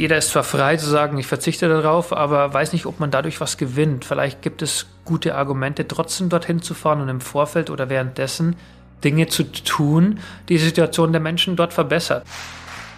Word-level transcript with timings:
jeder 0.00 0.16
ist 0.16 0.30
zwar 0.30 0.44
frei 0.44 0.78
zu 0.78 0.88
sagen, 0.88 1.18
ich 1.18 1.26
verzichte 1.26 1.68
darauf, 1.68 2.16
aber 2.16 2.54
weiß 2.54 2.72
nicht, 2.72 2.86
ob 2.86 3.00
man 3.00 3.10
dadurch 3.10 3.38
was 3.38 3.58
gewinnt. 3.58 4.06
Vielleicht 4.06 4.40
gibt 4.40 4.62
es 4.62 4.86
gute 5.04 5.34
Argumente, 5.34 5.86
trotzdem 5.86 6.30
dorthin 6.30 6.62
zu 6.62 6.72
fahren 6.72 7.02
und 7.02 7.10
im 7.10 7.20
Vorfeld 7.20 7.68
oder 7.68 7.90
währenddessen 7.90 8.56
Dinge 9.04 9.26
zu 9.26 9.44
tun, 9.44 10.20
die 10.48 10.54
die 10.54 10.64
Situation 10.64 11.12
der 11.12 11.20
Menschen 11.20 11.54
dort 11.54 11.74
verbessert. 11.74 12.26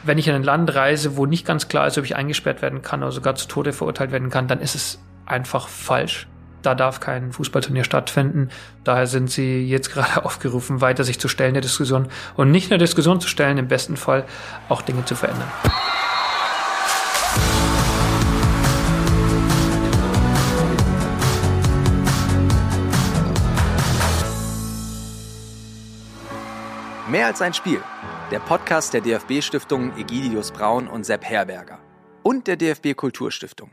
Wenn 0.04 0.16
ich 0.16 0.28
in 0.28 0.34
ein 0.36 0.44
Land 0.44 0.76
reise, 0.76 1.16
wo 1.16 1.26
nicht 1.26 1.44
ganz 1.44 1.66
klar 1.66 1.88
ist, 1.88 1.98
ob 1.98 2.04
ich 2.04 2.14
eingesperrt 2.14 2.62
werden 2.62 2.82
kann 2.82 3.02
oder 3.02 3.10
sogar 3.10 3.34
zu 3.34 3.48
Tode 3.48 3.72
verurteilt 3.72 4.12
werden 4.12 4.30
kann, 4.30 4.46
dann 4.46 4.60
ist 4.60 4.76
es 4.76 5.00
einfach 5.26 5.66
falsch. 5.66 6.28
Da 6.62 6.76
darf 6.76 7.00
kein 7.00 7.32
Fußballturnier 7.32 7.82
stattfinden. 7.82 8.50
Daher 8.84 9.08
sind 9.08 9.28
sie 9.28 9.68
jetzt 9.68 9.92
gerade 9.92 10.24
aufgerufen, 10.24 10.80
weiter 10.80 11.02
sich 11.02 11.18
zu 11.18 11.26
stellen 11.26 11.54
der 11.54 11.62
Diskussion 11.62 12.06
und 12.36 12.52
nicht 12.52 12.70
nur 12.70 12.78
Diskussion 12.78 13.20
zu 13.20 13.26
stellen, 13.26 13.58
im 13.58 13.66
besten 13.66 13.96
Fall 13.96 14.24
auch 14.68 14.82
Dinge 14.82 15.04
zu 15.04 15.16
verändern. 15.16 15.50
Mehr 27.12 27.26
als 27.26 27.42
ein 27.42 27.52
Spiel. 27.52 27.82
Der 28.30 28.40
Podcast 28.40 28.94
der 28.94 29.02
DFB-Stiftungen 29.02 29.98
Egidius 29.98 30.50
Braun 30.50 30.88
und 30.88 31.04
Sepp 31.04 31.26
Herberger. 31.26 31.78
Und 32.22 32.46
der 32.46 32.56
DFB 32.56 32.94
Kulturstiftung. 32.96 33.70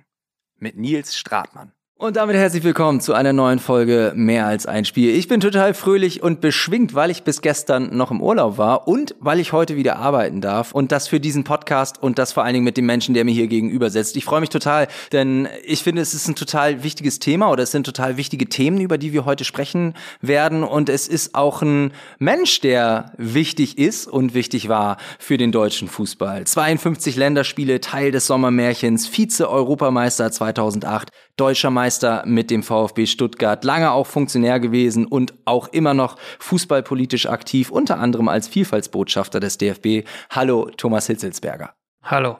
Mit 0.57 0.75
Nils 0.75 1.15
Stratmann. 1.15 1.71
Und 2.01 2.15
damit 2.15 2.37
herzlich 2.37 2.63
willkommen 2.63 3.01
zu 3.01 3.13
einer 3.13 3.33
neuen 3.33 3.59
Folge 3.59 4.13
Mehr 4.15 4.45
als 4.45 4.65
ein 4.65 4.85
Spiel. 4.85 5.13
Ich 5.13 5.27
bin 5.27 5.41
total 5.41 5.73
fröhlich 5.73 6.23
und 6.23 6.39
beschwingt, 6.39 6.95
weil 6.95 7.11
ich 7.11 7.23
bis 7.23 7.41
gestern 7.41 7.93
noch 7.97 8.09
im 8.09 8.21
Urlaub 8.21 8.57
war 8.57 8.87
und 8.87 9.15
weil 9.19 9.37
ich 9.41 9.51
heute 9.51 9.75
wieder 9.75 9.97
arbeiten 9.97 10.39
darf 10.39 10.71
und 10.71 10.93
das 10.93 11.09
für 11.09 11.19
diesen 11.19 11.43
Podcast 11.43 12.01
und 12.01 12.17
das 12.17 12.31
vor 12.31 12.45
allen 12.45 12.53
Dingen 12.53 12.63
mit 12.63 12.77
dem 12.77 12.85
Menschen, 12.85 13.15
der 13.15 13.25
mir 13.25 13.33
hier 13.33 13.47
gegenüber 13.47 13.89
sitzt. 13.89 14.15
Ich 14.15 14.23
freue 14.23 14.39
mich 14.39 14.47
total, 14.47 14.87
denn 15.11 15.49
ich 15.65 15.83
finde, 15.83 16.01
es 16.01 16.13
ist 16.13 16.29
ein 16.29 16.35
total 16.35 16.83
wichtiges 16.83 17.19
Thema 17.19 17.51
oder 17.51 17.63
es 17.63 17.71
sind 17.71 17.85
total 17.85 18.15
wichtige 18.15 18.47
Themen, 18.47 18.79
über 18.79 18.97
die 18.97 19.11
wir 19.11 19.25
heute 19.25 19.43
sprechen 19.43 19.93
werden 20.21 20.63
und 20.63 20.87
es 20.87 21.05
ist 21.05 21.35
auch 21.35 21.61
ein 21.61 21.91
Mensch, 22.17 22.61
der 22.61 23.11
wichtig 23.17 23.77
ist 23.77 24.07
und 24.07 24.33
wichtig 24.33 24.69
war 24.69 24.95
für 25.19 25.35
den 25.35 25.51
deutschen 25.51 25.89
Fußball. 25.89 26.45
52 26.45 27.17
Länderspiele, 27.17 27.81
Teil 27.81 28.13
des 28.13 28.25
Sommermärchens, 28.25 29.05
Vize-Europameister 29.05 30.31
2008, 30.31 31.09
deutscher 31.39 31.69
Meister 31.69 32.23
mit 32.25 32.51
dem 32.51 32.63
VfB 32.63 33.05
Stuttgart, 33.05 33.63
lange 33.63 33.91
auch 33.91 34.07
Funktionär 34.07 34.59
gewesen 34.59 35.05
und 35.05 35.33
auch 35.45 35.67
immer 35.69 35.93
noch 35.93 36.17
fußballpolitisch 36.39 37.27
aktiv, 37.27 37.71
unter 37.71 37.99
anderem 37.99 38.27
als 38.27 38.47
Vielfaltsbotschafter 38.47 39.39
des 39.39 39.57
DFB. 39.57 40.07
Hallo, 40.29 40.69
Thomas 40.75 41.07
Hitzelsberger. 41.07 41.73
Hallo. 42.03 42.37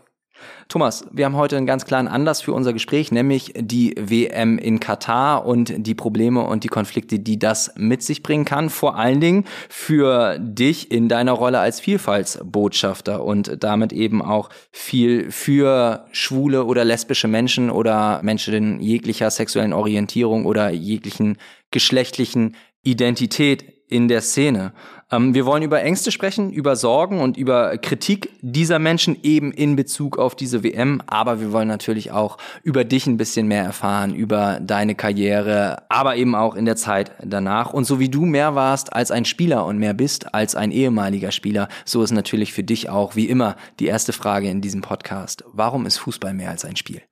Thomas, 0.67 1.05
wir 1.11 1.25
haben 1.25 1.35
heute 1.35 1.57
einen 1.57 1.65
ganz 1.65 1.85
klaren 1.85 2.07
Anlass 2.07 2.41
für 2.41 2.53
unser 2.53 2.73
Gespräch, 2.73 3.11
nämlich 3.11 3.53
die 3.55 3.95
WM 3.97 4.59
in 4.59 4.79
Katar 4.79 5.45
und 5.45 5.73
die 5.77 5.95
Probleme 5.95 6.41
und 6.41 6.63
die 6.63 6.67
Konflikte, 6.67 7.19
die 7.19 7.39
das 7.39 7.73
mit 7.75 8.03
sich 8.03 8.21
bringen 8.21 8.45
kann. 8.45 8.69
Vor 8.69 8.95
allen 8.95 9.19
Dingen 9.19 9.45
für 9.67 10.37
dich 10.39 10.91
in 10.91 11.09
deiner 11.09 11.31
Rolle 11.31 11.59
als 11.59 11.79
Vielfaltsbotschafter 11.79 13.23
und 13.23 13.63
damit 13.63 13.93
eben 13.93 14.21
auch 14.21 14.49
viel 14.71 15.31
für 15.31 16.05
schwule 16.11 16.65
oder 16.65 16.85
lesbische 16.85 17.27
Menschen 17.27 17.71
oder 17.71 18.21
Menschen 18.21 18.79
jeglicher 18.79 19.31
sexuellen 19.31 19.73
Orientierung 19.73 20.45
oder 20.45 20.69
jeglichen 20.69 21.37
geschlechtlichen 21.71 22.55
Identität 22.83 23.65
in 23.87 24.07
der 24.07 24.21
Szene. 24.21 24.73
Ähm, 25.11 25.33
wir 25.33 25.45
wollen 25.45 25.63
über 25.63 25.81
Ängste 25.81 26.11
sprechen, 26.11 26.51
über 26.51 26.75
Sorgen 26.75 27.19
und 27.19 27.37
über 27.37 27.77
Kritik 27.77 28.29
dieser 28.41 28.79
Menschen 28.79 29.17
eben 29.23 29.51
in 29.51 29.75
Bezug 29.75 30.17
auf 30.17 30.35
diese 30.35 30.63
WM. 30.63 31.01
Aber 31.07 31.41
wir 31.41 31.51
wollen 31.51 31.67
natürlich 31.67 32.11
auch 32.11 32.37
über 32.63 32.83
dich 32.83 33.07
ein 33.07 33.17
bisschen 33.17 33.47
mehr 33.47 33.63
erfahren, 33.63 34.13
über 34.13 34.59
deine 34.61 34.95
Karriere, 34.95 35.83
aber 35.89 36.15
eben 36.15 36.35
auch 36.35 36.55
in 36.55 36.65
der 36.65 36.75
Zeit 36.75 37.11
danach. 37.23 37.73
Und 37.73 37.85
so 37.85 37.99
wie 37.99 38.09
du 38.09 38.25
mehr 38.25 38.55
warst 38.55 38.93
als 38.93 39.11
ein 39.11 39.25
Spieler 39.25 39.65
und 39.65 39.77
mehr 39.77 39.93
bist 39.93 40.33
als 40.33 40.55
ein 40.55 40.71
ehemaliger 40.71 41.31
Spieler, 41.31 41.67
so 41.85 42.03
ist 42.03 42.11
natürlich 42.11 42.53
für 42.53 42.63
dich 42.63 42.89
auch 42.89 43.15
wie 43.15 43.29
immer 43.29 43.55
die 43.79 43.87
erste 43.87 44.13
Frage 44.13 44.49
in 44.49 44.61
diesem 44.61 44.81
Podcast. 44.81 45.43
Warum 45.53 45.85
ist 45.85 45.97
Fußball 45.97 46.33
mehr 46.33 46.51
als 46.51 46.65
ein 46.65 46.75
Spiel? 46.75 47.08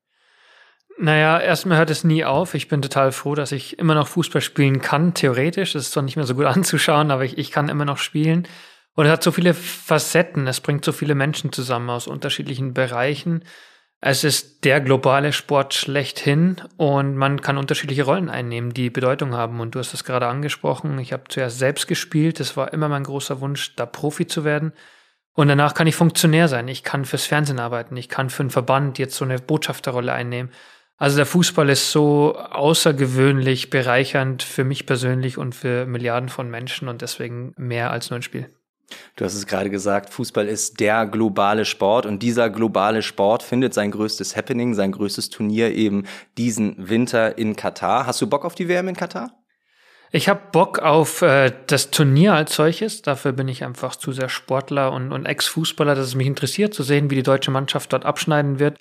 Naja, 0.99 1.39
erstmal 1.39 1.77
hört 1.77 1.91
es 1.91 2.03
nie 2.03 2.25
auf. 2.25 2.55
Ich 2.55 2.67
bin 2.67 2.81
total 2.81 3.11
froh, 3.11 3.35
dass 3.35 3.51
ich 3.51 3.77
immer 3.77 3.93
noch 3.93 4.07
Fußball 4.07 4.41
spielen 4.41 4.81
kann, 4.81 5.13
theoretisch. 5.13 5.73
Das 5.73 5.83
ist 5.83 5.91
zwar 5.91 6.03
nicht 6.03 6.15
mehr 6.15 6.25
so 6.25 6.35
gut 6.35 6.45
anzuschauen, 6.47 7.11
aber 7.11 7.23
ich, 7.23 7.37
ich 7.37 7.51
kann 7.51 7.69
immer 7.69 7.85
noch 7.85 7.99
spielen. 7.99 8.47
Und 8.95 9.05
es 9.05 9.11
hat 9.11 9.21
so 9.21 9.31
viele 9.31 9.53
Facetten. 9.53 10.47
Es 10.47 10.59
bringt 10.59 10.83
so 10.83 10.91
viele 10.91 11.13
Menschen 11.13 11.51
zusammen 11.51 11.91
aus 11.91 12.07
unterschiedlichen 12.07 12.73
Bereichen. 12.73 13.43
Es 14.01 14.23
ist 14.23 14.63
der 14.63 14.81
globale 14.81 15.33
Sport 15.33 15.73
schlechthin 15.73 16.57
und 16.77 17.15
man 17.15 17.41
kann 17.41 17.57
unterschiedliche 17.57 18.03
Rollen 18.03 18.29
einnehmen, 18.29 18.73
die 18.73 18.89
Bedeutung 18.89 19.35
haben. 19.35 19.59
Und 19.59 19.75
du 19.75 19.79
hast 19.79 19.93
es 19.93 20.03
gerade 20.03 20.27
angesprochen. 20.27 20.97
Ich 20.97 21.13
habe 21.13 21.23
zuerst 21.29 21.59
selbst 21.59 21.87
gespielt. 21.87 22.39
Das 22.39 22.57
war 22.57 22.73
immer 22.73 22.89
mein 22.89 23.03
großer 23.03 23.39
Wunsch, 23.39 23.75
da 23.75 23.85
Profi 23.85 24.25
zu 24.25 24.43
werden. 24.43 24.73
Und 25.33 25.47
danach 25.47 25.75
kann 25.75 25.85
ich 25.85 25.95
Funktionär 25.95 26.47
sein. 26.47 26.67
Ich 26.67 26.83
kann 26.83 27.05
fürs 27.05 27.25
Fernsehen 27.25 27.59
arbeiten. 27.59 27.95
Ich 27.97 28.09
kann 28.09 28.31
für 28.31 28.41
einen 28.41 28.49
Verband 28.49 28.97
jetzt 28.97 29.15
so 29.15 29.25
eine 29.25 29.37
Botschafterrolle 29.37 30.11
einnehmen. 30.11 30.51
Also 30.97 31.17
der 31.17 31.27
Fußball 31.27 31.69
ist 31.69 31.91
so 31.91 32.35
außergewöhnlich 32.35 33.69
bereichernd 33.69 34.41
für 34.41 34.63
mich 34.63 34.87
persönlich 34.87 35.37
und 35.37 35.53
für 35.53 35.85
Milliarden 35.85 36.27
von 36.27 36.49
Menschen 36.49 36.87
und 36.87 37.03
deswegen 37.03 37.53
mehr 37.55 37.91
als 37.91 38.09
nur 38.09 38.17
ein 38.17 38.23
Spiel. 38.23 38.49
Du 39.15 39.25
hast 39.25 39.35
es 39.35 39.45
gerade 39.45 39.69
gesagt, 39.69 40.09
Fußball 40.09 40.47
ist 40.47 40.79
der 40.79 41.05
globale 41.05 41.65
Sport 41.65 42.05
und 42.05 42.23
dieser 42.23 42.49
globale 42.49 43.03
Sport 43.03 43.43
findet 43.43 43.73
sein 43.73 43.91
größtes 43.91 44.35
Happening, 44.35 44.73
sein 44.73 44.91
größtes 44.91 45.29
Turnier 45.29 45.75
eben 45.75 46.05
diesen 46.37 46.89
Winter 46.89 47.37
in 47.37 47.55
Katar. 47.55 48.07
Hast 48.07 48.21
du 48.21 48.27
Bock 48.27 48.43
auf 48.43 48.55
die 48.55 48.67
WM 48.67 48.87
in 48.87 48.95
Katar? 48.95 49.31
Ich 50.11 50.29
habe 50.29 50.39
Bock 50.51 50.79
auf 50.79 51.21
äh, 51.21 51.51
das 51.67 51.91
Turnier 51.91 52.33
als 52.33 52.55
solches. 52.55 53.01
Dafür 53.01 53.33
bin 53.33 53.49
ich 53.49 53.65
einfach 53.65 53.97
zu 53.97 54.13
sehr 54.13 54.29
Sportler 54.29 54.93
und, 54.93 55.11
und 55.11 55.25
Ex-Fußballer, 55.25 55.93
dass 55.93 56.07
es 56.07 56.15
mich 56.15 56.27
interessiert 56.27 56.73
zu 56.73 56.81
sehen, 56.81 57.11
wie 57.11 57.15
die 57.15 57.23
deutsche 57.23 57.51
Mannschaft 57.51 57.91
dort 57.91 58.05
abschneiden 58.05 58.57
wird 58.57 58.79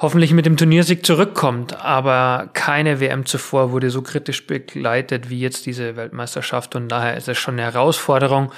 hoffentlich 0.00 0.32
mit 0.32 0.46
dem 0.46 0.56
Turniersieg 0.56 1.04
zurückkommt. 1.06 1.84
Aber 1.84 2.50
keine 2.54 3.00
WM 3.00 3.26
zuvor 3.26 3.70
wurde 3.70 3.90
so 3.90 4.02
kritisch 4.02 4.46
begleitet 4.46 5.30
wie 5.30 5.40
jetzt 5.40 5.66
diese 5.66 5.94
Weltmeisterschaft. 5.96 6.74
Und 6.74 6.88
daher 6.88 7.16
ist 7.16 7.28
es 7.28 7.38
schon 7.38 7.54
eine 7.54 7.62
Herausforderung, 7.62 8.50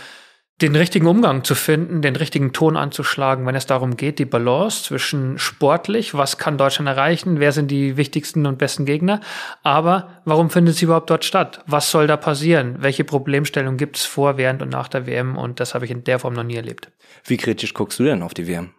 den 0.61 0.77
richtigen 0.77 1.07
Umgang 1.07 1.43
zu 1.43 1.57
finden, 1.57 2.03
den 2.03 2.15
richtigen 2.15 2.53
Ton 2.53 2.77
anzuschlagen, 2.77 3.45
wenn 3.47 3.57
es 3.57 3.67
darum 3.67 3.97
geht, 3.97 4.21
die 4.21 4.25
Balance 4.25 4.85
zwischen 4.85 5.39
sportlich, 5.39 6.15
was 6.15 6.39
kann 6.39 6.57
Deutschland 6.57 6.89
erreichen, 6.89 7.41
wer 7.41 7.51
sind 7.51 7.71
die 7.71 7.97
wichtigsten 7.97 8.47
und 8.47 8.59
besten 8.59 8.85
Gegner, 8.85 9.21
aber 9.65 10.21
warum 10.25 10.51
findet 10.51 10.77
sie 10.77 10.85
überhaupt 10.85 11.11
dort 11.11 11.25
statt? 11.25 11.65
Was 11.67 11.91
soll 11.91 12.07
da 12.07 12.17
passieren? 12.17 12.77
Welche 12.79 13.03
Problemstellung 13.03 13.77
gibt 13.77 13.97
es 13.97 14.05
vor, 14.05 14.37
während 14.37 14.63
und 14.63 14.69
nach 14.69 14.87
der 14.87 15.07
WM? 15.07 15.37
Und 15.37 15.59
das 15.59 15.75
habe 15.75 15.85
ich 15.85 15.91
in 15.91 16.05
der 16.05 16.21
Form 16.21 16.35
noch 16.35 16.45
nie 16.45 16.57
erlebt. 16.57 16.93
Wie 17.25 17.39
kritisch 17.39 17.75
guckst 17.75 17.99
du 17.99 18.05
denn 18.05 18.23
auf 18.23 18.35
die 18.35 18.47
WM? 18.47 18.71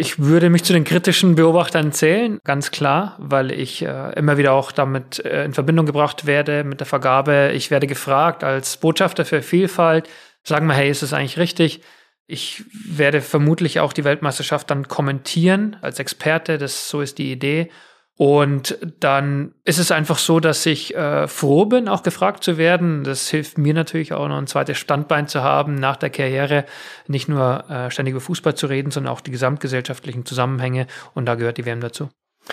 Ich 0.00 0.18
würde 0.18 0.48
mich 0.48 0.64
zu 0.64 0.72
den 0.72 0.84
kritischen 0.84 1.34
Beobachtern 1.34 1.92
zählen, 1.92 2.40
ganz 2.42 2.70
klar, 2.70 3.16
weil 3.18 3.52
ich 3.52 3.82
äh, 3.82 4.14
immer 4.14 4.38
wieder 4.38 4.52
auch 4.54 4.72
damit 4.72 5.22
äh, 5.26 5.44
in 5.44 5.52
Verbindung 5.52 5.84
gebracht 5.84 6.24
werde 6.24 6.64
mit 6.64 6.80
der 6.80 6.86
Vergabe. 6.86 7.52
Ich 7.52 7.70
werde 7.70 7.86
gefragt 7.86 8.42
als 8.42 8.78
Botschafter 8.78 9.26
für 9.26 9.42
Vielfalt, 9.42 10.08
sagen 10.42 10.66
wir, 10.68 10.72
hey, 10.72 10.88
ist 10.88 11.02
es 11.02 11.12
eigentlich 11.12 11.36
richtig? 11.36 11.82
Ich 12.26 12.64
werde 12.72 13.20
vermutlich 13.20 13.78
auch 13.80 13.92
die 13.92 14.04
Weltmeisterschaft 14.04 14.70
dann 14.70 14.88
kommentieren 14.88 15.76
als 15.82 15.98
Experte, 15.98 16.56
das 16.56 16.88
so 16.88 17.02
ist 17.02 17.18
die 17.18 17.30
Idee. 17.30 17.70
Und 18.20 18.76
dann 19.00 19.54
ist 19.64 19.78
es 19.78 19.90
einfach 19.90 20.18
so, 20.18 20.40
dass 20.40 20.66
ich 20.66 20.94
äh, 20.94 21.26
froh 21.26 21.64
bin, 21.64 21.88
auch 21.88 22.02
gefragt 22.02 22.44
zu 22.44 22.58
werden. 22.58 23.02
Das 23.02 23.30
hilft 23.30 23.56
mir 23.56 23.72
natürlich 23.72 24.12
auch 24.12 24.28
noch 24.28 24.36
ein 24.36 24.46
zweites 24.46 24.76
Standbein 24.76 25.26
zu 25.26 25.42
haben 25.42 25.76
nach 25.76 25.96
der 25.96 26.10
Karriere, 26.10 26.66
nicht 27.06 27.30
nur 27.30 27.64
äh, 27.70 27.90
ständig 27.90 28.12
über 28.12 28.20
Fußball 28.20 28.54
zu 28.54 28.66
reden, 28.66 28.90
sondern 28.90 29.10
auch 29.10 29.22
die 29.22 29.30
gesamtgesellschaftlichen 29.30 30.26
Zusammenhänge. 30.26 30.86
Und 31.14 31.24
da 31.24 31.34
gehört 31.34 31.56
die 31.56 31.64
WM 31.64 31.80
dazu. 31.80 32.10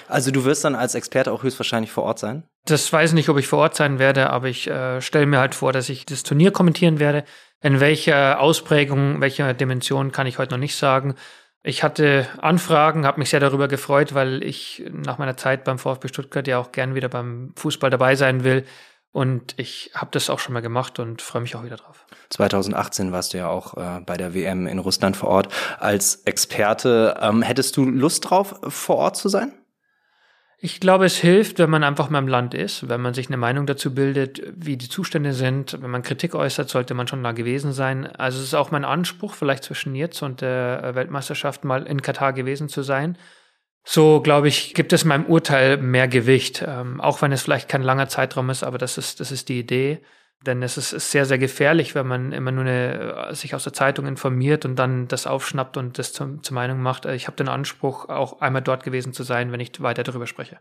Also 0.08 0.32
du 0.32 0.46
wirst 0.46 0.64
dann 0.64 0.74
als 0.74 0.96
Experte 0.96 1.34
auch 1.34 1.44
höchstwahrscheinlich 1.44 1.92
vor 1.92 2.06
Ort 2.06 2.20
sein? 2.20 2.44
Das 2.64 2.94
weiß 2.94 3.12
nicht, 3.12 3.28
ob 3.28 3.38
ich 3.38 3.48
vor 3.48 3.60
Ort 3.60 3.76
sein 3.76 4.00
werde, 4.00 4.30
aber 4.30 4.48
ich 4.48 4.70
äh, 4.70 5.02
stelle 5.02 5.26
mir 5.26 5.40
halt 5.40 5.54
vor, 5.54 5.74
dass 5.74 5.90
ich 5.90 6.06
das 6.06 6.24
Turnier 6.24 6.52
kommentieren 6.52 7.00
werde. 7.00 7.26
In 7.62 7.82
welcher 7.82 8.40
Ausprägung, 8.40 9.20
welcher 9.20 9.54
Dimension 9.54 10.14
kann 10.14 10.28
ich 10.28 10.38
heute 10.38 10.52
noch 10.52 10.60
nicht 10.60 10.78
sagen. 10.78 11.16
Ich 11.64 11.84
hatte 11.84 12.28
Anfragen, 12.42 13.06
habe 13.06 13.20
mich 13.20 13.30
sehr 13.30 13.40
darüber 13.40 13.68
gefreut, 13.68 14.14
weil 14.14 14.44
ich 14.44 14.84
nach 14.92 15.18
meiner 15.18 15.38
Zeit 15.38 15.64
beim 15.64 15.80
VfB 15.80 16.08
Stuttgart 16.08 16.48
ja 16.48 16.60
auch 16.60 16.72
gern 16.72 16.96
wieder 16.96 17.10
beim 17.10 17.54
Fußball 17.56 17.90
dabei 17.90 18.16
sein 18.16 18.44
will. 18.44 18.66
Und 19.12 19.56
ich 19.58 19.92
habe 19.96 20.12
das 20.12 20.30
auch 20.30 20.40
schon 20.40 20.54
mal 20.54 20.62
gemacht 20.62 21.00
und 21.00 21.22
freue 21.22 21.42
mich 21.42 21.56
auch 21.56 21.64
wieder 21.64 21.78
drauf. 21.78 22.06
2018 22.30 23.12
warst 23.12 23.34
du 23.34 23.40
ja 23.40 23.50
auch 23.50 23.76
äh, 23.76 24.02
bei 24.06 24.16
der 24.16 24.34
WM 24.34 24.68
in 24.68 24.80
Russland 24.80 25.18
vor 25.18 25.30
Ort 25.30 25.54
als 25.80 26.22
Experte. 26.26 27.18
Ähm, 27.20 27.42
hättest 27.42 27.78
du 27.78 27.86
Lust 27.86 28.30
drauf, 28.30 28.60
vor 28.68 28.98
Ort 28.98 29.18
zu 29.18 29.28
sein? 29.28 29.54
Ich 30.60 30.80
glaube, 30.80 31.06
es 31.06 31.18
hilft, 31.18 31.60
wenn 31.60 31.70
man 31.70 31.84
einfach 31.84 32.10
mal 32.10 32.18
im 32.18 32.28
Land 32.28 32.56
ist, 32.56 32.90
wenn 32.90 33.00
man 33.00 33.14
sich 33.14 33.28
eine 33.28 33.38
Meinung 33.38 33.68
dazu 33.68 33.94
bildet, 33.94 34.42
wie 34.56 34.76
die 34.76 34.90
Zustände 34.90 35.34
sind. 35.34 35.80
Wenn 35.80 35.92
man 35.92 36.02
Kritik 36.02 36.34
äußert, 36.34 36.68
sollte 36.68 36.96
man 36.96 37.08
schon 37.08 37.24
da 37.24 37.32
gewesen 37.32 37.74
sein. 37.74 38.08
Also 38.08 38.40
es 38.40 38.46
ist 38.46 38.54
auch 38.56 38.72
mein 38.72 38.84
Anspruch, 38.84 39.36
vielleicht 39.36 39.64
zwischen 39.64 39.94
jetzt 39.94 40.24
und 40.24 40.42
der 40.42 40.96
Weltmeisterschaft 40.96 41.64
mal 41.64 41.86
in 41.86 42.02
Katar 42.02 42.34
gewesen 42.34 42.70
zu 42.70 42.82
sein. 42.82 43.20
So, 43.86 44.20
glaube 44.20 44.48
ich, 44.48 44.74
gibt 44.74 44.94
es 44.94 45.06
meinem 45.06 45.28
Urteil 45.28 45.78
mehr 45.78 46.08
Gewicht, 46.08 46.66
ähm, 46.68 47.00
auch 47.00 47.22
wenn 47.22 47.32
es 47.32 47.44
vielleicht 47.44 47.70
kein 47.70 47.84
langer 47.84 48.10
Zeitraum 48.10 48.50
ist, 48.50 48.64
aber 48.64 48.78
das 48.80 48.98
ist, 48.98 49.20
das 49.20 49.32
ist 49.32 49.50
die 49.50 49.60
Idee. 49.60 50.02
Denn 50.46 50.62
es 50.62 50.78
ist, 50.78 50.92
sehr, 51.12 51.26
sehr 51.26 51.40
gefährlich, 51.40 51.96
wenn 51.96 52.08
man 52.08 52.32
immer 52.32 52.52
nur 52.52 52.64
eine, 52.64 53.34
sich 53.34 53.56
aus 53.56 53.64
der 53.64 53.74
Zeitung 53.74 54.06
informiert 54.06 54.66
und 54.66 54.76
dann 54.76 55.08
das 55.08 55.26
aufschnappt 55.26 55.78
und 55.78 55.98
das 55.98 56.14
zum, 56.14 56.44
zur 56.44 56.56
Meinung 56.56 56.80
macht. 56.80 57.06
Ich 57.06 57.28
habe 57.28 57.38
den 57.38 57.50
Anspruch, 57.50 58.08
auch 58.10 58.40
einmal 58.40 58.62
dort 58.62 58.84
gewesen 58.84 59.14
zu 59.14 59.24
sein, 59.24 59.52
wenn 59.52 59.60
ich 59.60 59.82
weiter 59.82 60.04
darüber 60.04 60.28
spreche. 60.28 60.60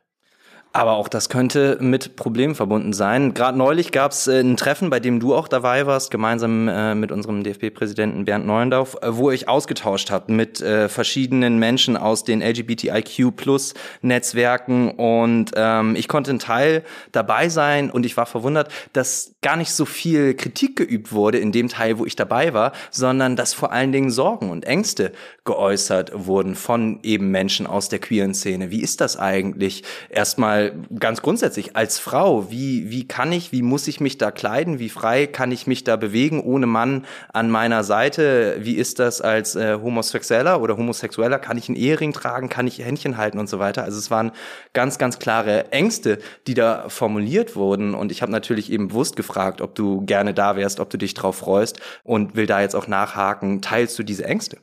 Aber 0.72 0.92
auch 0.92 1.08
das 1.08 1.28
könnte 1.30 1.78
mit 1.80 2.16
Problemen 2.16 2.54
verbunden 2.54 2.92
sein. 2.92 3.32
Gerade 3.32 3.56
neulich 3.56 3.92
gab 3.92 4.12
es 4.12 4.28
äh, 4.28 4.40
ein 4.40 4.58
Treffen, 4.58 4.90
bei 4.90 5.00
dem 5.00 5.20
du 5.20 5.34
auch 5.34 5.48
dabei 5.48 5.86
warst, 5.86 6.10
gemeinsam 6.10 6.68
äh, 6.68 6.94
mit 6.94 7.10
unserem 7.10 7.42
DFB-Präsidenten 7.42 8.26
Bernd 8.26 8.46
Neuendorf, 8.46 8.98
äh, 9.00 9.16
wo 9.16 9.30
ich 9.30 9.48
ausgetauscht 9.48 10.10
habt 10.10 10.28
mit 10.28 10.62
verschiedenen 10.88 11.58
Menschen 11.58 11.96
aus 11.96 12.24
den 12.24 12.42
LGBTIQ-Plus-Netzwerken. 12.42 14.90
Und 14.90 15.52
ähm, 15.54 15.94
ich 15.96 16.08
konnte 16.08 16.32
ein 16.32 16.38
Teil 16.38 16.82
dabei 17.12 17.48
sein 17.48 17.90
und 17.90 18.04
ich 18.04 18.16
war 18.16 18.26
verwundert, 18.26 18.70
dass 18.92 19.34
gar 19.42 19.56
nicht 19.56 19.72
so 19.72 19.84
viel 19.84 20.34
Kritik 20.34 20.76
geübt 20.76 21.12
wurde 21.12 21.38
in 21.38 21.52
dem 21.52 21.68
Teil, 21.68 21.98
wo 21.98 22.04
ich 22.04 22.16
dabei 22.16 22.52
war, 22.52 22.72
sondern 22.90 23.36
dass 23.36 23.54
vor 23.54 23.72
allen 23.72 23.92
Dingen 23.92 24.10
Sorgen 24.10 24.50
und 24.50 24.64
Ängste 24.64 25.12
geäußert 25.44 26.26
wurden 26.26 26.54
von 26.54 27.00
eben 27.02 27.30
Menschen 27.30 27.66
aus 27.66 27.88
der 27.88 28.00
queeren 28.00 28.34
Szene. 28.34 28.70
Wie 28.70 28.82
ist 28.82 29.00
das 29.00 29.16
eigentlich? 29.16 29.82
Erstmal 30.10 30.55
ganz 30.98 31.22
grundsätzlich 31.22 31.76
als 31.76 31.98
Frau, 31.98 32.50
wie, 32.50 32.90
wie 32.90 33.06
kann 33.06 33.32
ich, 33.32 33.52
wie 33.52 33.62
muss 33.62 33.88
ich 33.88 34.00
mich 34.00 34.18
da 34.18 34.30
kleiden? 34.30 34.78
Wie 34.78 34.88
frei 34.88 35.26
kann 35.26 35.52
ich 35.52 35.66
mich 35.66 35.84
da 35.84 35.96
bewegen 35.96 36.40
ohne 36.40 36.66
Mann 36.66 37.04
an 37.32 37.50
meiner 37.50 37.84
Seite? 37.84 38.56
Wie 38.60 38.74
ist 38.74 38.98
das 38.98 39.20
als 39.20 39.56
äh, 39.56 39.78
Homosexueller 39.82 40.60
oder 40.60 40.76
Homosexueller? 40.76 41.38
Kann 41.38 41.58
ich 41.58 41.68
einen 41.68 41.76
Ehering 41.76 42.12
tragen? 42.12 42.48
Kann 42.48 42.66
ich 42.66 42.78
Händchen 42.78 43.16
halten 43.16 43.38
und 43.38 43.48
so 43.48 43.58
weiter? 43.58 43.84
Also 43.84 43.98
es 43.98 44.10
waren 44.10 44.32
ganz, 44.72 44.98
ganz 44.98 45.18
klare 45.18 45.72
Ängste, 45.72 46.18
die 46.46 46.54
da 46.54 46.88
formuliert 46.88 47.56
wurden. 47.56 47.94
Und 47.94 48.12
ich 48.12 48.22
habe 48.22 48.32
natürlich 48.32 48.70
eben 48.70 48.88
bewusst 48.88 49.16
gefragt, 49.16 49.60
ob 49.60 49.74
du 49.74 50.02
gerne 50.06 50.34
da 50.34 50.56
wärst, 50.56 50.80
ob 50.80 50.90
du 50.90 50.98
dich 50.98 51.14
drauf 51.14 51.36
freust 51.36 51.80
und 52.04 52.36
will 52.36 52.46
da 52.46 52.60
jetzt 52.60 52.76
auch 52.76 52.86
nachhaken. 52.86 53.62
Teilst 53.62 53.98
du 53.98 54.02
diese 54.02 54.24
Ängste? 54.24 54.58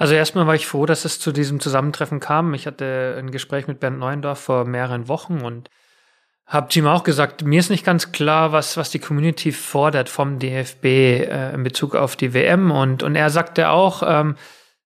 Also 0.00 0.14
erstmal 0.14 0.46
war 0.46 0.54
ich 0.54 0.66
froh, 0.66 0.86
dass 0.86 1.04
es 1.04 1.20
zu 1.20 1.30
diesem 1.30 1.60
Zusammentreffen 1.60 2.20
kam. 2.20 2.54
Ich 2.54 2.66
hatte 2.66 3.16
ein 3.18 3.30
Gespräch 3.30 3.66
mit 3.66 3.80
Bernd 3.80 3.98
Neuendorf 3.98 4.40
vor 4.40 4.64
mehreren 4.64 5.08
Wochen 5.08 5.42
und 5.42 5.68
habe 6.46 6.68
ihm 6.74 6.86
auch 6.86 7.04
gesagt, 7.04 7.44
mir 7.44 7.60
ist 7.60 7.68
nicht 7.68 7.84
ganz 7.84 8.10
klar, 8.10 8.50
was, 8.50 8.78
was 8.78 8.88
die 8.88 8.98
Community 8.98 9.52
fordert 9.52 10.08
vom 10.08 10.38
DFB 10.38 10.84
äh, 10.86 11.52
in 11.52 11.64
Bezug 11.64 11.94
auf 11.94 12.16
die 12.16 12.32
WM. 12.32 12.70
Und, 12.70 13.02
und 13.02 13.14
er 13.14 13.28
sagte 13.28 13.68
auch, 13.68 14.02
ähm, 14.02 14.36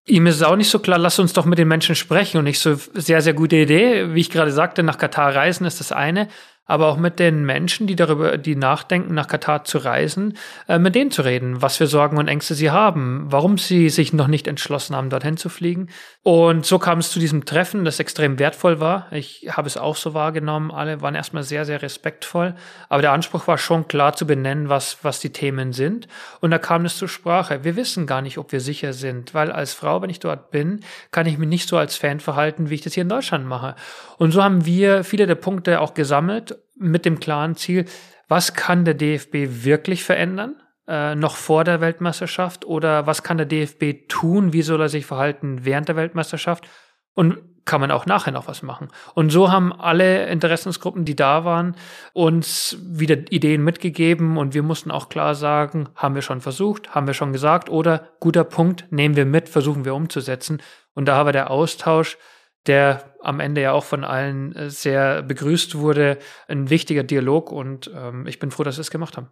ihm 0.05 0.27
ist 0.27 0.35
es 0.35 0.43
auch 0.43 0.57
nicht 0.57 0.69
so 0.69 0.81
klar, 0.81 0.99
lass 0.99 1.21
uns 1.21 1.33
doch 1.33 1.45
mit 1.45 1.61
den 1.61 1.69
Menschen 1.69 1.95
sprechen. 1.95 2.39
Und 2.39 2.49
ich 2.49 2.59
so, 2.59 2.75
sehr, 2.75 3.23
sehr 3.23 3.35
gute 3.35 3.55
Idee. 3.55 4.13
Wie 4.15 4.21
ich 4.21 4.31
gerade 4.31 4.51
sagte, 4.51 4.83
nach 4.83 4.99
Katar 4.99 5.33
reisen 5.33 5.65
ist 5.65 5.79
das 5.79 5.93
eine 5.93 6.27
aber 6.67 6.89
auch 6.89 6.97
mit 6.97 7.19
den 7.19 7.45
Menschen, 7.45 7.87
die 7.87 7.97
darüber, 7.97 8.39
die 8.39 8.57
nachdenken, 8.57 9.13
nach 9.15 9.29
Katar 9.29 9.65
zu 9.65 9.79
reisen, 9.79 10.37
äh, 10.67 10.79
mit 10.79 10.95
denen 10.95 11.11
zu 11.11 11.23
reden, 11.23 11.61
was 11.61 11.77
für 11.77 11.87
Sorgen 11.87 12.17
und 12.17 12.29
Ängste 12.29 12.55
sie 12.55 12.71
haben, 12.71 13.27
warum 13.29 13.59
sie 13.59 13.91
sich 13.91 14.13
noch 14.13 14.29
nicht 14.29 14.47
entschlossen 14.47 14.97
haben, 14.97 15.11
dorthin 15.11 15.37
zu 15.37 15.49
fliegen. 15.49 15.89
Und 16.23 16.65
so 16.65 16.79
kam 16.79 17.01
es 17.01 17.11
zu 17.11 17.19
diesem 17.19 17.45
Treffen, 17.45 17.85
das 17.85 18.01
extrem 18.01 18.39
wertvoll 18.39 18.81
war. 18.81 19.09
Ich 19.13 19.47
habe 19.51 19.67
es 19.67 19.77
auch 19.77 19.97
so 19.97 20.15
wahrgenommen. 20.15 20.71
Alle 20.71 21.03
waren 21.03 21.15
erstmal 21.15 21.43
sehr, 21.43 21.67
sehr 21.67 21.83
respektvoll. 21.83 22.55
Aber 22.89 23.03
der 23.03 23.13
Anspruch 23.13 23.47
war 23.47 23.59
schon 23.59 23.87
klar 23.87 24.15
zu 24.15 24.27
benennen, 24.27 24.71
was, 24.71 24.99
was 25.03 25.21
die 25.21 25.31
Themen 25.31 25.75
sind. 25.75 26.09
Und 26.41 26.51
da 26.51 26.59
kam 26.59 26.87
es 26.87 26.97
zur 26.97 27.09
Sprache. 27.09 27.63
Wir 27.63 27.77
wissen 27.77 28.07
gar 28.07 28.23
nicht, 28.23 28.39
ob 28.39 28.53
wir 28.53 28.61
sicher 28.61 28.95
sind, 28.95 29.35
weil 29.35 29.53
als 29.53 29.75
Frau, 29.75 30.01
wenn 30.01 30.09
ich 30.09 30.21
dort 30.21 30.51
bin, 30.51 30.81
kann 31.11 31.27
ich 31.27 31.37
mich 31.37 31.49
nicht 31.49 31.69
so 31.69 31.77
als 31.77 31.97
Fan 31.97 32.21
verhalten, 32.21 32.71
wie 32.71 32.75
ich 32.77 32.81
das 32.81 32.95
hier 32.95 33.03
in 33.03 33.09
Deutschland 33.11 33.47
mache. 33.47 33.77
Und 34.17 34.31
so 34.31 34.43
haben 34.43 34.65
wir 34.65 35.05
viele 35.05 35.27
der 35.27 35.35
Punkte 35.35 35.81
auch 35.81 35.93
gesammelt 35.93 36.54
mit 36.77 37.05
dem 37.05 37.21
klaren 37.21 37.57
Ziel, 37.57 37.87
was 38.29 38.55
kann 38.55 38.85
der 38.85 38.95
DFB 38.95 39.65
wirklich 39.65 40.05
verändern? 40.05 40.57
Äh, 40.87 41.15
noch 41.15 41.37
vor 41.37 41.65
der 41.65 41.81
Weltmeisterschaft 41.81 42.65
oder 42.65 43.07
was 43.07 43.23
kann 43.23 43.39
der 43.39 43.47
DFB 43.47 44.09
tun? 44.09 44.53
Wie 44.53 44.63
soll 44.63 44.81
er 44.81 44.89
sich 44.89 45.07
verhalten 45.07 45.65
während 45.65 45.89
der 45.89 45.97
Weltmeisterschaft? 45.97 46.69
Und 47.15 47.39
kann 47.65 47.81
man 47.81 47.91
auch 47.91 48.07
nachher 48.07 48.33
noch 48.33 48.47
was 48.47 48.63
machen. 48.63 48.89
Und 49.15 49.31
so 49.31 49.51
haben 49.51 49.73
alle 49.73 50.27
Interessensgruppen, 50.27 51.05
die 51.05 51.17
da 51.17 51.45
waren, 51.45 51.77
uns 52.13 52.77
wieder 52.83 53.17
Ideen 53.31 53.65
mitgegeben 53.65 54.37
und 54.37 54.55
wir 54.55 54.63
mussten 54.63 54.91
auch 54.91 55.09
klar 55.09 55.35
sagen, 55.35 55.89
haben 55.95 56.15
wir 56.15 56.23
schon 56.23 56.41
versucht, 56.41 56.95
haben 56.95 57.07
wir 57.07 57.15
schon 57.15 57.33
gesagt 57.33 57.71
oder 57.71 58.09
guter 58.21 58.45
Punkt, 58.45 58.87
nehmen 58.91 59.17
wir 59.17 59.25
mit, 59.25 59.49
versuchen 59.49 59.85
wir 59.85 59.95
umzusetzen. 59.95 60.61
Und 60.95 61.07
da 61.07 61.25
wir 61.25 61.33
der 61.33 61.51
Austausch 61.51 62.19
der 62.67 63.14
am 63.25 63.41
Ende 63.41 63.61
ja 63.61 63.73
auch 63.73 63.85
von 63.85 64.05
allen 64.05 64.55
äh, 64.55 64.71
sehr 64.71 65.23
begrüßt 65.23 65.77
wurde, 65.77 66.19
ein 66.49 66.71
wichtiger 66.71 67.03
Dialog 67.03 67.51
und 67.51 67.91
ähm, 67.95 68.27
ich 68.27 68.39
bin 68.39 68.51
froh, 68.51 68.63
dass 68.63 68.77
wir 68.77 68.83
es 68.83 68.91
gemacht 68.91 69.17
haben. 69.17 69.29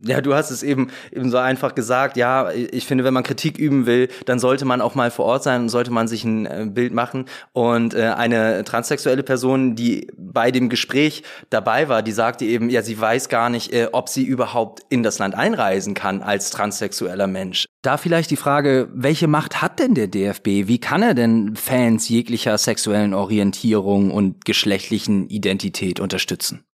Ja, 0.00 0.20
du 0.20 0.32
hast 0.32 0.52
es 0.52 0.62
eben 0.62 0.92
eben 1.10 1.28
so 1.28 1.38
einfach 1.38 1.74
gesagt. 1.74 2.16
Ja, 2.16 2.52
ich 2.52 2.86
finde, 2.86 3.02
wenn 3.02 3.14
man 3.14 3.24
Kritik 3.24 3.58
üben 3.58 3.84
will, 3.84 4.08
dann 4.26 4.38
sollte 4.38 4.64
man 4.64 4.80
auch 4.80 4.94
mal 4.94 5.10
vor 5.10 5.24
Ort 5.24 5.42
sein 5.42 5.62
und 5.62 5.68
sollte 5.70 5.90
man 5.90 6.06
sich 6.06 6.22
ein 6.22 6.46
äh, 6.46 6.66
Bild 6.70 6.92
machen. 6.92 7.24
Und 7.52 7.94
äh, 7.94 8.12
eine 8.16 8.62
transsexuelle 8.62 9.24
Person, 9.24 9.74
die 9.74 10.06
bei 10.16 10.52
dem 10.52 10.68
Gespräch 10.68 11.24
dabei 11.50 11.88
war, 11.88 12.02
die 12.02 12.12
sagte 12.12 12.44
eben, 12.44 12.70
ja, 12.70 12.82
sie 12.82 13.00
weiß 13.00 13.28
gar 13.28 13.50
nicht, 13.50 13.72
äh, 13.72 13.88
ob 13.90 14.08
sie 14.08 14.22
überhaupt 14.22 14.82
in 14.88 15.02
das 15.02 15.18
Land 15.18 15.34
einreisen 15.34 15.94
kann 15.94 16.22
als 16.22 16.50
transsexueller 16.50 17.26
Mensch. 17.26 17.66
Da 17.82 17.96
vielleicht 17.96 18.30
die 18.30 18.36
Frage, 18.36 18.88
welche 18.92 19.26
Macht 19.26 19.62
hat 19.62 19.80
denn 19.80 19.94
der 19.94 20.06
DFB? 20.06 20.68
Wie 20.68 20.78
kann 20.78 21.02
er 21.02 21.14
denn 21.14 21.56
Fans 21.56 22.08
jeglicher 22.08 22.56
sexuellen 22.56 23.14
Orientierung 23.18 24.10
und 24.10 24.44
geschlechtlichen 24.44 25.28
Identität 25.28 26.00
unterstützen? 26.00 26.64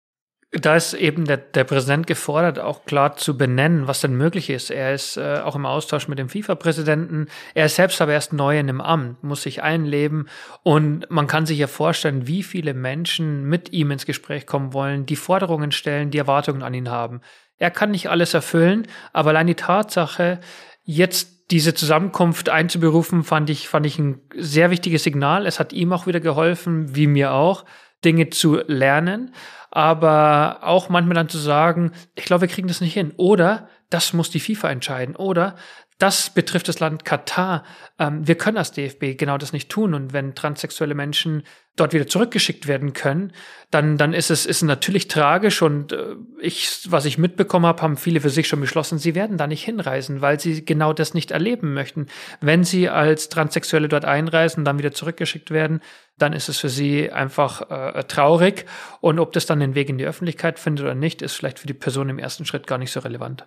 Da 0.56 0.76
ist 0.76 0.94
eben 0.94 1.24
der, 1.24 1.38
der 1.38 1.64
Präsident 1.64 2.06
gefordert, 2.06 2.60
auch 2.60 2.84
klar 2.84 3.16
zu 3.16 3.36
benennen, 3.36 3.88
was 3.88 4.00
denn 4.00 4.14
möglich 4.14 4.50
ist. 4.50 4.70
Er 4.70 4.94
ist 4.94 5.16
äh, 5.16 5.40
auch 5.42 5.56
im 5.56 5.66
Austausch 5.66 6.06
mit 6.06 6.20
dem 6.20 6.28
FIFA-Präsidenten. 6.28 7.26
Er 7.54 7.66
ist 7.66 7.74
selbst 7.74 8.00
aber 8.00 8.12
erst 8.12 8.32
neu 8.32 8.56
in 8.56 8.68
dem 8.68 8.80
Amt, 8.80 9.24
muss 9.24 9.42
sich 9.42 9.64
einleben. 9.64 10.28
Und 10.62 11.10
man 11.10 11.26
kann 11.26 11.44
sich 11.44 11.58
ja 11.58 11.66
vorstellen, 11.66 12.28
wie 12.28 12.44
viele 12.44 12.72
Menschen 12.72 13.44
mit 13.48 13.72
ihm 13.72 13.90
ins 13.90 14.06
Gespräch 14.06 14.46
kommen 14.46 14.72
wollen, 14.72 15.06
die 15.06 15.16
Forderungen 15.16 15.72
stellen, 15.72 16.12
die 16.12 16.18
Erwartungen 16.18 16.62
an 16.62 16.74
ihn 16.74 16.88
haben. 16.88 17.20
Er 17.58 17.72
kann 17.72 17.90
nicht 17.90 18.08
alles 18.08 18.32
erfüllen, 18.32 18.86
aber 19.12 19.30
allein 19.30 19.48
die 19.48 19.56
Tatsache, 19.56 20.38
jetzt 20.84 21.33
diese 21.50 21.74
Zusammenkunft 21.74 22.48
einzuberufen, 22.48 23.22
fand 23.22 23.50
ich, 23.50 23.68
fand 23.68 23.86
ich 23.86 23.98
ein 23.98 24.20
sehr 24.36 24.70
wichtiges 24.70 25.04
Signal. 25.04 25.46
Es 25.46 25.60
hat 25.60 25.72
ihm 25.72 25.92
auch 25.92 26.06
wieder 26.06 26.20
geholfen, 26.20 26.94
wie 26.96 27.06
mir 27.06 27.32
auch, 27.32 27.64
Dinge 28.04 28.30
zu 28.30 28.56
lernen 28.66 29.32
aber 29.74 30.60
auch 30.62 30.88
manchmal 30.88 31.16
dann 31.16 31.28
zu 31.28 31.36
sagen, 31.36 31.90
ich 32.14 32.24
glaube, 32.24 32.42
wir 32.42 32.48
kriegen 32.48 32.68
das 32.68 32.80
nicht 32.80 32.94
hin. 32.94 33.12
Oder 33.16 33.68
das 33.90 34.12
muss 34.12 34.30
die 34.30 34.38
FIFA 34.38 34.70
entscheiden. 34.70 35.16
Oder 35.16 35.56
das 36.04 36.28
betrifft 36.28 36.68
das 36.68 36.80
Land 36.80 37.06
Katar. 37.06 37.64
Ähm, 37.98 38.28
wir 38.28 38.34
können 38.34 38.58
als 38.58 38.72
DFB 38.72 39.16
genau 39.16 39.38
das 39.38 39.54
nicht 39.54 39.70
tun. 39.70 39.94
Und 39.94 40.12
wenn 40.12 40.34
transsexuelle 40.34 40.94
Menschen 40.94 41.44
dort 41.76 41.94
wieder 41.94 42.06
zurückgeschickt 42.06 42.66
werden 42.66 42.92
können, 42.92 43.32
dann, 43.70 43.96
dann 43.96 44.12
ist 44.12 44.30
es 44.30 44.44
ist 44.44 44.60
natürlich 44.60 45.08
tragisch. 45.08 45.62
Und 45.62 45.92
äh, 45.92 46.16
ich, 46.42 46.80
was 46.90 47.06
ich 47.06 47.16
mitbekommen 47.16 47.64
habe, 47.64 47.80
haben 47.80 47.96
viele 47.96 48.20
für 48.20 48.28
sich 48.28 48.48
schon 48.48 48.60
beschlossen, 48.60 48.98
sie 48.98 49.14
werden 49.14 49.38
da 49.38 49.46
nicht 49.46 49.64
hinreisen, 49.64 50.20
weil 50.20 50.38
sie 50.38 50.62
genau 50.62 50.92
das 50.92 51.14
nicht 51.14 51.30
erleben 51.30 51.72
möchten. 51.72 52.08
Wenn 52.42 52.64
sie 52.64 52.90
als 52.90 53.30
Transsexuelle 53.30 53.88
dort 53.88 54.04
einreisen, 54.04 54.66
dann 54.66 54.76
wieder 54.76 54.92
zurückgeschickt 54.92 55.50
werden, 55.52 55.80
dann 56.18 56.34
ist 56.34 56.50
es 56.50 56.58
für 56.58 56.68
sie 56.68 57.10
einfach 57.12 57.70
äh, 57.70 58.04
traurig. 58.04 58.66
Und 59.00 59.18
ob 59.18 59.32
das 59.32 59.46
dann 59.46 59.60
den 59.60 59.74
Weg 59.74 59.88
in 59.88 59.96
die 59.96 60.04
Öffentlichkeit 60.04 60.58
findet 60.58 60.84
oder 60.84 60.94
nicht, 60.94 61.22
ist 61.22 61.32
vielleicht 61.32 61.58
für 61.58 61.66
die 61.66 61.72
Person 61.72 62.10
im 62.10 62.18
ersten 62.18 62.44
Schritt 62.44 62.66
gar 62.66 62.76
nicht 62.76 62.92
so 62.92 63.00
relevant. 63.00 63.46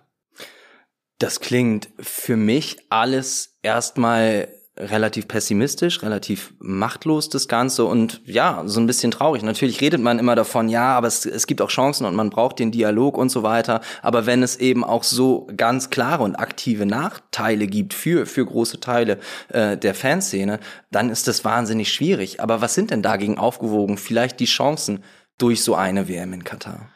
Das 1.18 1.40
klingt 1.40 1.88
für 1.98 2.36
mich 2.36 2.78
alles 2.90 3.58
erstmal 3.62 4.48
relativ 4.78 5.26
pessimistisch, 5.26 6.02
relativ 6.02 6.54
machtlos 6.60 7.28
das 7.28 7.48
Ganze 7.48 7.84
und 7.84 8.20
ja, 8.24 8.62
so 8.66 8.80
ein 8.80 8.86
bisschen 8.86 9.10
traurig. 9.10 9.42
Natürlich 9.42 9.80
redet 9.80 10.00
man 10.00 10.18
immer 10.18 10.36
davon, 10.36 10.68
ja, 10.68 10.96
aber 10.96 11.08
es, 11.08 11.26
es 11.26 11.46
gibt 11.46 11.60
auch 11.60 11.68
Chancen 11.68 12.06
und 12.06 12.14
man 12.14 12.30
braucht 12.30 12.58
den 12.58 12.70
Dialog 12.70 13.18
und 13.18 13.30
so 13.30 13.42
weiter. 13.42 13.80
Aber 14.02 14.26
wenn 14.26 14.42
es 14.42 14.56
eben 14.56 14.84
auch 14.84 15.02
so 15.02 15.48
ganz 15.56 15.90
klare 15.90 16.22
und 16.22 16.36
aktive 16.36 16.86
Nachteile 16.86 17.66
gibt 17.66 17.94
für, 17.94 18.26
für 18.26 18.46
große 18.46 18.80
Teile 18.80 19.18
äh, 19.48 19.76
der 19.76 19.94
Fanszene, 19.94 20.60
dann 20.90 21.10
ist 21.10 21.26
das 21.26 21.44
wahnsinnig 21.44 21.92
schwierig. 21.92 22.40
Aber 22.40 22.60
was 22.60 22.74
sind 22.74 22.90
denn 22.90 23.02
dagegen 23.02 23.38
aufgewogen? 23.38 23.98
Vielleicht 23.98 24.38
die 24.40 24.46
Chancen 24.46 25.02
durch 25.38 25.62
so 25.62 25.74
eine 25.74 26.08
WM 26.08 26.32
in 26.32 26.44
Katar? 26.44 26.90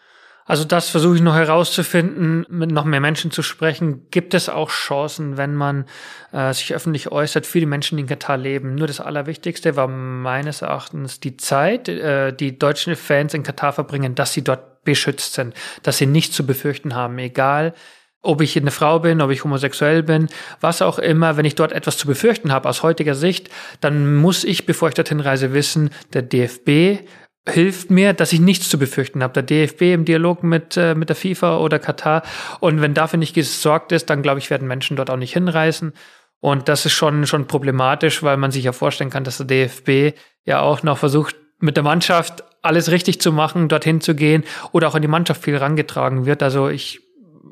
Also 0.44 0.64
das 0.64 0.88
versuche 0.88 1.16
ich 1.16 1.22
noch 1.22 1.36
herauszufinden, 1.36 2.44
mit 2.48 2.70
noch 2.72 2.84
mehr 2.84 3.00
Menschen 3.00 3.30
zu 3.30 3.42
sprechen. 3.42 4.08
Gibt 4.10 4.34
es 4.34 4.48
auch 4.48 4.70
Chancen, 4.70 5.36
wenn 5.36 5.54
man 5.54 5.84
äh, 6.32 6.52
sich 6.52 6.74
öffentlich 6.74 7.12
äußert 7.12 7.46
für 7.46 7.60
die 7.60 7.66
Menschen, 7.66 7.96
die 7.96 8.02
in 8.02 8.08
Katar 8.08 8.36
leben? 8.36 8.74
Nur 8.74 8.88
das 8.88 9.00
Allerwichtigste 9.00 9.76
war 9.76 9.86
meines 9.86 10.62
Erachtens 10.62 11.20
die 11.20 11.36
Zeit, 11.36 11.88
äh, 11.88 12.32
die 12.32 12.58
deutschen 12.58 12.96
Fans 12.96 13.34
in 13.34 13.44
Katar 13.44 13.72
verbringen, 13.72 14.14
dass 14.14 14.32
sie 14.32 14.42
dort 14.42 14.82
beschützt 14.84 15.34
sind, 15.34 15.54
dass 15.84 15.98
sie 15.98 16.06
nichts 16.06 16.34
zu 16.34 16.44
befürchten 16.44 16.94
haben, 16.94 17.18
egal 17.18 17.72
ob 18.22 18.40
ich 18.40 18.56
eine 18.56 18.70
Frau 18.70 19.00
bin, 19.00 19.20
ob 19.20 19.30
ich 19.30 19.42
homosexuell 19.42 20.04
bin, 20.04 20.28
was 20.60 20.80
auch 20.80 20.98
immer, 21.00 21.36
wenn 21.36 21.44
ich 21.44 21.56
dort 21.56 21.72
etwas 21.72 21.98
zu 21.98 22.06
befürchten 22.06 22.52
habe 22.52 22.68
aus 22.68 22.84
heutiger 22.84 23.16
Sicht, 23.16 23.50
dann 23.80 24.16
muss 24.16 24.44
ich, 24.44 24.64
bevor 24.64 24.88
ich 24.88 24.94
dorthin 24.94 25.20
reise, 25.20 25.52
wissen, 25.52 25.90
der 26.12 26.22
DFB 26.22 27.04
hilft 27.48 27.90
mir, 27.90 28.12
dass 28.12 28.32
ich 28.32 28.40
nichts 28.40 28.68
zu 28.68 28.78
befürchten 28.78 29.22
habe. 29.22 29.32
Der 29.32 29.42
DFB 29.42 29.82
im 29.94 30.04
Dialog 30.04 30.42
mit, 30.44 30.76
äh, 30.76 30.94
mit 30.94 31.08
der 31.08 31.16
FIFA 31.16 31.58
oder 31.58 31.78
Katar. 31.78 32.22
Und 32.60 32.80
wenn 32.80 32.94
dafür 32.94 33.18
nicht 33.18 33.34
gesorgt 33.34 33.92
ist, 33.92 34.10
dann 34.10 34.22
glaube 34.22 34.38
ich, 34.38 34.50
werden 34.50 34.68
Menschen 34.68 34.96
dort 34.96 35.10
auch 35.10 35.16
nicht 35.16 35.32
hinreisen. 35.32 35.92
Und 36.40 36.68
das 36.68 36.86
ist 36.86 36.92
schon, 36.92 37.26
schon 37.26 37.46
problematisch, 37.46 38.22
weil 38.22 38.36
man 38.36 38.50
sich 38.50 38.64
ja 38.64 38.72
vorstellen 38.72 39.10
kann, 39.10 39.24
dass 39.24 39.38
der 39.38 39.46
DFB 39.46 40.16
ja 40.44 40.60
auch 40.60 40.82
noch 40.82 40.98
versucht, 40.98 41.36
mit 41.58 41.76
der 41.76 41.84
Mannschaft 41.84 42.42
alles 42.62 42.90
richtig 42.90 43.20
zu 43.20 43.32
machen, 43.32 43.68
dorthin 43.68 44.00
zu 44.00 44.14
gehen 44.14 44.44
oder 44.72 44.88
auch 44.88 44.94
in 44.94 45.02
die 45.02 45.08
Mannschaft 45.08 45.42
viel 45.42 45.56
rangetragen 45.56 46.26
wird. 46.26 46.42
Also 46.42 46.68
ich 46.68 47.00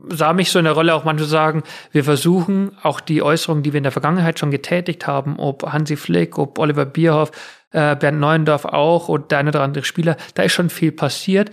sah 0.09 0.33
mich 0.33 0.51
so 0.51 0.59
in 0.59 0.65
der 0.65 0.75
Rolle 0.75 0.95
auch 0.95 1.05
manchmal 1.05 1.29
sagen, 1.29 1.63
wir 1.93 2.05
versuchen 2.05 2.77
auch 2.83 3.01
die 3.01 3.23
Äußerungen, 3.23 3.63
die 3.63 3.73
wir 3.73 3.79
in 3.79 3.85
der 3.85 3.93
Vergangenheit 3.93 4.39
schon 4.39 4.51
getätigt 4.51 5.07
haben, 5.07 5.39
ob 5.39 5.73
Hansi 5.73 5.97
Flick, 5.97 6.39
ob 6.39 6.59
Oliver 6.59 6.87
Bierhoff, 6.87 7.31
äh, 7.73 7.97
Bernd 7.97 8.21
Neuendorf 8.21 8.65
auch 8.65 9.09
und 9.09 9.31
der 9.31 9.39
eine 9.39 9.51
oder 9.51 9.63
andere 9.63 9.85
Spieler, 9.85 10.17
da 10.35 10.43
ist 10.43 10.53
schon 10.53 10.71
viel 10.71 10.93
passiert. 10.93 11.51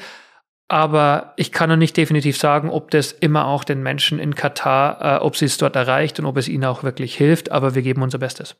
Aber 0.69 1.33
ich 1.37 1.53
kann 1.53 1.69
noch 1.69 1.77
nicht 1.77 1.95
definitiv 1.95 2.37
sagen, 2.37 2.69
ob 2.69 2.91
das 2.91 3.13
immer 3.13 3.47
auch 3.47 3.63
den 3.63 3.81
Menschen 3.81 4.19
in 4.19 4.35
Katar, 4.35 5.19
äh, 5.19 5.23
ob 5.23 5.37
sie 5.37 5.45
es 5.45 5.57
dort 5.57 5.75
erreicht 5.77 6.19
und 6.19 6.25
ob 6.25 6.35
es 6.35 6.49
ihnen 6.49 6.65
auch 6.65 6.83
wirklich 6.83 7.15
hilft. 7.15 7.51
Aber 7.51 7.73
wir 7.73 7.81
geben 7.81 8.01
unser 8.01 8.17
Bestes. 8.17 8.57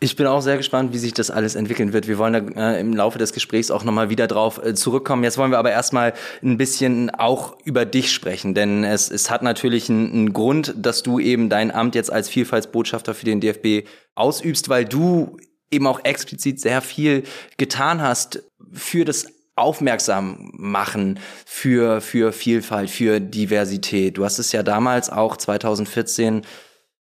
Ich 0.00 0.16
bin 0.16 0.26
auch 0.26 0.40
sehr 0.42 0.56
gespannt, 0.56 0.92
wie 0.92 0.98
sich 0.98 1.14
das 1.14 1.30
alles 1.30 1.54
entwickeln 1.54 1.92
wird. 1.92 2.06
Wir 2.06 2.18
wollen 2.18 2.54
da 2.54 2.72
äh, 2.72 2.80
im 2.80 2.94
Laufe 2.94 3.18
des 3.18 3.32
Gesprächs 3.32 3.70
auch 3.70 3.84
nochmal 3.84 4.10
wieder 4.10 4.26
drauf 4.26 4.60
äh, 4.62 4.74
zurückkommen. 4.74 5.24
Jetzt 5.24 5.38
wollen 5.38 5.50
wir 5.50 5.58
aber 5.58 5.70
erstmal 5.70 6.12
ein 6.42 6.56
bisschen 6.56 7.10
auch 7.10 7.56
über 7.64 7.84
dich 7.84 8.12
sprechen, 8.12 8.54
denn 8.54 8.84
es, 8.84 9.10
es 9.10 9.30
hat 9.30 9.42
natürlich 9.42 9.88
einen, 9.88 10.12
einen 10.12 10.32
Grund, 10.32 10.74
dass 10.76 11.02
du 11.02 11.18
eben 11.18 11.48
dein 11.48 11.70
Amt 11.70 11.94
jetzt 11.94 12.12
als 12.12 12.28
Vielfaltsbotschafter 12.28 13.14
für 13.14 13.24
den 13.24 13.40
DFB 13.40 13.88
ausübst, 14.14 14.68
weil 14.68 14.84
du 14.84 15.36
eben 15.70 15.86
auch 15.86 16.04
explizit 16.04 16.60
sehr 16.60 16.80
viel 16.80 17.24
getan 17.56 18.02
hast 18.02 18.42
für 18.72 19.04
das 19.04 19.26
aufmerksam 19.56 20.50
machen 20.54 21.18
für, 21.44 22.00
für 22.00 22.32
Vielfalt, 22.32 22.90
für 22.90 23.20
Diversität. 23.20 24.16
Du 24.16 24.24
hast 24.24 24.38
es 24.38 24.52
ja 24.52 24.62
damals 24.62 25.10
auch 25.10 25.36
2014 25.36 26.42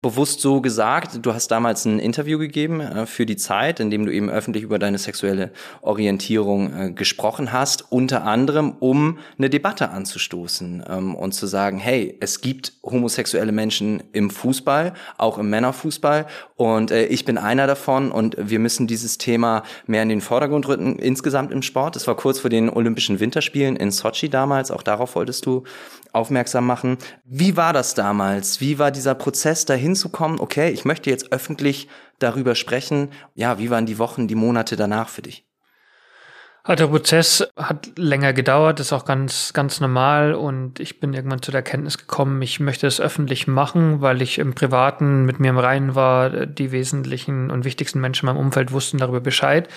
bewusst 0.02 0.42
so 0.42 0.62
gesagt. 0.62 1.26
Du 1.26 1.34
hast 1.34 1.50
damals 1.50 1.86
ein 1.86 1.98
Interview 1.98 2.38
gegeben 2.38 2.82
äh, 2.82 3.06
für 3.08 3.26
die 3.26 3.36
Zeit, 3.36 3.80
in 3.80 3.90
dem 3.90 4.06
du 4.06 4.14
eben 4.14 4.30
öffentlich 4.30 4.64
über 4.64 4.78
deine 4.78 5.00
sexuelle 5.00 5.52
Orientierung 5.82 6.74
äh, 6.74 6.92
gesprochen 6.92 7.52
hast, 7.52 7.92
unter 7.92 8.24
anderem, 8.24 8.76
um 8.80 9.18
eine 9.38 9.50
Debatte 9.50 9.90
anzustoßen 9.90 10.84
ähm, 10.88 11.16
und 11.16 11.34
zu 11.34 11.48
sagen, 11.48 11.80
hey, 11.80 12.16
es 12.20 12.42
gibt 12.42 12.74
homosexuelle 12.84 13.52
Menschen 13.52 14.04
im 14.14 14.30
Fußball, 14.30 14.94
auch 15.18 15.40
im 15.40 15.50
Männerfußball 15.50 16.28
und 16.56 16.92
äh, 16.92 17.06
ich 17.08 17.26
bin 17.26 17.40
einer 17.40 17.66
davon 17.66 18.12
und 18.12 18.36
wir 18.40 18.60
müssen 18.60 18.86
dieses 18.86 19.18
Thema 19.18 19.64
mehr 19.88 20.04
in 20.04 20.10
den 20.10 20.22
Vordergrund 20.22 20.68
rücken, 20.68 21.00
insgesamt 21.00 21.52
im 21.52 21.64
Sport. 21.64 21.96
Das 21.96 22.06
war 22.06 22.16
kurz 22.16 22.40
vor 22.40 22.52
den 22.52 22.70
Olympischen 22.70 23.20
Winterspielen 23.20 23.76
in 23.76 23.90
Sochi 23.90 24.30
damals, 24.30 24.70
auch 24.70 24.84
darauf 24.84 25.16
wolltest 25.16 25.48
du 25.48 25.64
aufmerksam 26.18 26.66
machen. 26.66 26.98
Wie 27.24 27.56
war 27.56 27.74
das 27.74 27.94
damals? 27.94 28.60
Wie 28.60 28.80
war 28.80 28.92
dieser 28.92 29.16
Prozess 29.16 29.66
dahin 29.66 29.96
zu 29.96 30.10
kommen? 30.10 30.40
Okay, 30.40 30.70
ich 30.70 30.84
möchte 30.86 31.10
jetzt 31.10 31.32
öffentlich 31.32 31.88
darüber 32.20 32.56
sprechen. 32.56 33.10
Ja, 33.36 33.60
wie 33.60 33.70
waren 33.70 33.86
die 33.86 34.00
Wochen, 34.00 34.28
die 34.28 34.36
Monate 34.36 34.76
danach 34.76 35.10
für 35.10 35.22
dich? 35.22 35.48
Der 36.68 36.88
Prozess 36.88 37.48
hat 37.56 37.98
länger 37.98 38.34
gedauert, 38.34 38.82
ist 38.82 38.92
auch 38.92 39.06
ganz, 39.06 39.54
ganz 39.54 39.80
normal 39.80 40.34
und 40.34 40.82
ich 40.82 41.00
bin 41.00 41.14
irgendwann 41.14 41.42
zu 41.42 41.50
der 41.50 41.60
Erkenntnis 41.60 41.98
gekommen, 41.98 42.42
ich 42.42 42.60
möchte 42.60 42.88
es 42.88 43.00
öffentlich 43.00 43.48
machen, 43.48 44.02
weil 44.02 44.22
ich 44.22 44.38
im 44.38 44.54
Privaten 44.54 45.24
mit 45.24 45.40
mir 45.40 45.52
im 45.52 45.58
Reinen 45.58 45.96
war, 45.96 46.46
die 46.46 46.74
wesentlichen 46.74 47.52
und 47.52 47.64
wichtigsten 47.64 48.02
Menschen 48.02 48.28
in 48.28 48.36
meinem 48.36 48.46
Umfeld 48.46 48.74
wussten 48.74 48.98
darüber 48.98 49.22
Bescheid. 49.22 49.70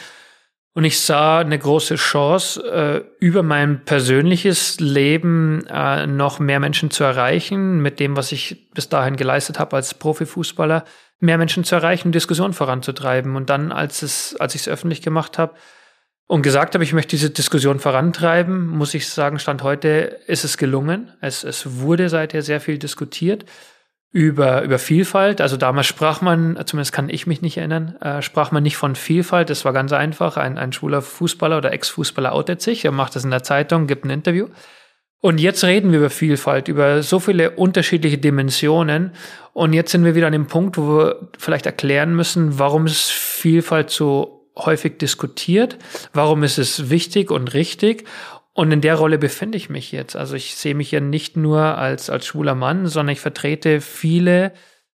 Und 0.72 0.84
ich 0.84 1.00
sah 1.00 1.40
eine 1.40 1.58
große 1.58 1.96
Chance, 1.96 2.62
äh, 2.62 3.24
über 3.24 3.42
mein 3.42 3.84
persönliches 3.84 4.78
Leben 4.78 5.66
äh, 5.66 6.06
noch 6.06 6.38
mehr 6.38 6.60
Menschen 6.60 6.92
zu 6.92 7.02
erreichen, 7.02 7.80
mit 7.82 7.98
dem, 7.98 8.16
was 8.16 8.30
ich 8.30 8.70
bis 8.72 8.88
dahin 8.88 9.16
geleistet 9.16 9.58
habe 9.58 9.74
als 9.74 9.94
Profifußballer, 9.94 10.84
mehr 11.18 11.38
Menschen 11.38 11.64
zu 11.64 11.74
erreichen, 11.74 12.12
Diskussionen 12.12 12.52
voranzutreiben. 12.52 13.34
Und 13.34 13.50
dann, 13.50 13.72
als 13.72 14.02
es, 14.02 14.36
als 14.38 14.54
ich 14.54 14.62
es 14.62 14.68
öffentlich 14.68 15.02
gemacht 15.02 15.38
habe 15.38 15.54
und 16.28 16.42
gesagt 16.42 16.74
habe, 16.74 16.84
ich 16.84 16.92
möchte 16.92 17.10
diese 17.10 17.30
Diskussion 17.30 17.80
vorantreiben, 17.80 18.68
muss 18.68 18.94
ich 18.94 19.08
sagen, 19.08 19.40
Stand 19.40 19.64
heute 19.64 20.20
ist 20.28 20.44
es 20.44 20.56
gelungen. 20.56 21.12
Es, 21.20 21.42
es 21.42 21.80
wurde 21.80 22.08
seither 22.08 22.42
sehr 22.42 22.60
viel 22.60 22.78
diskutiert 22.78 23.44
über, 24.12 24.62
über 24.62 24.78
Vielfalt. 24.78 25.40
Also 25.40 25.56
damals 25.56 25.86
sprach 25.86 26.20
man, 26.20 26.60
zumindest 26.66 26.92
kann 26.92 27.08
ich 27.08 27.26
mich 27.26 27.42
nicht 27.42 27.56
erinnern, 27.56 27.96
äh, 28.00 28.22
sprach 28.22 28.50
man 28.50 28.62
nicht 28.62 28.76
von 28.76 28.96
Vielfalt. 28.96 29.50
Das 29.50 29.64
war 29.64 29.72
ganz 29.72 29.92
einfach. 29.92 30.36
Ein, 30.36 30.58
ein 30.58 30.72
schwuler 30.72 31.02
Fußballer 31.02 31.58
oder 31.58 31.72
Ex-Fußballer 31.72 32.32
outet 32.32 32.60
sich, 32.60 32.84
er 32.84 32.92
macht 32.92 33.14
das 33.14 33.24
in 33.24 33.30
der 33.30 33.42
Zeitung, 33.42 33.86
gibt 33.86 34.04
ein 34.04 34.10
Interview. 34.10 34.48
Und 35.22 35.38
jetzt 35.38 35.62
reden 35.64 35.92
wir 35.92 35.98
über 35.98 36.10
Vielfalt, 36.10 36.68
über 36.68 37.02
so 37.02 37.20
viele 37.20 37.50
unterschiedliche 37.50 38.16
Dimensionen. 38.16 39.12
Und 39.52 39.74
jetzt 39.74 39.92
sind 39.92 40.04
wir 40.04 40.14
wieder 40.14 40.26
an 40.26 40.32
dem 40.32 40.46
Punkt, 40.46 40.78
wo 40.78 40.96
wir 40.96 41.28
vielleicht 41.38 41.66
erklären 41.66 42.16
müssen, 42.16 42.58
warum 42.58 42.86
ist 42.86 43.10
Vielfalt 43.10 43.90
so 43.90 44.48
häufig 44.56 44.98
diskutiert, 44.98 45.76
warum 46.14 46.42
ist 46.42 46.58
es 46.58 46.90
wichtig 46.90 47.30
und 47.30 47.52
richtig 47.54 48.06
und 48.52 48.72
in 48.72 48.80
der 48.80 48.96
Rolle 48.96 49.18
befinde 49.18 49.56
ich 49.56 49.70
mich 49.70 49.92
jetzt. 49.92 50.16
Also 50.16 50.34
ich 50.34 50.56
sehe 50.56 50.74
mich 50.74 50.90
ja 50.90 51.00
nicht 51.00 51.36
nur 51.36 51.60
als, 51.60 52.10
als 52.10 52.26
schwuler 52.26 52.54
Mann, 52.54 52.86
sondern 52.86 53.12
ich 53.12 53.20
vertrete 53.20 53.80
viele 53.80 54.52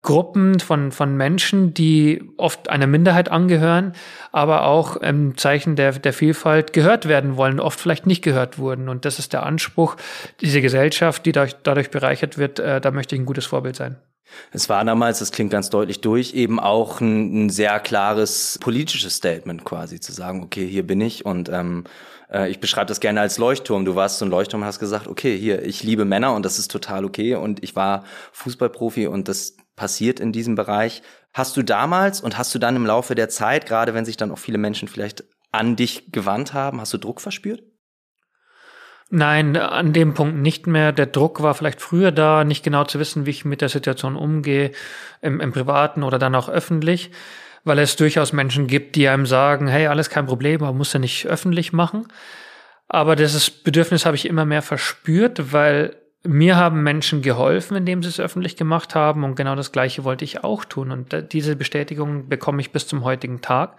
Gruppen 0.04 0.60
von, 0.60 0.92
von 0.92 1.16
Menschen, 1.16 1.76
die 1.76 2.24
oft 2.38 2.70
einer 2.70 2.88
Minderheit 2.88 3.30
angehören, 3.30 3.94
aber 4.32 4.66
auch 4.66 4.96
im 4.96 5.38
Zeichen 5.38 5.76
der, 5.76 5.92
der 5.92 6.14
Vielfalt 6.14 6.74
gehört 6.74 7.08
werden 7.08 7.38
wollen, 7.38 7.60
oft 7.60 7.80
vielleicht 7.80 8.08
nicht 8.08 8.24
gehört 8.24 8.58
wurden. 8.58 8.90
Und 8.90 9.06
das 9.06 9.20
ist 9.20 9.32
der 9.34 9.44
Anspruch, 9.44 9.98
diese 10.40 10.62
Gesellschaft, 10.62 11.26
die 11.26 11.32
dadurch, 11.32 11.56
dadurch 11.62 11.92
bereichert 11.92 12.40
wird, 12.40 12.60
äh, 12.60 12.82
da 12.82 12.90
möchte 12.90 13.16
ich 13.16 13.22
ein 13.22 13.28
gutes 13.28 13.46
Vorbild 13.46 13.76
sein. 13.76 13.98
Es 14.52 14.70
war 14.70 14.84
damals, 14.86 15.20
das 15.20 15.32
klingt 15.32 15.52
ganz 15.52 15.70
deutlich 15.70 16.02
durch, 16.02 16.34
eben 16.34 16.60
auch 16.60 17.02
ein, 17.02 17.46
ein 17.46 17.50
sehr 17.50 17.80
klares 17.80 18.58
politisches 18.62 19.16
Statement 19.16 19.66
quasi 19.66 20.00
zu 20.00 20.12
sagen, 20.12 20.44
okay, 20.44 20.68
hier 20.68 20.86
bin 20.86 21.02
ich 21.02 21.26
und 21.26 21.50
ähm, 21.50 21.86
äh, 22.32 22.50
ich 22.50 22.60
beschreibe 22.60 22.88
das 22.88 23.00
gerne 23.00 23.22
als 23.22 23.38
Leuchtturm. 23.38 23.86
Du 23.86 23.96
warst 23.96 24.20
so 24.20 24.26
ein 24.26 24.32
Leuchtturm 24.32 24.62
und 24.62 24.68
hast 24.68 24.80
gesagt, 24.80 25.08
okay, 25.08 25.38
hier, 25.38 25.64
ich 25.64 25.84
liebe 25.84 26.06
Männer 26.06 26.34
und 26.34 26.44
das 26.44 26.60
ist 26.60 26.72
total 26.72 27.06
okay 27.06 27.36
und 27.36 27.64
ich 27.64 27.76
war 27.76 28.04
Fußballprofi 28.34 29.08
und 29.08 29.28
das 29.28 29.58
passiert 29.76 30.20
in 30.20 30.32
diesem 30.32 30.56
Bereich. 30.56 31.02
Hast 31.34 31.56
du 31.58 31.64
damals 31.64 32.22
und 32.22 32.38
hast 32.38 32.54
du 32.54 32.60
dann 32.60 32.76
im 32.76 32.86
Laufe 32.86 33.16
der 33.16 33.30
Zeit, 33.30 33.66
gerade 33.66 33.94
wenn 33.94 34.06
sich 34.06 34.18
dann 34.18 34.32
auch 34.32 34.40
viele 34.40 34.58
Menschen 34.58 34.88
vielleicht 34.88 35.24
an 35.52 35.76
dich 35.76 36.12
gewandt 36.12 36.54
haben, 36.54 36.80
hast 36.80 36.94
du 36.94 36.98
Druck 36.98 37.22
verspürt? 37.22 37.64
Nein, 39.12 39.58
an 39.58 39.94
dem 39.94 40.14
Punkt 40.14 40.38
nicht 40.38 40.68
mehr. 40.68 40.92
Der 40.92 41.06
Druck 41.06 41.44
war 41.44 41.54
vielleicht 41.54 41.82
früher 41.82 42.12
da, 42.12 42.44
nicht 42.44 42.64
genau 42.64 42.86
zu 42.86 42.98
wissen, 42.98 43.26
wie 43.26 43.32
ich 43.32 43.46
mit 43.46 43.62
der 43.62 43.70
Situation 43.70 44.16
umgehe, 44.16 44.72
im, 45.22 45.40
im 45.40 45.52
Privaten 45.52 46.04
oder 46.04 46.18
dann 46.18 46.34
auch 46.34 46.50
öffentlich 46.50 47.12
weil 47.64 47.80
es 47.80 47.96
durchaus 47.96 48.34
Menschen 48.34 48.68
gibt, 48.68 48.96
die 48.96 49.08
einem 49.08 49.26
sagen, 49.26 49.68
hey, 49.68 49.88
alles 49.88 50.10
kein 50.10 50.26
Problem, 50.26 50.62
man 50.62 50.78
muss 50.78 50.94
ja 50.94 51.00
nicht 51.00 51.28
öffentlich 51.28 51.74
machen. 51.74 52.08
Aber 52.88 53.16
dieses 53.16 53.50
Bedürfnis 53.50 54.06
habe 54.06 54.16
ich 54.16 54.28
immer 54.28 54.46
mehr 54.46 54.62
verspürt, 54.62 55.54
weil 55.54 55.96
mir 56.24 56.56
haben 56.56 56.84
Menschen 56.84 57.22
geholfen, 57.22 57.78
indem 57.78 58.04
sie 58.04 58.10
es 58.10 58.20
öffentlich 58.20 58.56
gemacht 58.56 58.96
haben 58.96 59.24
und 59.24 59.36
genau 59.36 59.56
das 59.56 59.72
Gleiche 59.72 60.04
wollte 60.04 60.26
ich 60.26 60.44
auch 60.44 60.66
tun. 60.66 60.92
Und 60.92 61.34
diese 61.34 61.56
Bestätigung 61.56 62.30
bekomme 62.30 62.62
ich 62.62 62.72
bis 62.72 62.88
zum 62.88 63.04
heutigen 63.04 63.42
Tag. 63.42 63.78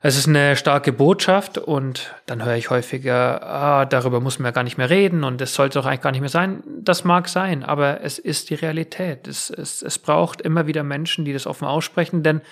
Es 0.00 0.16
ist 0.16 0.28
eine 0.28 0.54
starke 0.54 0.92
Botschaft 0.92 1.58
und 1.58 2.14
dann 2.26 2.44
höre 2.44 2.54
ich 2.54 2.70
häufiger, 2.70 3.42
ah, 3.42 3.84
darüber 3.84 4.20
muss 4.20 4.38
man 4.38 4.46
ja 4.46 4.50
gar 4.52 4.62
nicht 4.62 4.78
mehr 4.78 4.90
reden 4.90 5.24
und 5.24 5.40
es 5.40 5.54
sollte 5.54 5.80
doch 5.80 5.86
eigentlich 5.86 6.02
gar 6.02 6.12
nicht 6.12 6.20
mehr 6.20 6.28
sein. 6.28 6.62
Das 6.80 7.02
mag 7.02 7.28
sein, 7.28 7.64
aber 7.64 8.02
es 8.02 8.20
ist 8.20 8.50
die 8.50 8.54
Realität. 8.54 9.26
Es, 9.26 9.50
es, 9.50 9.82
es 9.82 9.98
braucht 9.98 10.40
immer 10.40 10.68
wieder 10.68 10.84
Menschen, 10.84 11.24
die 11.24 11.32
das 11.32 11.48
offen 11.48 11.66
aussprechen, 11.66 12.22
denn 12.22 12.42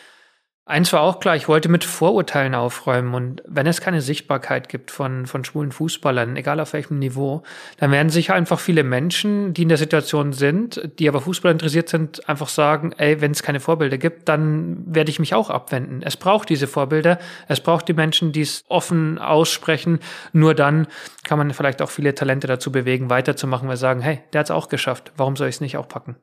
Eins 0.69 0.93
war 0.93 1.03
auch 1.03 1.21
klar, 1.21 1.37
ich 1.37 1.47
wollte 1.47 1.69
mit 1.69 1.85
Vorurteilen 1.85 2.57
aufräumen 2.57 3.15
und 3.15 3.41
wenn 3.47 3.69
es 3.69 3.81
keine 3.81 4.01
Sichtbarkeit 4.01 4.69
gibt 4.69 4.91
von, 4.91 5.27
von 5.27 5.45
schwulen 5.45 5.71
Fußballern, 5.71 6.35
egal 6.35 6.59
auf 6.59 6.73
welchem 6.73 6.99
Niveau, 6.99 7.45
dann 7.77 7.93
werden 7.93 8.11
sich 8.11 8.33
einfach 8.33 8.59
viele 8.59 8.83
Menschen, 8.83 9.55
die 9.55 9.63
in 9.63 9.69
der 9.69 9.79
Situation 9.79 10.33
sind, 10.33 10.81
die 10.99 11.09
aber 11.09 11.21
Fußball 11.21 11.53
interessiert 11.53 11.89
sind, 11.89 12.29
einfach 12.29 12.49
sagen, 12.49 12.91
ey, 12.99 13.21
wenn 13.21 13.31
es 13.31 13.45
keine 13.45 13.61
Vorbilder 13.61 13.97
gibt, 13.97 14.29
dann 14.29 14.83
werde 14.93 15.09
ich 15.09 15.21
mich 15.21 15.35
auch 15.35 15.51
abwenden. 15.51 16.03
Es 16.03 16.17
braucht 16.17 16.49
diese 16.49 16.67
Vorbilder, 16.67 17.21
es 17.47 17.61
braucht 17.61 17.87
die 17.87 17.95
Menschen, 17.95 18.33
die 18.33 18.41
es 18.41 18.65
offen 18.67 19.21
aussprechen, 19.21 20.01
nur 20.33 20.53
dann 20.53 20.89
kann 21.23 21.39
man 21.39 21.53
vielleicht 21.53 21.81
auch 21.81 21.91
viele 21.91 22.13
Talente 22.17 22.49
dazu 22.49 22.73
bewegen, 22.73 23.09
weiterzumachen, 23.09 23.69
weil 23.69 23.77
sagen, 23.77 24.01
hey, 24.01 24.19
der 24.33 24.41
hat 24.41 24.47
es 24.47 24.51
auch 24.51 24.69
geschafft, 24.69 25.13
warum 25.17 25.37
soll 25.37 25.47
ich 25.47 25.55
es 25.55 25.61
nicht 25.61 25.77
auch 25.77 25.87
packen? 25.87 26.17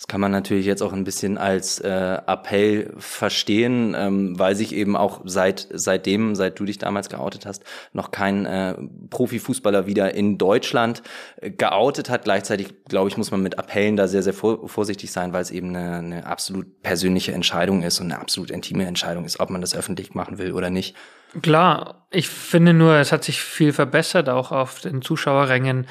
Das 0.00 0.08
kann 0.08 0.22
man 0.22 0.32
natürlich 0.32 0.64
jetzt 0.64 0.80
auch 0.80 0.94
ein 0.94 1.04
bisschen 1.04 1.36
als 1.36 1.78
äh, 1.78 2.18
Appell 2.26 2.94
verstehen, 2.96 3.94
ähm, 3.94 4.38
weil 4.38 4.56
sich 4.56 4.74
eben 4.74 4.96
auch 4.96 5.20
seit 5.26 5.68
seitdem, 5.74 6.34
seit 6.34 6.58
du 6.58 6.64
dich 6.64 6.78
damals 6.78 7.10
geoutet 7.10 7.44
hast, 7.44 7.64
noch 7.92 8.10
kein 8.10 8.46
äh, 8.46 8.76
Profifußballer 9.10 9.86
wieder 9.86 10.14
in 10.14 10.38
Deutschland 10.38 11.02
äh, 11.36 11.50
geoutet 11.50 12.08
hat. 12.08 12.24
Gleichzeitig, 12.24 12.72
glaube 12.88 13.10
ich, 13.10 13.18
muss 13.18 13.30
man 13.30 13.42
mit 13.42 13.58
Appellen 13.58 13.96
da 13.96 14.08
sehr, 14.08 14.22
sehr 14.22 14.32
vor, 14.32 14.66
vorsichtig 14.70 15.12
sein, 15.12 15.34
weil 15.34 15.42
es 15.42 15.50
eben 15.50 15.76
eine, 15.76 15.96
eine 15.96 16.26
absolut 16.26 16.80
persönliche 16.80 17.32
Entscheidung 17.32 17.82
ist 17.82 18.00
und 18.00 18.10
eine 18.10 18.22
absolut 18.22 18.50
intime 18.50 18.86
Entscheidung 18.86 19.26
ist, 19.26 19.38
ob 19.38 19.50
man 19.50 19.60
das 19.60 19.76
öffentlich 19.76 20.14
machen 20.14 20.38
will 20.38 20.52
oder 20.52 20.70
nicht. 20.70 20.96
Klar, 21.42 22.06
ich 22.10 22.26
finde 22.30 22.72
nur, 22.72 22.94
es 22.94 23.12
hat 23.12 23.22
sich 23.22 23.42
viel 23.42 23.74
verbessert, 23.74 24.30
auch 24.30 24.50
auf 24.50 24.80
den 24.80 25.02
Zuschauerrängen. 25.02 25.86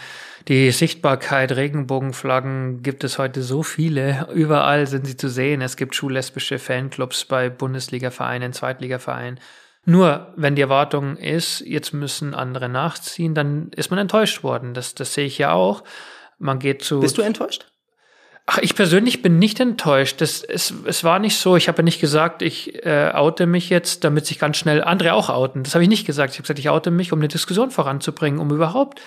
Die 0.50 0.72
Sichtbarkeit, 0.72 1.52
Regenbogenflaggen 1.52 2.82
gibt 2.82 3.04
es 3.04 3.20
heute 3.20 3.44
so 3.44 3.62
viele. 3.62 4.28
Überall 4.34 4.88
sind 4.88 5.06
sie 5.06 5.16
zu 5.16 5.30
sehen. 5.30 5.62
Es 5.62 5.78
gibt 5.78 5.94
schullesbische 5.94 6.58
Fanclubs 6.58 7.26
bei 7.26 7.52
Bundesliga-Vereinen, 7.52 8.52
Zweitliga-Vereinen. 8.52 9.40
Nur, 9.86 10.34
wenn 10.38 10.56
die 10.56 10.64
Erwartung 10.64 11.18
ist, 11.18 11.62
jetzt 11.62 11.94
müssen 11.94 12.34
andere 12.34 12.68
nachziehen, 12.68 13.36
dann 13.36 13.70
ist 13.76 13.92
man 13.92 14.00
enttäuscht 14.00 14.42
worden. 14.42 14.74
Das, 14.74 14.96
das 14.96 15.14
sehe 15.14 15.28
ich 15.28 15.38
ja 15.38 15.52
auch. 15.52 15.84
Man 16.40 16.58
geht 16.58 16.84
zu. 16.84 17.00
Bist 17.00 17.20
du 17.20 17.22
enttäuscht? 17.22 17.68
Ach, 18.48 18.58
ich 18.58 18.74
persönlich 18.74 19.22
bin 19.22 19.38
nicht 19.38 19.60
enttäuscht. 19.60 20.20
Das, 20.20 20.42
es, 20.42 20.74
es 20.84 21.04
war 21.04 21.20
nicht 21.20 21.38
so, 21.38 21.58
ich 21.58 21.68
habe 21.68 21.78
ja 21.78 21.84
nicht 21.84 22.02
gesagt, 22.02 22.42
ich 22.42 22.84
äh, 22.84 23.12
oute 23.14 23.46
mich 23.46 23.70
jetzt, 23.70 24.04
damit 24.04 24.26
sich 24.26 24.40
ganz 24.40 24.58
schnell 24.58 24.84
andere 24.84 25.14
auch 25.14 25.30
outen. 25.30 25.62
Das 25.62 25.76
habe 25.76 25.84
ich 25.84 25.90
nicht 25.90 26.08
gesagt. 26.08 26.32
Ich 26.32 26.40
habe 26.40 26.44
gesagt, 26.44 26.58
ich 26.58 26.70
oute 26.70 26.90
mich, 26.90 27.14
um 27.14 27.20
eine 27.20 27.28
Diskussion 27.28 27.70
voranzubringen, 27.70 28.40
um 28.40 28.50
überhaupt 28.50 29.00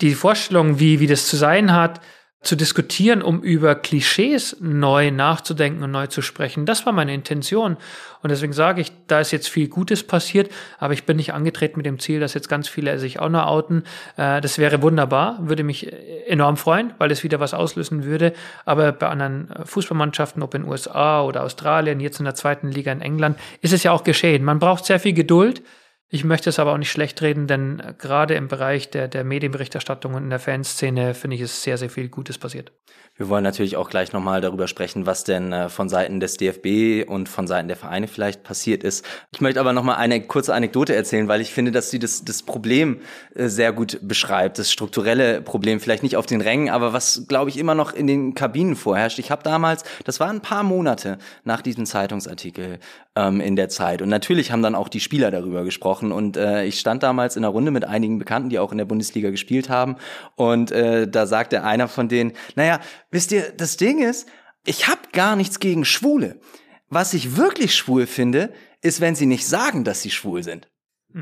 die 0.00 0.14
Vorstellung, 0.14 0.78
wie, 0.78 1.00
wie 1.00 1.06
das 1.06 1.26
zu 1.26 1.36
sein 1.36 1.72
hat, 1.72 2.00
zu 2.40 2.54
diskutieren, 2.54 3.20
um 3.20 3.42
über 3.42 3.74
Klischees 3.74 4.56
neu 4.60 5.10
nachzudenken 5.10 5.82
und 5.82 5.90
neu 5.90 6.06
zu 6.06 6.22
sprechen. 6.22 6.66
Das 6.66 6.86
war 6.86 6.92
meine 6.92 7.12
Intention. 7.12 7.76
Und 8.22 8.30
deswegen 8.30 8.52
sage 8.52 8.80
ich, 8.80 8.92
da 9.08 9.18
ist 9.18 9.32
jetzt 9.32 9.48
viel 9.48 9.66
Gutes 9.66 10.04
passiert, 10.06 10.50
aber 10.78 10.92
ich 10.92 11.04
bin 11.04 11.16
nicht 11.16 11.34
angetreten 11.34 11.78
mit 11.78 11.86
dem 11.86 11.98
Ziel, 11.98 12.20
dass 12.20 12.34
jetzt 12.34 12.48
ganz 12.48 12.68
viele 12.68 12.96
sich 13.00 13.18
auch 13.18 13.28
noch 13.28 13.46
outen. 13.46 13.82
Äh, 14.16 14.40
das 14.40 14.58
wäre 14.58 14.82
wunderbar, 14.82 15.38
würde 15.40 15.64
mich 15.64 15.92
enorm 16.28 16.56
freuen, 16.56 16.94
weil 16.98 17.10
es 17.10 17.24
wieder 17.24 17.40
was 17.40 17.54
auslösen 17.54 18.04
würde. 18.04 18.32
Aber 18.64 18.92
bei 18.92 19.08
anderen 19.08 19.48
Fußballmannschaften, 19.64 20.42
ob 20.42 20.54
in 20.54 20.62
den 20.62 20.70
USA 20.70 21.22
oder 21.22 21.42
Australien, 21.42 21.98
jetzt 21.98 22.20
in 22.20 22.24
der 22.24 22.36
zweiten 22.36 22.70
Liga 22.70 22.92
in 22.92 23.00
England, 23.00 23.36
ist 23.62 23.72
es 23.72 23.82
ja 23.82 23.90
auch 23.90 24.04
geschehen. 24.04 24.44
Man 24.44 24.60
braucht 24.60 24.84
sehr 24.84 25.00
viel 25.00 25.12
Geduld. 25.12 25.62
Ich 26.10 26.24
möchte 26.24 26.48
es 26.48 26.58
aber 26.58 26.72
auch 26.72 26.78
nicht 26.78 26.90
schlecht 26.90 27.20
reden, 27.20 27.46
denn 27.46 27.82
gerade 27.98 28.34
im 28.34 28.48
Bereich 28.48 28.90
der, 28.90 29.08
der 29.08 29.24
Medienberichterstattung 29.24 30.14
und 30.14 30.24
in 30.24 30.30
der 30.30 30.38
Fanszene 30.38 31.12
finde 31.12 31.36
ich 31.36 31.42
es 31.42 31.62
sehr, 31.62 31.76
sehr 31.76 31.90
viel 31.90 32.08
Gutes 32.08 32.38
passiert. 32.38 32.72
Wir 33.18 33.28
wollen 33.28 33.42
natürlich 33.42 33.76
auch 33.76 33.90
gleich 33.90 34.12
nochmal 34.12 34.40
darüber 34.40 34.68
sprechen, 34.68 35.04
was 35.04 35.24
denn 35.24 35.52
äh, 35.52 35.68
von 35.68 35.88
Seiten 35.88 36.20
des 36.20 36.36
DFB 36.36 37.08
und 37.10 37.28
von 37.28 37.48
Seiten 37.48 37.66
der 37.66 37.76
Vereine 37.76 38.06
vielleicht 38.06 38.44
passiert 38.44 38.84
ist. 38.84 39.04
Ich 39.32 39.40
möchte 39.40 39.58
aber 39.58 39.72
nochmal 39.72 39.96
eine 39.96 40.20
kurze 40.22 40.54
Anekdote 40.54 40.94
erzählen, 40.94 41.26
weil 41.26 41.40
ich 41.40 41.50
finde, 41.50 41.72
dass 41.72 41.90
sie 41.90 41.98
das, 41.98 42.24
das 42.24 42.44
Problem 42.44 43.00
äh, 43.34 43.48
sehr 43.48 43.72
gut 43.72 43.98
beschreibt. 44.02 44.60
Das 44.60 44.70
strukturelle 44.70 45.42
Problem, 45.42 45.80
vielleicht 45.80 46.04
nicht 46.04 46.16
auf 46.16 46.26
den 46.26 46.40
Rängen, 46.40 46.70
aber 46.70 46.92
was, 46.92 47.24
glaube 47.26 47.50
ich, 47.50 47.58
immer 47.58 47.74
noch 47.74 47.92
in 47.92 48.06
den 48.06 48.34
Kabinen 48.34 48.76
vorherrscht. 48.76 49.18
Ich 49.18 49.32
habe 49.32 49.42
damals, 49.42 49.82
das 50.04 50.20
waren 50.20 50.36
ein 50.36 50.42
paar 50.42 50.62
Monate 50.62 51.18
nach 51.42 51.60
diesem 51.60 51.86
Zeitungsartikel 51.86 52.78
ähm, 53.16 53.40
in 53.40 53.56
der 53.56 53.68
Zeit. 53.68 54.00
Und 54.00 54.10
natürlich 54.10 54.52
haben 54.52 54.62
dann 54.62 54.76
auch 54.76 54.88
die 54.88 55.00
Spieler 55.00 55.32
darüber 55.32 55.64
gesprochen. 55.64 56.12
Und 56.12 56.36
äh, 56.36 56.64
ich 56.66 56.78
stand 56.78 57.02
damals 57.02 57.34
in 57.34 57.44
einer 57.44 57.52
Runde 57.52 57.72
mit 57.72 57.84
einigen 57.84 58.20
Bekannten, 58.20 58.48
die 58.48 58.60
auch 58.60 58.70
in 58.70 58.78
der 58.78 58.84
Bundesliga 58.84 59.30
gespielt 59.30 59.68
haben. 59.68 59.96
Und 60.36 60.70
äh, 60.70 61.08
da 61.08 61.26
sagte 61.26 61.64
einer 61.64 61.88
von 61.88 62.08
denen, 62.08 62.32
naja, 62.54 62.78
Wisst 63.10 63.32
ihr, 63.32 63.52
das 63.52 63.76
Ding 63.76 64.02
ist, 64.02 64.28
ich 64.64 64.88
habe 64.88 65.00
gar 65.12 65.36
nichts 65.36 65.60
gegen 65.60 65.84
Schwule. 65.84 66.40
Was 66.88 67.14
ich 67.14 67.36
wirklich 67.36 67.74
schwul 67.74 68.06
finde, 68.06 68.52
ist, 68.80 69.00
wenn 69.00 69.14
sie 69.14 69.26
nicht 69.26 69.46
sagen, 69.46 69.84
dass 69.84 70.02
sie 70.02 70.10
schwul 70.10 70.42
sind. 70.42 70.68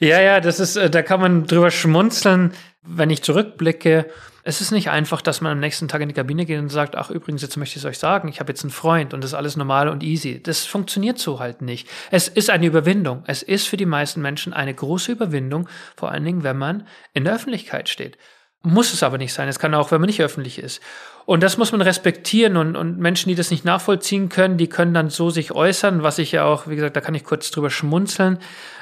Ja, 0.00 0.20
ja, 0.20 0.40
das 0.40 0.60
ist, 0.60 0.76
äh, 0.76 0.90
da 0.90 1.02
kann 1.02 1.20
man 1.20 1.46
drüber 1.46 1.72
schmunzeln, 1.72 2.52
wenn 2.82 3.10
ich 3.10 3.22
zurückblicke. 3.22 4.06
Es 4.44 4.60
ist 4.60 4.70
nicht 4.70 4.90
einfach, 4.90 5.20
dass 5.20 5.40
man 5.40 5.52
am 5.52 5.58
nächsten 5.58 5.88
Tag 5.88 6.00
in 6.00 6.08
die 6.08 6.14
Kabine 6.14 6.46
geht 6.46 6.60
und 6.60 6.68
sagt, 6.68 6.94
ach 6.94 7.10
übrigens, 7.10 7.42
jetzt 7.42 7.56
möchte 7.56 7.76
ich 7.76 7.82
es 7.82 7.84
euch 7.84 7.98
sagen, 7.98 8.28
ich 8.28 8.38
habe 8.38 8.52
jetzt 8.52 8.62
einen 8.62 8.70
Freund 8.70 9.12
und 9.12 9.22
das 9.22 9.32
ist 9.32 9.34
alles 9.34 9.56
normal 9.56 9.88
und 9.88 10.04
easy. 10.04 10.40
Das 10.40 10.64
funktioniert 10.66 11.18
so 11.18 11.40
halt 11.40 11.62
nicht. 11.62 11.88
Es 12.12 12.28
ist 12.28 12.48
eine 12.48 12.66
Überwindung. 12.66 13.24
Es 13.26 13.42
ist 13.42 13.66
für 13.66 13.76
die 13.76 13.86
meisten 13.86 14.22
Menschen 14.22 14.52
eine 14.52 14.72
große 14.72 15.10
Überwindung, 15.10 15.68
vor 15.96 16.12
allen 16.12 16.24
Dingen, 16.24 16.44
wenn 16.44 16.56
man 16.56 16.86
in 17.12 17.24
der 17.24 17.34
Öffentlichkeit 17.34 17.88
steht. 17.88 18.18
Muss 18.62 18.92
es 18.92 19.02
aber 19.02 19.18
nicht 19.18 19.32
sein. 19.32 19.48
Es 19.48 19.60
kann 19.60 19.74
auch, 19.74 19.92
wenn 19.92 20.00
man 20.00 20.08
nicht 20.08 20.20
öffentlich 20.20 20.58
ist. 20.58 20.82
Und 21.26 21.42
das 21.42 21.58
muss 21.58 21.70
man 21.70 21.80
respektieren 21.80 22.56
und, 22.56 22.74
und 22.74 22.98
Menschen, 22.98 23.28
die 23.28 23.34
das 23.34 23.50
nicht 23.50 23.64
nachvollziehen 23.64 24.28
können, 24.28 24.56
die 24.58 24.68
können 24.68 24.94
dann 24.94 25.10
so 25.10 25.30
sich 25.30 25.52
äußern, 25.52 26.02
was 26.02 26.18
ich 26.18 26.32
ja 26.32 26.44
auch, 26.44 26.66
wie 26.66 26.74
gesagt, 26.74 26.96
da 26.96 27.00
kann 27.00 27.14
ich 27.14 27.22
kurz 27.22 27.50
drüber 27.50 27.70
schmunzeln. 27.70 28.38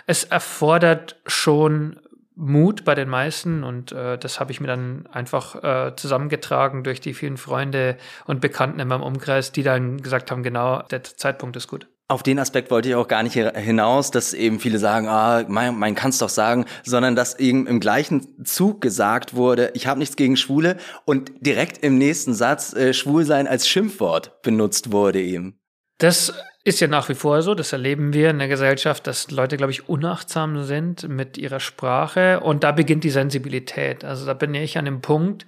Es 0.07 0.25
erfordert 0.25 1.17
schon 1.27 2.01
Mut 2.37 2.85
bei 2.85 2.95
den 2.95 3.09
meisten 3.09 3.65
und 3.65 3.93
äh, 3.93 4.19
das 4.19 4.41
habe 4.41 4.53
ich 4.53 4.61
mir 4.61 4.67
dann 4.67 5.07
einfach 5.11 5.63
äh, 5.63 5.97
zusammengetragen 5.97 6.85
durch 6.85 7.01
die 7.01 7.15
vielen 7.15 7.39
Freunde 7.39 7.97
und 8.27 8.41
Bekannten 8.41 8.79
in 8.79 8.89
meinem 8.89 9.03
Umkreis, 9.03 9.53
die 9.53 9.63
dann 9.63 10.03
gesagt 10.03 10.31
haben, 10.31 10.43
genau, 10.43 10.83
der 10.83 11.03
Zeitpunkt 11.03 11.57
ist 11.57 11.67
gut. 11.67 11.89
Auf 12.09 12.23
den 12.23 12.39
Aspekt 12.39 12.71
wollte 12.71 12.89
ich 12.89 12.95
auch 12.95 13.09
gar 13.09 13.25
nicht 13.25 13.35
hinaus, 13.35 14.13
dass 14.13 14.33
eben 14.33 14.61
viele 14.61 14.79
sagen, 14.79 15.09
ah, 15.09 15.45
mein, 15.49 15.77
mein 15.77 15.97
kann's 15.97 16.19
doch 16.19 16.29
sagen, 16.29 16.65
sondern 16.85 17.17
dass 17.17 17.37
eben 17.41 17.67
im 17.67 17.81
gleichen 17.81 18.45
Zug 18.45 18.81
gesagt 18.81 19.35
wurde, 19.35 19.73
ich 19.75 19.89
habe 19.89 19.99
nichts 19.99 20.15
gegen 20.15 20.37
Schwule 20.37 20.77
und 21.05 21.33
direkt 21.41 21.83
im 21.83 21.99
nächsten 21.99 22.33
Satz 22.33 22.73
äh, 22.75 22.95
Schwulsein 22.95 23.49
als 23.49 23.67
Schimpfwort 23.67 24.41
benutzt 24.43 24.93
wurde 24.93 25.21
eben. 25.21 25.59
Das 25.99 26.33
ist 26.63 26.79
ja 26.79 26.87
nach 26.87 27.09
wie 27.09 27.15
vor 27.15 27.43
so, 27.43 27.57
das 27.57 27.73
erleben 27.73 28.13
wir 28.13 28.31
in 28.31 28.39
der 28.39 28.49
Gesellschaft, 28.49 29.09
dass 29.09 29.33
Leute, 29.33 29.57
glaube 29.57 29.73
ich, 29.73 29.89
unachtsam 29.89 30.63
sind 30.63 31.09
mit 31.09 31.37
ihrer 31.39 31.59
Sprache 31.59 32.39
und 32.39 32.63
da 32.63 32.71
beginnt 32.71 33.03
die 33.03 33.11
Sensibilität. 33.11 34.05
Also 34.05 34.27
da 34.27 34.35
bin 34.35 34.55
ich 34.55 34.79
an 34.79 34.85
dem 34.85 35.01
Punkt, 35.01 35.45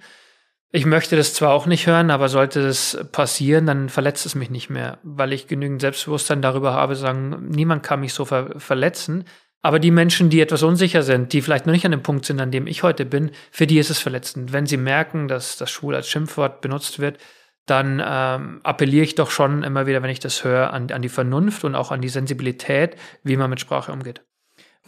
ich 0.71 0.85
möchte 0.85 1.15
das 1.15 1.33
zwar 1.33 1.51
auch 1.51 1.65
nicht 1.65 1.87
hören, 1.87 2.11
aber 2.11 2.29
sollte 2.29 2.61
das 2.61 2.97
passieren, 3.11 3.65
dann 3.65 3.89
verletzt 3.89 4.25
es 4.25 4.35
mich 4.35 4.51
nicht 4.51 4.69
mehr, 4.69 4.99
weil 5.03 5.33
ich 5.33 5.47
genügend 5.47 5.81
Selbstbewusstsein 5.81 6.41
darüber 6.41 6.73
habe, 6.73 6.95
sagen, 6.95 7.47
niemand 7.49 7.81
kann 7.81 8.01
mich 8.01 8.13
so 8.13 8.25
ver 8.25 8.59
verletzen. 8.59 9.25
Aber 9.61 9.79
die 9.79 9.91
Menschen, 9.91 10.29
die 10.29 10.39
etwas 10.39 10.63
unsicher 10.63 11.03
sind, 11.03 11.33
die 11.33 11.41
vielleicht 11.41 11.65
noch 11.65 11.73
nicht 11.73 11.85
an 11.85 11.91
dem 11.91 12.03
Punkt 12.03 12.25
sind, 12.25 12.39
an 12.39 12.51
dem 12.51 12.65
ich 12.67 12.83
heute 12.83 13.03
bin, 13.05 13.31
für 13.51 13.67
die 13.67 13.79
ist 13.79 13.89
es 13.89 13.99
verletzend. 13.99 14.53
Wenn 14.53 14.67
sie 14.67 14.77
merken, 14.77 15.27
dass 15.27 15.57
das 15.57 15.69
Schwul 15.69 15.95
als 15.95 16.07
Schimpfwort 16.07 16.61
benutzt 16.61 16.99
wird, 16.99 17.17
dann 17.65 18.01
ähm, 18.03 18.61
appelliere 18.63 19.03
ich 19.03 19.15
doch 19.15 19.31
schon 19.31 19.63
immer 19.63 19.85
wieder, 19.85 20.01
wenn 20.01 20.09
ich 20.09 20.19
das 20.19 20.43
höre, 20.43 20.71
an, 20.71 20.91
an 20.91 21.01
die 21.01 21.09
Vernunft 21.09 21.63
und 21.63 21.75
auch 21.75 21.91
an 21.91 22.01
die 22.01 22.09
Sensibilität, 22.09 22.95
wie 23.23 23.37
man 23.37 23.49
mit 23.49 23.59
Sprache 23.59 23.91
umgeht. 23.91 24.21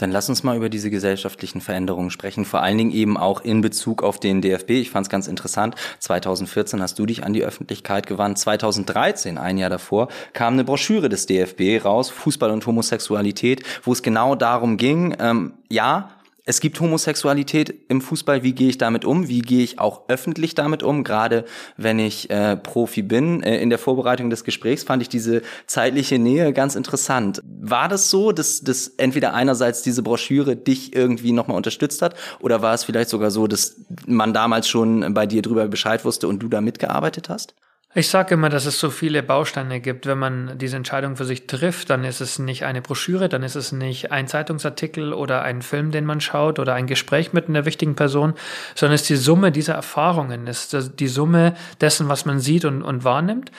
Dann 0.02 0.10
lass 0.12 0.30
uns 0.30 0.42
mal 0.42 0.58
über 0.58 0.70
diese 0.70 0.90
gesellschaftlichen 0.90 1.62
Veränderungen 1.62 2.10
sprechen, 2.10 2.44
vor 2.44 2.64
allen 2.64 2.80
Dingen 2.80 2.92
eben 2.92 3.18
auch 3.18 3.42
in 3.42 3.62
Bezug 3.62 4.02
auf 4.02 4.20
den 4.20 4.42
DFB. 4.42 4.72
Ich 4.72 4.90
fand 4.90 5.06
es 5.06 5.12
ganz 5.12 5.28
interessant. 5.28 5.76
2014 6.00 6.82
hast 6.82 6.98
du 6.98 7.06
dich 7.06 7.24
an 7.24 7.34
die 7.34 7.44
Öffentlichkeit 7.44 8.08
gewandt. 8.08 8.40
2013, 8.40 9.38
ein 9.38 9.60
Jahr 9.60 9.70
davor, 9.70 10.08
kam 10.34 10.54
eine 10.54 10.64
Broschüre 10.64 11.08
des 11.08 11.28
DFB 11.28 11.86
raus, 11.86 12.10
Fußball 12.10 12.50
und 12.50 12.66
Homosexualität, 12.66 13.64
wo 13.84 13.94
es 13.94 14.02
genau 14.02 14.34
darum 14.34 14.78
ging, 14.78 15.16
ähm, 15.20 15.54
ja, 15.70 16.10
es 16.46 16.60
gibt 16.60 16.80
Homosexualität 16.80 17.74
im 17.88 18.02
Fußball. 18.02 18.44
Wie 18.44 18.54
gehe 18.54 18.70
ich 18.70 18.78
damit 18.78 19.06
um? 19.06 19.28
Wie 19.28 19.42
gehe 19.42 19.64
ich 19.64 19.80
auch 19.80 20.10
öffentlich 20.10 20.56
damit 20.56 20.82
um? 20.82 21.04
Gerade 21.04 21.46
wenn 21.78 22.00
ich 22.00 22.30
äh, 22.30 22.58
Profi 22.58 23.04
bin. 23.04 23.44
Äh, 23.44 23.60
in 23.62 23.70
der 23.70 23.78
Vorbereitung 23.78 24.30
des 24.30 24.44
Gesprächs 24.44 24.84
fand 24.84 25.02
ich 25.02 25.10
diese 25.10 25.44
zeitliche 25.68 26.18
Nähe 26.18 26.52
ganz 26.54 26.76
interessant. 26.76 27.42
War 27.46 27.88
das 27.88 28.10
so, 28.10 28.32
dass, 28.32 28.62
dass 28.62 28.88
entweder 28.88 29.34
einerseits 29.34 29.84
diese 29.84 30.02
Broschüre 30.02 30.56
dich 30.56 30.96
irgendwie 30.96 31.32
nochmal 31.32 31.58
unterstützt 31.58 32.02
hat 32.02 32.16
oder 32.40 32.62
war 32.62 32.74
es 32.74 32.84
vielleicht 32.84 33.10
sogar 33.10 33.30
so, 33.30 33.48
dass 33.48 33.76
man 34.08 34.34
damals 34.34 34.68
schon 34.68 35.14
bei 35.14 35.28
dir 35.28 35.42
drüber 35.42 35.68
Bescheid 35.68 36.04
wusste 36.06 36.28
und 36.28 36.40
du 36.40 36.48
da 36.48 36.62
mitgearbeitet 36.62 37.30
hast? 37.30 37.54
Ich 37.94 38.08
sage 38.08 38.36
immer, 38.36 38.48
dass 38.48 38.66
es 38.66 38.80
so 38.80 38.90
viele 38.90 39.22
Bausteine 39.22 39.82
gibt. 39.82 40.06
Wenn 40.06 40.18
man 40.18 40.58
diese 40.58 40.78
Entscheidung 40.78 41.18
für 41.18 41.26
sich 41.26 41.46
trifft, 41.46 41.90
dann 41.90 42.06
ist 42.06 42.22
es 42.22 42.40
nicht 42.40 42.64
eine 42.64 42.82
Broschüre, 42.82 43.28
dann 43.28 43.44
ist 43.44 43.56
es 43.56 43.74
nicht 43.74 44.14
ein 44.14 44.28
Zeitungsartikel 44.28 45.12
oder 45.12 45.42
ein 45.42 45.62
Film, 45.62 45.92
den 45.92 46.06
man 46.06 46.22
schaut 46.22 46.58
oder 46.58 46.74
ein 46.74 46.88
Gespräch 46.88 47.34
mit 47.34 47.50
einer 47.50 47.66
wichtigen 47.66 47.96
Person, 47.96 48.34
sondern 48.76 48.96
es 48.96 49.02
ist 49.02 49.10
die 49.10 49.16
Summe 49.18 49.52
dieser 49.52 49.74
Erfahrungen, 49.74 50.48
es 50.48 50.74
ist 50.74 51.02
die 51.02 51.10
Summe 51.10 51.54
dessen, 51.82 52.08
was 52.08 52.24
man 52.24 52.40
sieht 52.40 52.64
und, 52.64 52.82
und 52.82 53.04
wahrnimmt. 53.04 53.52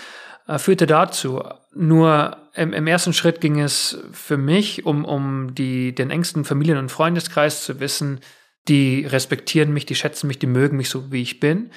äh, 0.48 0.58
führte 0.58 0.86
dazu. 0.86 1.42
Nur 1.74 2.38
im, 2.54 2.72
im, 2.72 2.86
ersten 2.86 3.12
Schritt 3.12 3.42
ging 3.42 3.60
es 3.60 3.98
für 4.12 4.38
mich 4.38 4.86
um, 4.86 5.04
um 5.04 5.54
die, 5.54 5.94
den 5.94 6.10
engsten 6.10 6.46
Familien- 6.46 6.78
und 6.78 6.90
Freundeskreis 6.90 7.64
zu 7.64 7.80
wissen, 7.80 8.20
die 8.66 9.04
respektieren 9.04 9.74
mich, 9.74 9.84
die 9.84 9.94
schätzen 9.94 10.26
mich, 10.26 10.38
die 10.38 10.46
mögen 10.46 10.78
mich 10.78 10.88
so, 10.88 11.12
wie 11.12 11.20
ich 11.20 11.38
bin. 11.38 11.70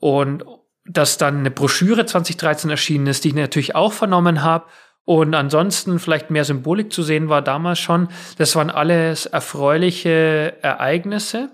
Und 0.00 0.44
dass 0.86 1.18
dann 1.18 1.38
eine 1.38 1.50
Broschüre 1.50 2.06
2013 2.06 2.70
erschienen 2.70 3.06
ist, 3.06 3.24
die 3.24 3.28
ich 3.28 3.34
natürlich 3.34 3.74
auch 3.74 3.92
vernommen 3.92 4.42
habe. 4.42 4.66
Und 5.06 5.34
ansonsten 5.34 5.98
vielleicht 5.98 6.30
mehr 6.30 6.44
Symbolik 6.44 6.92
zu 6.92 7.02
sehen 7.02 7.28
war 7.28 7.42
damals 7.42 7.78
schon. 7.78 8.08
Das 8.38 8.56
waren 8.56 8.70
alles 8.70 9.26
erfreuliche 9.26 10.54
Ereignisse 10.62 11.50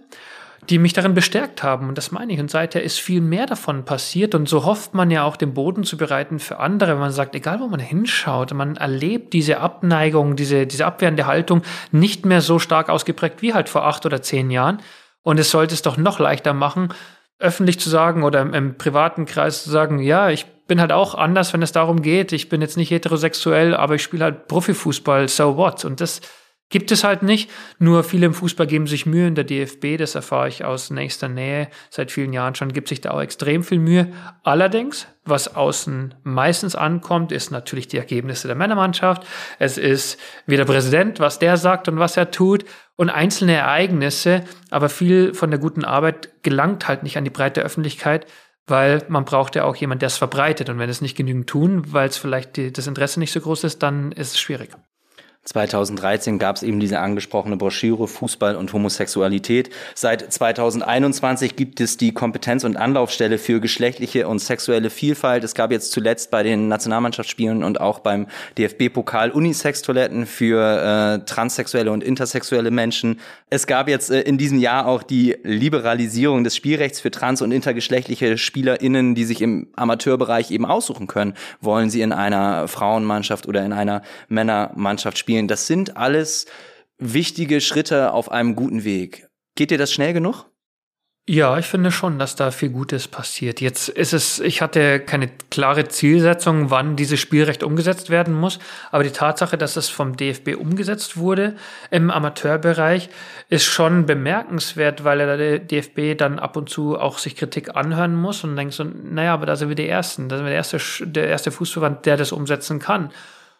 die 0.69 0.79
mich 0.79 0.93
darin 0.93 1.14
bestärkt 1.14 1.62
haben. 1.62 1.88
Und 1.88 1.97
das 1.97 2.12
meine 2.12 2.33
ich. 2.33 2.40
Und 2.40 2.51
seither 2.51 2.83
ist 2.83 3.01
viel 3.01 3.21
mehr 3.21 3.47
davon 3.47 3.85
passiert. 3.85 4.35
Und 4.35 4.49
so 4.49 4.64
hofft 4.64 4.95
man 4.95 5.11
ja 5.11 5.25
auch, 5.25 5.37
den 5.37 5.55
Boden 5.55 5.85
zu 5.85 5.97
bereiten 5.97 6.38
für 6.38 6.59
andere, 6.59 6.93
wenn 6.93 6.99
man 6.99 7.12
sagt, 7.12 7.35
egal 7.35 7.61
wo 7.61 7.66
man 7.66 7.81
hinschaut, 7.81 8.53
man 8.53 8.77
erlebt 8.77 9.33
diese 9.33 9.59
Abneigung, 9.59 10.37
diese, 10.37 10.66
diese 10.66 10.87
abwehrende 10.87 11.27
Haltung 11.27 11.62
nicht 11.93 12.27
mehr 12.27 12.40
so 12.40 12.59
stark 12.59 12.88
ausgeprägt 12.90 13.43
wie 13.43 13.55
halt 13.55 13.69
vor 13.69 13.87
acht 13.87 14.05
oder 14.05 14.23
zehn 14.23 14.51
Jahren. 14.51 14.79
Und 15.23 15.40
es 15.40 15.51
sollte 15.51 15.75
es 15.75 15.83
doch 15.83 15.97
noch 15.97 16.19
leichter 16.19 16.53
machen, 16.53 16.90
öffentlich 17.40 17.81
zu 17.81 17.90
sagen 17.90 18.22
oder 18.22 18.40
im, 18.42 18.55
im 18.55 18.79
privaten 18.79 19.26
Kreis 19.26 19.64
zu 19.64 19.70
sagen, 19.70 19.98
ja, 19.98 20.31
ich 20.31 20.46
bin 20.66 20.81
halt 20.81 20.92
auch 20.92 21.16
anders, 21.16 21.53
wenn 21.53 21.62
es 21.62 21.72
darum 21.72 22.00
geht. 22.00 22.33
Ich 22.33 22.48
bin 22.48 22.61
jetzt 22.61 22.76
nicht 22.76 22.90
heterosexuell, 22.90 23.74
aber 23.74 23.96
ich 23.96 24.03
spiele 24.03 24.24
halt 24.24 24.46
Profifußball, 24.46 25.26
so 25.26 25.57
what? 25.57 25.85
Und 25.85 26.00
das, 26.00 26.20
Gibt 26.70 26.92
es 26.92 27.02
halt 27.02 27.24
nicht. 27.24 27.50
Nur 27.80 28.04
viele 28.04 28.26
im 28.26 28.35
Fußball 28.35 28.68
geben 28.68 28.87
sich 28.87 29.04
Mühe 29.04 29.26
in 29.26 29.35
der 29.35 29.42
DFB, 29.42 29.98
das 29.98 30.14
erfahre 30.14 30.46
ich 30.46 30.64
aus 30.64 30.90
nächster 30.90 31.28
Nähe. 31.28 31.68
Seit 31.90 32.12
vielen 32.12 32.33
Jahren 32.33 32.54
schon 32.54 32.72
gibt 32.72 32.88
sich 32.88 33.00
da 33.00 33.11
auch 33.11 33.20
extrem 33.20 33.64
viel 33.64 33.80
Mühe. 33.80 34.12
Allerdings, 34.44 35.09
was 35.24 35.56
außen 35.56 36.14
meistens 36.22 36.76
ankommt, 36.76 37.33
ist 37.33 37.50
natürlich 37.50 37.88
die 37.88 37.98
Ergebnisse 37.98 38.46
der 38.46 38.56
Männermannschaft. 38.56 39.26
Es 39.59 39.78
ist 39.78 40.20
wie 40.46 40.56
der 40.56 40.64
Präsident, 40.64 41.18
was 41.18 41.40
der 41.40 41.56
sagt 41.56 41.88
und 41.88 41.98
was 41.98 42.16
er 42.16 42.30
tut 42.30 42.64
und 42.94 43.11
einzelne 43.11 43.54
Ereignisse. 43.54 44.44
Aber 44.70 44.88
viel 44.88 45.35
von 45.35 45.50
der 45.50 45.59
guten 45.59 45.85
Arbeit 45.85 46.42
gelangt 46.44 46.87
halt 46.87 47.02
nicht 47.02 47.18
an 47.18 47.24
die 47.24 47.30
breite 47.30 47.62
Öffentlichkeit, 47.62 48.26
weil 48.68 49.02
man 49.09 49.24
braucht 49.24 49.56
ja 49.56 49.64
auch 49.64 49.74
jemand, 49.74 50.02
der 50.02 50.06
es 50.06 50.18
verbreitet. 50.18 50.68
Und 50.68 50.78
wenn 50.78 50.88
es 50.88 51.00
nicht 51.00 51.16
genügend 51.16 51.48
tun, 51.48 51.92
weil 51.92 52.09
es 52.09 52.16
vielleicht 52.16 52.56
die, 52.56 52.72
das 52.72 52.87
Interesse 52.87 53.18
nicht 53.18 53.33
so 53.33 53.40
groß 53.40 53.64
ist, 53.64 53.83
dann 53.83 54.12
ist 54.12 54.35
es 54.35 54.38
schwierig. 54.38 54.70
2013 55.44 56.38
gab 56.38 56.57
es 56.57 56.62
eben 56.62 56.81
diese 56.81 56.98
angesprochene 56.98 57.57
Broschüre 57.57 58.07
Fußball 58.07 58.57
und 58.57 58.74
Homosexualität. 58.74 59.70
Seit 59.94 60.31
2021 60.31 61.57
gibt 61.57 61.81
es 61.81 61.96
die 61.96 62.12
Kompetenz- 62.12 62.62
und 62.64 62.76
Anlaufstelle 62.76 63.38
für 63.38 63.59
geschlechtliche 63.59 64.29
und 64.29 64.40
sexuelle 64.40 64.90
Vielfalt. 64.90 65.42
Es 65.42 65.55
gab 65.55 65.72
jetzt 65.72 65.92
zuletzt 65.92 66.31
bei 66.31 66.42
den 66.42 66.68
Nationalmannschaftsspielen 66.68 67.64
und 67.64 67.81
auch 67.81 68.00
beim 68.00 68.26
DFB-Pokal 68.59 69.31
Unisex-Toiletten 69.31 70.26
für 70.26 71.20
äh, 71.22 71.24
transsexuelle 71.24 71.90
und 71.90 72.05
intersexuelle 72.05 72.70
Menschen. 72.70 73.18
Es 73.48 73.66
gab 73.66 73.88
jetzt 73.88 74.11
äh, 74.11 74.20
in 74.20 74.37
diesem 74.37 74.59
Jahr 74.59 74.87
auch 74.87 75.03
die 75.03 75.38
Liberalisierung 75.42 76.44
des 76.44 76.55
Spielrechts 76.55 77.00
für 77.00 77.11
trans- 77.11 77.40
und 77.40 77.50
intergeschlechtliche 77.50 78.37
SpielerInnen, 78.37 79.14
die 79.14 79.24
sich 79.24 79.40
im 79.40 79.68
Amateurbereich 79.74 80.50
eben 80.50 80.66
aussuchen 80.66 81.07
können. 81.07 81.33
Wollen 81.62 81.88
sie 81.88 82.03
in 82.03 82.12
einer 82.12 82.68
Frauenmannschaft 82.68 83.48
oder 83.48 83.64
in 83.64 83.72
einer 83.72 84.03
Männermannschaft 84.29 85.16
spielen? 85.16 85.30
Spielen. 85.31 85.49
Das 85.49 85.66
sind 85.66 85.97
alles 85.97 86.47
wichtige 86.99 87.61
Schritte 87.61 88.12
auf 88.12 88.31
einem 88.31 88.57
guten 88.57 88.83
Weg. 88.85 89.29
Geht 89.55 89.71
dir 89.71 89.79
das 89.79 89.93
schnell 89.93 90.12
genug? 90.12 90.47
Ja, 91.29 91.57
ich 91.59 91.66
finde 91.66 91.93
schon, 91.93 92.19
dass 92.19 92.35
da 92.35 92.51
viel 92.51 92.71
Gutes 92.71 93.07
passiert. 93.07 93.61
Jetzt 93.61 93.88
ist 93.88 94.12
es, 94.12 94.40
ich 94.40 94.62
hatte 94.62 94.99
keine 94.99 95.29
klare 95.51 95.87
Zielsetzung, 95.87 96.71
wann 96.71 96.97
dieses 96.97 97.21
Spielrecht 97.21 97.62
umgesetzt 97.62 98.11
werden 98.11 98.35
muss, 98.35 98.59
aber 98.90 99.05
die 99.05 99.12
Tatsache, 99.12 99.57
dass 99.57 99.77
es 99.77 99.88
vom 99.88 100.16
DFB 100.16 100.57
umgesetzt 100.59 101.19
wurde 101.19 101.55
im 101.93 102.11
Amateurbereich, 102.11 103.11
ist 103.49 103.66
schon 103.66 104.07
bemerkenswert, 104.07 105.05
weil 105.05 105.19
der 105.19 105.61
DFB 105.61 106.19
dann 106.19 106.40
ab 106.40 106.57
und 106.57 106.69
zu 106.69 106.99
auch 106.99 107.19
sich 107.19 107.37
Kritik 107.37 107.77
anhören 107.77 108.16
muss 108.16 108.43
und 108.43 108.57
denkt 108.57 108.75
so, 108.75 108.83
naja, 108.83 109.35
aber 109.35 109.47
da 109.47 109.55
sind 109.55 109.69
wir 109.69 109.77
die 109.77 109.88
Ersten, 109.88 110.29
da 110.29 110.37
sind 110.37 110.47
wir 110.47 110.51
der 110.51 110.57
erste, 110.57 111.07
der 111.07 111.29
erste 111.29 111.53
Fußverband, 111.53 112.07
der 112.07 112.16
das 112.16 112.33
umsetzen 112.33 112.81
kann. 112.81 113.12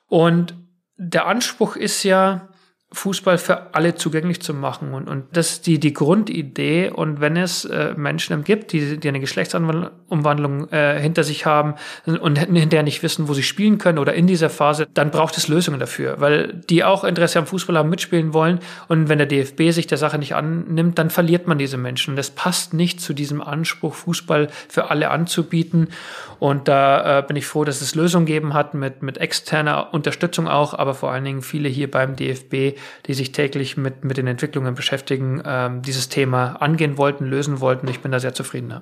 Und 0.09 0.57
der 1.03 1.27
Anspruch 1.27 1.77
ist 1.77 2.05
ja, 2.05 2.51
Fußball 2.93 3.39
für 3.39 3.73
alle 3.75 3.95
zugänglich 3.95 4.43
zu 4.43 4.53
machen. 4.53 4.95
Und, 4.95 5.09
und 5.09 5.25
das 5.33 5.53
ist 5.53 5.67
die, 5.69 5.79
die 5.79 5.93
Grundidee. 5.93 6.91
Und 6.91 7.21
wenn 7.21 7.37
es 7.37 7.65
äh, 7.65 7.95
Menschen 7.97 8.43
gibt, 8.43 8.73
die, 8.73 8.99
die 8.99 9.09
eine 9.09 9.21
Geschlechtsumwandlung 9.21 10.69
äh, 10.71 10.99
hinter 11.01 11.23
sich 11.23 11.47
haben 11.47 11.75
und 12.05 12.37
hinterher 12.37 12.83
nicht 12.83 13.05
wissen, 13.05 13.29
wo 13.29 13.35
sie 13.35 13.45
spielen 13.45 13.79
können 13.79 13.99
oder 13.99 14.15
in 14.15 14.27
dieser 14.27 14.51
Phase, 14.51 14.89
dann 14.93 15.13
braucht 15.13 15.37
es 15.37 15.47
Lösungen 15.47 15.79
dafür, 15.79 16.21
weil 16.21 16.63
die 16.69 16.83
auch 16.83 17.05
Interesse 17.05 17.39
am 17.39 17.47
Fußball 17.47 17.79
haben, 17.79 17.91
mitspielen 17.91 18.35
wollen. 18.35 18.59
Und 18.89 19.09
wenn 19.09 19.19
der 19.19 19.29
DFB 19.29 19.71
sich 19.71 19.87
der 19.87 19.99
Sache 19.99 20.19
nicht 20.19 20.35
annimmt, 20.35 20.99
dann 20.99 21.11
verliert 21.11 21.47
man 21.47 21.59
diese 21.59 21.77
Menschen. 21.77 22.17
Das 22.17 22.31
passt 22.31 22.75
nicht 22.75 23.01
zu 23.01 23.15
diesem 23.15 23.41
Anspruch, 23.41 23.95
Fußball 23.95 24.49
für 24.69 24.91
alle 24.91 25.11
anzubieten. 25.11 25.91
Und 26.41 26.69
da 26.69 27.19
äh, 27.19 27.23
bin 27.23 27.37
ich 27.37 27.47
froh, 27.47 27.65
dass 27.65 27.83
es 27.83 27.95
Lösungen 27.95 28.27
geben 28.27 28.55
hat 28.55 28.75
mit, 28.75 29.03
mit 29.03 29.19
externer 29.19 29.93
Unterstützung 29.93 30.49
auch, 30.49 30.75
aber 30.75 30.95
vor 30.95 31.13
allen 31.13 31.25
Dingen 31.25 31.43
viele 31.43 31.69
hier 31.69 31.91
beim 31.91 32.17
DFB, 32.17 32.79
die 33.07 33.15
sich 33.15 33.33
täglich 33.33 33.77
mit, 33.77 34.05
mit 34.05 34.17
den 34.17 34.27
Entwicklungen 34.27 34.75
beschäftigen, 34.75 35.43
ähm, 35.45 35.83
dieses 35.83 36.09
Thema 36.09 36.57
angehen 36.61 36.97
wollten, 36.97 37.27
lösen 37.27 37.61
wollten. 37.61 37.87
Ich 37.89 38.01
bin 38.01 38.11
da 38.11 38.19
sehr 38.19 38.35
zufrieden. 38.35 38.81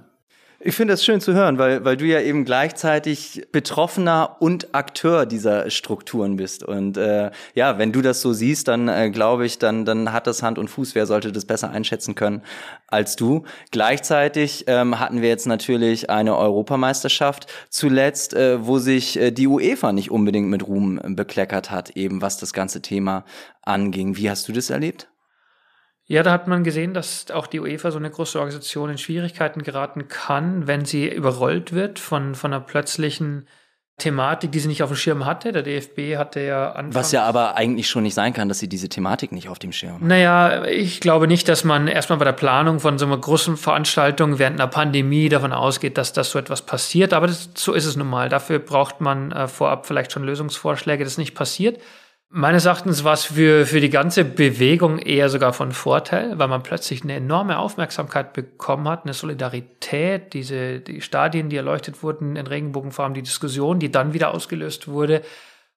Ich 0.61 0.75
finde 0.75 0.95
das 0.95 1.05
schön 1.05 1.21
zu 1.21 1.35
hören, 1.35 1.57
weil, 1.57 1.85
weil 1.85 1.97
du 1.97 2.05
ja 2.05 2.21
eben 2.21 2.45
gleichzeitig 2.45 3.47
Betroffener 3.53 4.39
und 4.41 4.75
Akteur 4.75 5.25
dieser 5.25 5.71
Strukturen 5.71 6.35
bist. 6.35 6.65
Und 6.65 6.97
äh, 6.97 7.31
ja, 7.55 7.79
wenn 7.79 7.93
du 7.93 8.03
das 8.03 8.21
so 8.21 8.33
siehst, 8.33 8.67
dann 8.67 8.89
äh, 8.89 9.11
glaube 9.11 9.47
ich, 9.47 9.61
dann, 9.61 9.85
dann 9.85 10.13
hat 10.13 10.27
das 10.27 10.43
Hand 10.43 10.59
und 10.59 10.67
Fuß. 10.67 10.97
Wer 10.97 11.07
sollte 11.07 11.31
das 11.31 11.45
besser 11.45 11.71
einschätzen 11.71 12.17
können 12.17 12.43
als 12.89 13.15
du? 13.15 13.45
Gleichzeitig 13.71 14.65
ähm, 14.67 14.99
hatten 14.99 15.23
wir 15.23 15.29
jetzt 15.29 15.47
natürlich 15.47 16.11
eine 16.11 16.37
Europameisterschaft 16.37 17.47
zuletzt, 17.71 18.35
äh, 18.35 18.67
wo 18.67 18.81
sich 18.81 19.17
äh, 19.17 19.31
die 19.31 19.47
UEFA 19.47 19.93
nicht 19.93 20.11
unbedingt 20.11 20.49
mit 20.49 20.67
Ruhm 20.67 21.01
bekleckert 21.05 21.71
hat, 21.71 21.91
eben 21.91 22.21
was 22.21 22.37
das 22.37 22.53
ganze 22.53 22.83
Thema 22.83 23.25
anging. 23.63 24.17
Wie 24.17 24.29
hast 24.29 24.49
du 24.49 24.53
das 24.53 24.71
erlebt? 24.71 25.09
Ja, 26.11 26.23
da 26.23 26.33
hat 26.33 26.49
man 26.49 26.65
gesehen, 26.65 26.95
dass 26.95 27.31
auch 27.31 27.47
die 27.47 27.61
UEFA 27.61 27.91
so 27.91 27.99
eine 27.99 28.11
große 28.11 28.39
Organisation 28.39 28.89
in 28.89 28.97
Schwierigkeiten 28.97 29.63
geraten 29.63 30.09
kann, 30.09 30.67
wenn 30.67 30.87
sie 30.87 31.07
überrollt 31.07 31.75
wird 31.75 31.99
von, 31.99 32.35
von 32.35 32.55
einer 32.55 32.65
plötzlichen 32.65 33.47
Thematik, 33.99 34.53
die 34.53 34.61
sie 34.61 34.69
nicht 34.69 34.83
auf 34.83 34.89
dem 34.89 34.97
Schirm 34.97 35.27
hatte. 35.27 35.53
Der 35.53 35.63
DFB 35.63 36.17
hatte 36.17 36.41
ja 36.41 36.71
Anfang 36.71 36.95
Was 36.95 37.13
ja 37.13 37.25
aber 37.25 37.57
eigentlich 37.57 37.91
schon 37.91 38.05
nicht 38.05 38.15
sein 38.15 38.33
kann, 38.33 38.49
dass 38.49 38.59
sie 38.59 38.69
diese 38.69 38.89
Thematik 38.89 39.33
nicht 39.33 39.51
auf 39.51 39.59
dem 39.59 39.73
Schirm 39.73 39.95
hat. 39.97 40.03
Naja, 40.03 40.65
ich 40.65 41.01
glaube 41.01 41.27
nicht, 41.27 41.47
dass 41.47 41.65
man 41.65 41.89
erstmal 41.89 42.19
bei 42.19 42.25
der 42.25 42.33
Planung 42.33 42.81
von 42.81 42.99
so 42.99 43.05
einer 43.05 43.19
großen 43.19 43.59
Veranstaltung 43.59 44.39
während 44.39 44.59
einer 44.59 44.69
Pandemie 44.69 45.29
davon 45.29 45.53
ausgeht, 45.53 45.99
dass 45.99 46.15
das 46.15 46.31
so 46.31 46.39
etwas 46.39 46.63
passiert. 46.63 47.13
Aber 47.13 47.27
das, 47.27 47.51
so 47.55 47.75
ist 47.75 47.85
es 47.85 47.97
nun 47.97 48.09
mal. 48.09 48.31
Dafür 48.31 48.61
braucht 48.61 49.03
man 49.03 49.33
äh, 49.33 49.47
vorab 49.47 49.85
vielleicht 49.85 50.13
schon 50.13 50.25
Lösungsvorschläge, 50.25 51.05
das 51.05 51.19
nicht 51.19 51.35
passiert. 51.35 51.79
Meines 52.31 52.67
Erachtens 52.67 53.05
war 53.05 53.15
es 53.15 53.25
für, 53.25 53.65
für 53.65 53.81
die 53.81 53.89
ganze 53.89 54.23
Bewegung 54.23 54.99
eher 54.99 55.31
sogar 55.31 55.55
von 55.55 55.73
Vorteil, 55.73 56.39
weil 56.39 56.49
man 56.49 56.63
plötzlich 56.63 57.03
eine 57.03 57.15
enorme 57.15 57.59
Aufmerksamkeit 57.59 58.35
bekommen 58.35 58.87
hat, 58.87 59.05
eine 59.05 59.15
Solidarität, 59.15 60.35
diese 60.35 60.81
die 60.81 61.01
Stadien, 61.01 61.49
die 61.49 61.57
erleuchtet 61.57 62.03
wurden 62.03 62.37
in 62.37 62.47
Regenbogenfarben, 62.47 63.15
die 63.15 63.23
Diskussion, 63.23 63.79
die 63.79 63.91
dann 63.91 64.13
wieder 64.13 64.35
ausgelöst 64.35 64.89
wurde, 64.89 65.23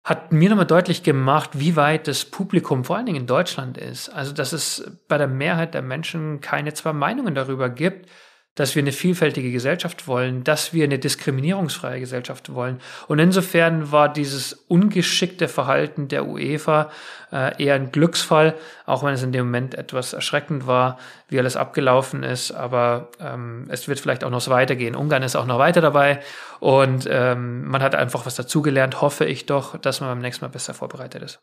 hat 0.03 0.33
mir 0.33 0.49
nochmal 0.49 0.65
deutlich 0.65 1.03
gemacht, 1.03 1.51
wie 1.53 1.77
weit 1.77 2.09
das 2.09 2.25
Publikum 2.25 2.83
vor 2.83 2.97
allen 2.97 3.05
Dingen 3.05 3.21
in 3.21 3.27
Deutschland 3.27 3.77
ist. 3.77 4.09
Also, 4.09 4.33
dass 4.33 4.51
es 4.51 4.91
bei 5.07 5.17
der 5.17 5.27
Mehrheit 5.27 5.73
der 5.73 5.83
Menschen 5.83 6.41
keine 6.41 6.73
zwei 6.73 6.91
Meinungen 6.91 7.33
darüber 7.33 7.69
gibt, 7.69 8.09
dass 8.55 8.75
wir 8.75 8.81
eine 8.81 8.91
vielfältige 8.91 9.51
Gesellschaft 9.51 10.07
wollen, 10.07 10.43
dass 10.43 10.73
wir 10.73 10.83
eine 10.83 10.99
diskriminierungsfreie 10.99 12.01
Gesellschaft 12.01 12.53
wollen. 12.53 12.79
Und 13.07 13.19
insofern 13.19 13.91
war 13.91 14.11
dieses 14.11 14.53
ungeschickte 14.67 15.47
Verhalten 15.47 16.09
der 16.09 16.27
UEFA 16.27 16.91
äh, 17.31 17.63
eher 17.63 17.75
ein 17.75 17.93
Glücksfall, 17.93 18.55
auch 18.85 19.03
wenn 19.03 19.13
es 19.13 19.23
in 19.23 19.31
dem 19.31 19.45
Moment 19.45 19.75
etwas 19.75 20.11
erschreckend 20.11 20.67
war, 20.67 20.99
wie 21.29 21.39
alles 21.39 21.55
abgelaufen 21.55 22.23
ist. 22.23 22.51
Aber 22.51 23.09
ähm, 23.21 23.67
es 23.69 23.87
wird 23.87 24.01
vielleicht 24.01 24.25
auch 24.25 24.29
noch 24.29 24.41
so 24.41 24.51
weitergehen. 24.51 24.95
Ungarn 24.95 25.23
ist 25.23 25.37
auch 25.37 25.45
noch 25.45 25.59
weiter 25.59 25.79
dabei 25.79 26.19
und 26.59 27.07
ähm, 27.09 27.67
man 27.67 27.81
hat 27.81 27.95
einfach 27.95 28.25
was 28.25 28.35
dazugelernt, 28.35 28.99
hoffe 28.99 29.23
ich 29.23 29.45
doch, 29.45 29.77
dass 29.77 30.01
man 30.01 30.09
beim 30.09 30.19
nächsten 30.19 30.43
Mal 30.43 30.49
besser 30.49 30.73
vorbereitet 30.73 31.23
ist. 31.23 31.39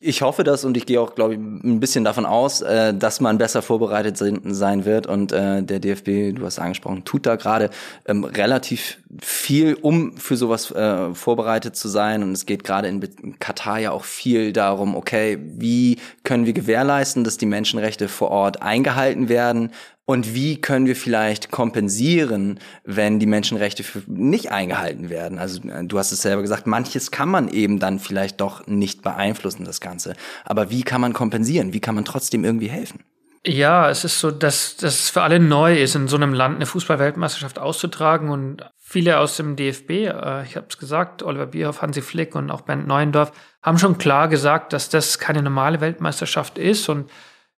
Ich 0.00 0.20
hoffe 0.20 0.44
das 0.44 0.64
und 0.64 0.76
ich 0.76 0.84
gehe 0.84 1.00
auch, 1.00 1.14
glaube 1.14 1.34
ich, 1.34 1.40
ein 1.40 1.80
bisschen 1.80 2.04
davon 2.04 2.26
aus, 2.26 2.60
äh, 2.60 2.92
dass 2.92 3.20
man 3.20 3.38
besser 3.38 3.62
vorbereitet 3.62 4.18
sein 4.18 4.84
wird. 4.84 5.06
Und 5.06 5.32
äh, 5.32 5.62
der 5.62 5.78
DFB, 5.78 6.36
du 6.36 6.44
hast 6.44 6.58
angesprochen, 6.58 7.04
tut 7.04 7.24
da 7.24 7.36
gerade 7.36 7.70
ähm, 8.04 8.24
relativ 8.24 8.98
viel, 9.22 9.74
um 9.80 10.16
für 10.16 10.36
sowas 10.36 10.70
äh, 10.72 11.14
vorbereitet 11.14 11.76
zu 11.76 11.88
sein. 11.88 12.22
Und 12.22 12.32
es 12.32 12.44
geht 12.44 12.64
gerade 12.64 12.88
in 12.88 13.38
Katar 13.38 13.78
ja 13.78 13.92
auch 13.92 14.04
viel 14.04 14.52
darum, 14.52 14.94
okay, 14.94 15.38
wie 15.40 15.98
können 16.22 16.44
wir 16.44 16.52
gewährleisten, 16.52 17.24
dass 17.24 17.38
die 17.38 17.46
Menschenrechte 17.46 18.08
vor 18.08 18.30
Ort 18.30 18.62
eingehalten 18.62 19.28
werden? 19.28 19.70
Und 20.06 20.34
wie 20.34 20.60
können 20.60 20.86
wir 20.86 20.96
vielleicht 20.96 21.50
kompensieren, 21.50 22.58
wenn 22.84 23.18
die 23.18 23.26
Menschenrechte 23.26 23.84
nicht 24.06 24.52
eingehalten 24.52 25.08
werden? 25.08 25.38
Also 25.38 25.66
äh, 25.68 25.84
du 25.84 25.98
hast 25.98 26.12
es 26.12 26.22
selber 26.22 26.42
gesagt, 26.42 26.66
manches 26.66 27.10
kann 27.10 27.30
man 27.30 27.48
eben 27.48 27.78
dann 27.78 27.98
vielleicht 27.98 28.40
doch 28.40 28.66
nicht 28.66 29.02
beeinflussen, 29.02 29.64
das 29.64 29.80
Ganze. 29.80 30.14
Aber 30.44 30.70
wie 30.70 30.82
kann 30.82 31.00
man 31.00 31.14
kompensieren? 31.14 31.72
Wie 31.72 31.80
kann 31.80 31.94
man 31.94 32.04
trotzdem 32.04 32.44
irgendwie 32.44 32.68
helfen? 32.68 33.00
Ja, 33.46 33.90
es 33.90 34.04
ist 34.04 34.20
so, 34.20 34.30
dass, 34.30 34.82
es 34.82 35.10
für 35.10 35.22
alle 35.22 35.38
neu 35.38 35.78
ist, 35.78 35.94
in 35.94 36.08
so 36.08 36.16
einem 36.16 36.32
Land 36.32 36.56
eine 36.56 36.66
Fußballweltmeisterschaft 36.66 37.58
auszutragen 37.58 38.30
und 38.30 38.62
viele 38.78 39.18
aus 39.18 39.36
dem 39.36 39.56
DFB, 39.56 39.90
äh, 39.90 40.44
ich 40.44 40.56
habe 40.56 40.66
es 40.68 40.78
gesagt, 40.78 41.22
Oliver 41.22 41.46
Bierhoff, 41.46 41.82
Hansi 41.82 42.00
Flick 42.00 42.34
und 42.34 42.50
auch 42.50 42.62
Bernd 42.62 42.86
Neuendorf, 42.86 43.32
haben 43.62 43.78
schon 43.78 43.98
klar 43.98 44.28
gesagt, 44.28 44.72
dass 44.72 44.88
das 44.88 45.18
keine 45.18 45.42
normale 45.42 45.80
Weltmeisterschaft 45.80 46.58
ist 46.58 46.88
und 46.88 47.10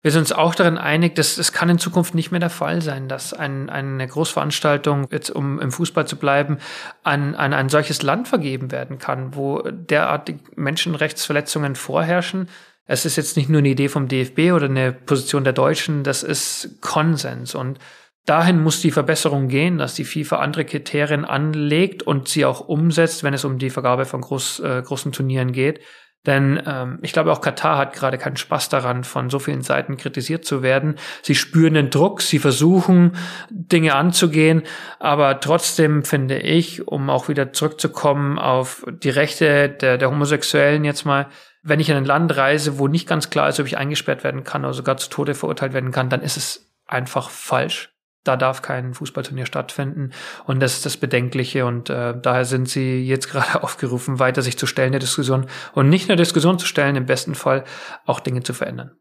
wir 0.06 0.12
sind 0.12 0.20
uns 0.20 0.30
auch 0.30 0.54
darin 0.54 0.78
einig, 0.78 1.16
dass 1.16 1.36
es 1.36 1.50
kann 1.50 1.68
in 1.68 1.80
Zukunft 1.80 2.14
nicht 2.14 2.30
mehr 2.30 2.38
der 2.38 2.48
Fall 2.48 2.80
sein, 2.80 3.08
dass 3.08 3.34
ein, 3.34 3.68
eine 3.68 4.06
Großveranstaltung, 4.06 5.08
jetzt 5.10 5.30
um 5.30 5.58
im 5.60 5.72
Fußball 5.72 6.06
zu 6.06 6.14
bleiben, 6.14 6.58
an, 7.02 7.34
an 7.34 7.52
ein 7.52 7.68
solches 7.68 8.02
Land 8.02 8.28
vergeben 8.28 8.70
werden 8.70 9.00
kann, 9.00 9.34
wo 9.34 9.62
derartige 9.62 10.38
Menschenrechtsverletzungen 10.54 11.74
vorherrschen. 11.74 12.48
Es 12.84 13.04
ist 13.04 13.16
jetzt 13.16 13.36
nicht 13.36 13.48
nur 13.48 13.58
eine 13.58 13.70
Idee 13.70 13.88
vom 13.88 14.06
DFB 14.06 14.52
oder 14.54 14.66
eine 14.66 14.92
Position 14.92 15.42
der 15.42 15.54
Deutschen, 15.54 16.04
das 16.04 16.22
ist 16.22 16.80
Konsens. 16.80 17.56
Und 17.56 17.80
dahin 18.26 18.62
muss 18.62 18.80
die 18.80 18.92
Verbesserung 18.92 19.48
gehen, 19.48 19.76
dass 19.76 19.94
die 19.94 20.04
FIFA 20.04 20.36
andere 20.36 20.66
Kriterien 20.66 21.24
anlegt 21.24 22.04
und 22.04 22.28
sie 22.28 22.44
auch 22.44 22.60
umsetzt, 22.60 23.24
wenn 23.24 23.34
es 23.34 23.44
um 23.44 23.58
die 23.58 23.70
Vergabe 23.70 24.04
von 24.04 24.20
groß, 24.20 24.60
äh, 24.60 24.82
großen 24.82 25.10
Turnieren 25.10 25.50
geht. 25.50 25.80
Denn 26.26 26.60
ähm, 26.66 26.98
ich 27.02 27.12
glaube, 27.12 27.32
auch 27.32 27.40
Katar 27.40 27.78
hat 27.78 27.92
gerade 27.94 28.18
keinen 28.18 28.36
Spaß 28.36 28.68
daran, 28.68 29.04
von 29.04 29.30
so 29.30 29.38
vielen 29.38 29.62
Seiten 29.62 29.96
kritisiert 29.96 30.44
zu 30.44 30.62
werden. 30.62 30.96
Sie 31.22 31.34
spüren 31.34 31.74
den 31.74 31.90
Druck, 31.90 32.20
sie 32.20 32.38
versuchen, 32.38 33.16
Dinge 33.48 33.94
anzugehen, 33.94 34.62
aber 34.98 35.40
trotzdem 35.40 36.04
finde 36.04 36.38
ich, 36.38 36.86
um 36.88 37.08
auch 37.08 37.28
wieder 37.28 37.52
zurückzukommen 37.52 38.38
auf 38.38 38.84
die 38.88 39.10
Rechte 39.10 39.68
der, 39.68 39.98
der 39.98 40.10
Homosexuellen 40.10 40.84
jetzt 40.84 41.04
mal, 41.04 41.28
wenn 41.62 41.80
ich 41.80 41.88
in 41.88 41.96
ein 41.96 42.04
Land 42.04 42.36
reise, 42.36 42.78
wo 42.78 42.88
nicht 42.88 43.08
ganz 43.08 43.30
klar 43.30 43.48
ist, 43.48 43.58
ob 43.58 43.66
ich 43.66 43.78
eingesperrt 43.78 44.24
werden 44.24 44.44
kann 44.44 44.64
oder 44.64 44.74
sogar 44.74 44.96
zu 44.96 45.08
Tode 45.10 45.34
verurteilt 45.34 45.72
werden 45.72 45.90
kann, 45.90 46.10
dann 46.10 46.22
ist 46.22 46.36
es 46.36 46.72
einfach 46.86 47.30
falsch 47.30 47.95
da 48.26 48.36
darf 48.36 48.62
kein 48.62 48.94
Fußballturnier 48.94 49.46
stattfinden. 49.46 50.10
Und 50.44 50.60
das 50.60 50.74
ist 50.74 50.86
das 50.86 50.96
Bedenkliche. 50.96 51.66
Und 51.66 51.90
äh, 51.90 52.14
daher 52.20 52.44
sind 52.44 52.68
sie 52.68 53.04
jetzt 53.04 53.28
gerade 53.30 53.62
aufgerufen, 53.62 54.18
weiter 54.18 54.42
sich 54.42 54.58
zu 54.58 54.66
stellen, 54.66 54.92
der 54.92 55.00
Diskussion. 55.00 55.46
Und 55.74 55.88
nicht 55.88 56.08
nur 56.08 56.16
Diskussion 56.16 56.58
zu 56.58 56.66
stellen, 56.66 56.96
im 56.96 57.06
besten 57.06 57.34
Fall 57.34 57.64
auch 58.04 58.20
Dinge 58.20 58.42
zu 58.42 58.54
verändern. 58.54 58.92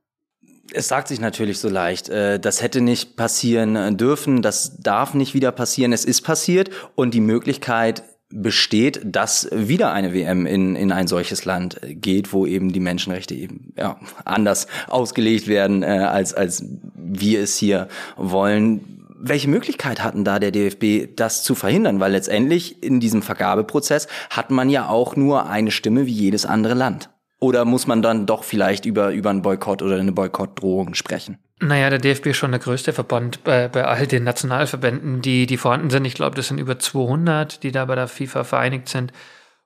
Es 0.73 0.87
sagt 0.87 1.09
sich 1.09 1.19
natürlich 1.19 1.59
so 1.59 1.69
leicht, 1.69 2.09
äh, 2.09 2.39
das 2.39 2.61
hätte 2.61 2.81
nicht 2.81 3.15
passieren 3.15 3.97
dürfen, 3.97 4.41
das 4.41 4.77
darf 4.77 5.13
nicht 5.13 5.33
wieder 5.33 5.51
passieren. 5.51 5.93
Es 5.93 6.05
ist 6.05 6.21
passiert 6.21 6.71
und 6.95 7.13
die 7.13 7.21
Möglichkeit 7.21 8.03
besteht, 8.29 9.01
dass 9.03 9.47
wieder 9.51 9.91
eine 9.93 10.13
WM 10.13 10.45
in, 10.45 10.75
in 10.75 10.91
ein 10.91 11.07
solches 11.07 11.45
Land 11.45 11.79
geht, 11.83 12.33
wo 12.33 12.45
eben 12.45 12.73
die 12.73 12.79
Menschenrechte 12.79 13.35
eben 13.35 13.73
ja, 13.77 13.99
anders 14.25 14.67
ausgelegt 14.87 15.47
werden, 15.47 15.83
äh, 15.83 15.87
als, 15.87 16.33
als 16.33 16.65
wir 16.95 17.41
es 17.41 17.57
hier 17.57 17.87
wollen 18.17 19.04
welche 19.27 19.49
Möglichkeit 19.49 20.03
hatten 20.03 20.23
da 20.23 20.39
der 20.39 20.51
DFB, 20.51 21.15
das 21.15 21.43
zu 21.43 21.55
verhindern? 21.55 21.99
Weil 21.99 22.11
letztendlich 22.11 22.83
in 22.83 22.99
diesem 22.99 23.21
Vergabeprozess 23.21 24.07
hat 24.29 24.51
man 24.51 24.69
ja 24.69 24.87
auch 24.87 25.15
nur 25.15 25.47
eine 25.49 25.71
Stimme 25.71 26.05
wie 26.05 26.11
jedes 26.11 26.45
andere 26.45 26.73
Land. 26.73 27.09
Oder 27.39 27.65
muss 27.65 27.85
man 27.85 28.01
dann 28.01 28.25
doch 28.25 28.43
vielleicht 28.43 28.85
über, 28.85 29.11
über 29.11 29.29
einen 29.29 29.41
Boykott 29.41 29.81
oder 29.81 29.99
eine 29.99 30.11
Boykottdrohung 30.11 30.93
sprechen? 30.93 31.37
Naja, 31.59 31.89
der 31.89 31.99
DFB 31.99 32.27
ist 32.27 32.37
schon 32.37 32.51
der 32.51 32.59
größte 32.59 32.93
Verband 32.93 33.43
bei, 33.43 33.67
bei 33.67 33.85
all 33.85 34.07
den 34.07 34.23
Nationalverbänden, 34.23 35.21
die, 35.21 35.45
die 35.45 35.57
vorhanden 35.57 35.89
sind. 35.89 36.05
Ich 36.05 36.15
glaube, 36.15 36.35
das 36.35 36.47
sind 36.47 36.57
über 36.57 36.79
200, 36.79 37.63
die 37.63 37.71
da 37.71 37.85
bei 37.85 37.95
der 37.95 38.07
FIFA 38.07 38.43
vereinigt 38.43 38.89
sind. 38.89 39.11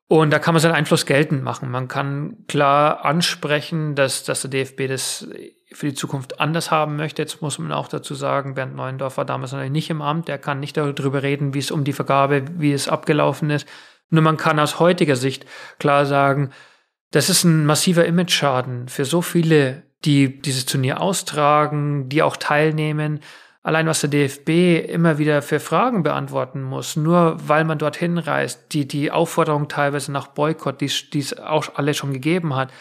Und 0.08 0.32
da 0.32 0.39
kann 0.39 0.56
man 0.56 0.62
seinen 0.62 0.74
Einfluss 0.74 1.06
geltend 1.06 1.43
machen. 1.43 1.69
Man 1.69 1.88
kann 1.88 2.38
klar 2.48 3.06
ansprechen, 3.06 3.95
dass, 3.95 4.24
dass 4.24 4.41
der 4.41 4.50
DFB 4.50 4.88
das 4.88 5.28
für 5.71 5.88
die 5.88 5.93
Zukunft 5.93 6.39
anders 6.39 6.71
haben 6.71 6.95
möchte. 6.95 7.21
Jetzt 7.21 7.41
muss 7.41 7.60
man 7.60 7.71
auch 7.71 7.88
dazu 7.88 8.15
sagen, 8.15 8.55
Bernd 8.55 8.75
Neuendorf 8.75 9.17
war 9.17 9.25
damals 9.25 9.51
natürlich 9.51 9.71
nicht 9.71 9.89
im 9.89 10.01
Amt. 10.01 10.29
Er 10.29 10.38
kann 10.38 10.60
nicht 10.60 10.77
darüber 10.77 11.21
reden, 11.21 11.53
wie 11.53 11.60
es 11.60 11.71
um 11.71 11.84
die 11.84 11.93
Vergabe, 11.93 12.43
wie 12.58 12.73
es 12.73 12.88
abgelaufen 12.88 13.49
ist. 13.49 13.67
Nur 14.10 14.23
man 14.23 14.38
kann 14.38 14.60
aus 14.60 14.79
heutiger 14.79 15.15
Sicht 15.15 15.45
klar 15.77 16.05
sagen, 16.05 16.51
das 17.12 17.29
ist 17.29 17.43
ein 17.43 17.65
massiver 17.65 18.05
Image-Schaden 18.05 18.88
für 18.88 19.05
so 19.05 19.21
viele, 19.21 19.84
die 20.05 20.41
dieses 20.41 20.65
Turnier 20.65 21.01
austragen, 21.01 22.10
die 22.10 22.23
auch 22.23 22.38
teilnehmen. 22.38 23.19
Allein 23.62 23.88
was 23.88 24.01
der 24.01 24.10
DFB 24.10 24.89
immer 24.89 25.17
wieder 25.17 25.41
für 25.41 25.60
Fragen 25.60 26.01
beantworten 26.01 26.63
muss, 26.63 26.95
nur 26.95 27.38
weil 27.47 27.65
man 27.65 27.77
dorthin 27.77 28.17
reist, 28.17 28.73
die, 28.73 28.88
die 28.88 29.12
Aufforderung 29.12 29.67
teilweise 29.67 30.12
nach 30.12 30.27
Boykott, 30.27 30.82
die 30.82 31.19
es 31.19 31.38
auch 31.38 31.75
alle 31.75 31.93
schon 31.93 32.13
gegeben 32.13 32.55
hat, 32.55 32.71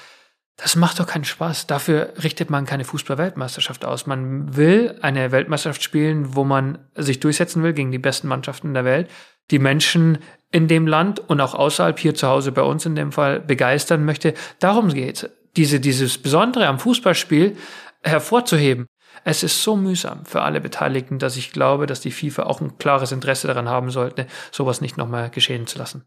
das 0.59 0.75
macht 0.75 0.99
doch 0.99 1.07
keinen 1.07 1.25
Spaß. 1.25 1.69
Dafür 1.69 2.13
richtet 2.23 2.51
man 2.51 2.67
keine 2.67 2.85
Fußball-Weltmeisterschaft 2.85 3.85
aus. 3.85 4.07
Man 4.07 4.57
will 4.57 4.99
eine 5.03 5.31
Weltmeisterschaft 5.31 5.85
spielen, 5.85 6.35
wo 6.35 6.43
man 6.43 6.79
sich 6.97 7.21
durchsetzen 7.21 7.63
will 7.63 7.73
gegen 7.73 7.93
die 7.93 7.99
besten 7.99 8.27
Mannschaften 8.27 8.75
der 8.75 8.85
Welt, 8.85 9.09
die 9.53 9.61
Menschen 9.61 10.19
in 10.51 10.67
dem 10.67 10.89
Land 10.89 11.21
und 11.21 11.41
auch 11.41 11.55
außerhalb 11.55 11.97
hier 11.97 12.15
zu 12.15 12.27
Hause 12.27 12.51
bei 12.51 12.63
uns 12.63 12.85
in 12.85 12.97
dem 12.97 13.13
Fall 13.13 13.39
begeistern 13.39 14.05
möchte. 14.05 14.35
Darum 14.59 14.93
geht's. 14.93 15.29
Diese, 15.57 15.79
dieses 15.79 16.19
Besondere 16.19 16.67
am 16.67 16.81
Fußballspiel 16.81 17.57
hervorzuheben. 18.03 18.87
Es 19.25 19.45
ist 19.45 19.63
so 19.63 19.77
mühsam 19.77 20.25
für 20.27 20.43
alle 20.43 20.61
Beteiligten, 20.61 21.21
dass 21.21 21.37
ich 21.37 21.53
glaube, 21.53 21.87
dass 21.87 22.01
die 22.01 22.11
FIFA 22.11 22.45
auch 22.45 22.61
ein 22.61 22.79
klares 22.79 23.13
Interesse 23.13 23.47
daran 23.47 23.69
haben 23.69 23.91
sollte, 23.91 24.27
sowas 24.51 24.81
nicht 24.81 24.97
nochmal 24.97 25.31
geschehen 25.31 25.69
zu 25.69 25.79
lassen. 25.79 26.05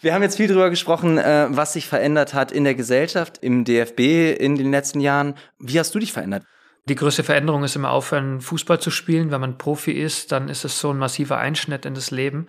Wir 0.00 0.14
haben 0.14 0.22
jetzt 0.22 0.36
viel 0.36 0.48
darüber 0.48 0.70
gesprochen, 0.70 1.18
äh, 1.18 1.46
was 1.50 1.72
sich 1.74 1.86
verändert 1.86 2.34
hat 2.34 2.52
in 2.52 2.64
der 2.64 2.74
Gesellschaft, 2.74 3.38
im 3.38 3.64
DFB 3.64 4.36
in 4.38 4.56
den 4.56 4.70
letzten 4.70 5.00
Jahren. 5.00 5.34
Wie 5.58 5.78
hast 5.78 5.94
du 5.94 5.98
dich 5.98 6.12
verändert? 6.12 6.44
Die 6.86 6.96
größte 6.96 7.22
Veränderung 7.22 7.62
ist 7.62 7.76
immer 7.76 7.92
aufhören, 7.92 8.40
Fußball 8.40 8.80
zu 8.80 8.90
spielen. 8.90 9.30
Wenn 9.30 9.40
man 9.40 9.58
Profi 9.58 9.92
ist, 9.92 10.32
dann 10.32 10.48
ist 10.48 10.64
es 10.64 10.80
so 10.80 10.90
ein 10.90 10.98
massiver 10.98 11.38
Einschnitt 11.38 11.86
in 11.86 11.94
das 11.94 12.10
Leben, 12.10 12.48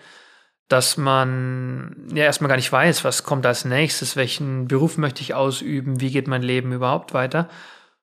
dass 0.68 0.98
man 0.98 2.08
ja 2.14 2.24
erstmal 2.24 2.50
gar 2.50 2.56
nicht 2.56 2.72
weiß, 2.72 3.04
was 3.04 3.24
kommt 3.24 3.46
als 3.46 3.66
nächstes, 3.66 4.16
welchen 4.16 4.68
Beruf 4.68 4.98
möchte 4.98 5.22
ich 5.22 5.36
ausüben, 5.36 6.02
wie 6.02 6.10
geht 6.10 6.28
mein 6.28 6.42
Leben 6.42 6.72
überhaupt 6.72 7.14
weiter. 7.14 7.48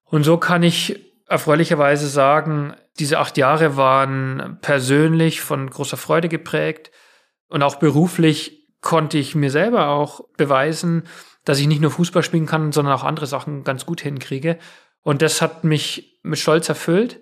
Und 0.04 0.22
so 0.22 0.36
kann 0.36 0.62
ich 0.62 1.00
erfreulicherweise 1.26 2.06
sagen, 2.06 2.74
diese 3.00 3.18
acht 3.18 3.36
Jahre 3.36 3.76
waren 3.76 4.58
persönlich 4.60 5.40
von 5.40 5.68
großer 5.68 5.96
Freude 5.96 6.28
geprägt 6.28 6.92
und 7.48 7.62
auch 7.62 7.76
beruflich 7.76 8.59
konnte 8.80 9.18
ich 9.18 9.34
mir 9.34 9.50
selber 9.50 9.88
auch 9.88 10.22
beweisen, 10.36 11.04
dass 11.44 11.58
ich 11.58 11.66
nicht 11.66 11.80
nur 11.80 11.90
Fußball 11.90 12.22
spielen 12.22 12.46
kann, 12.46 12.72
sondern 12.72 12.94
auch 12.94 13.04
andere 13.04 13.26
Sachen 13.26 13.64
ganz 13.64 13.86
gut 13.86 14.00
hinkriege. 14.00 14.58
Und 15.02 15.22
das 15.22 15.40
hat 15.42 15.64
mich 15.64 16.18
mit 16.22 16.38
Stolz 16.38 16.68
erfüllt 16.68 17.20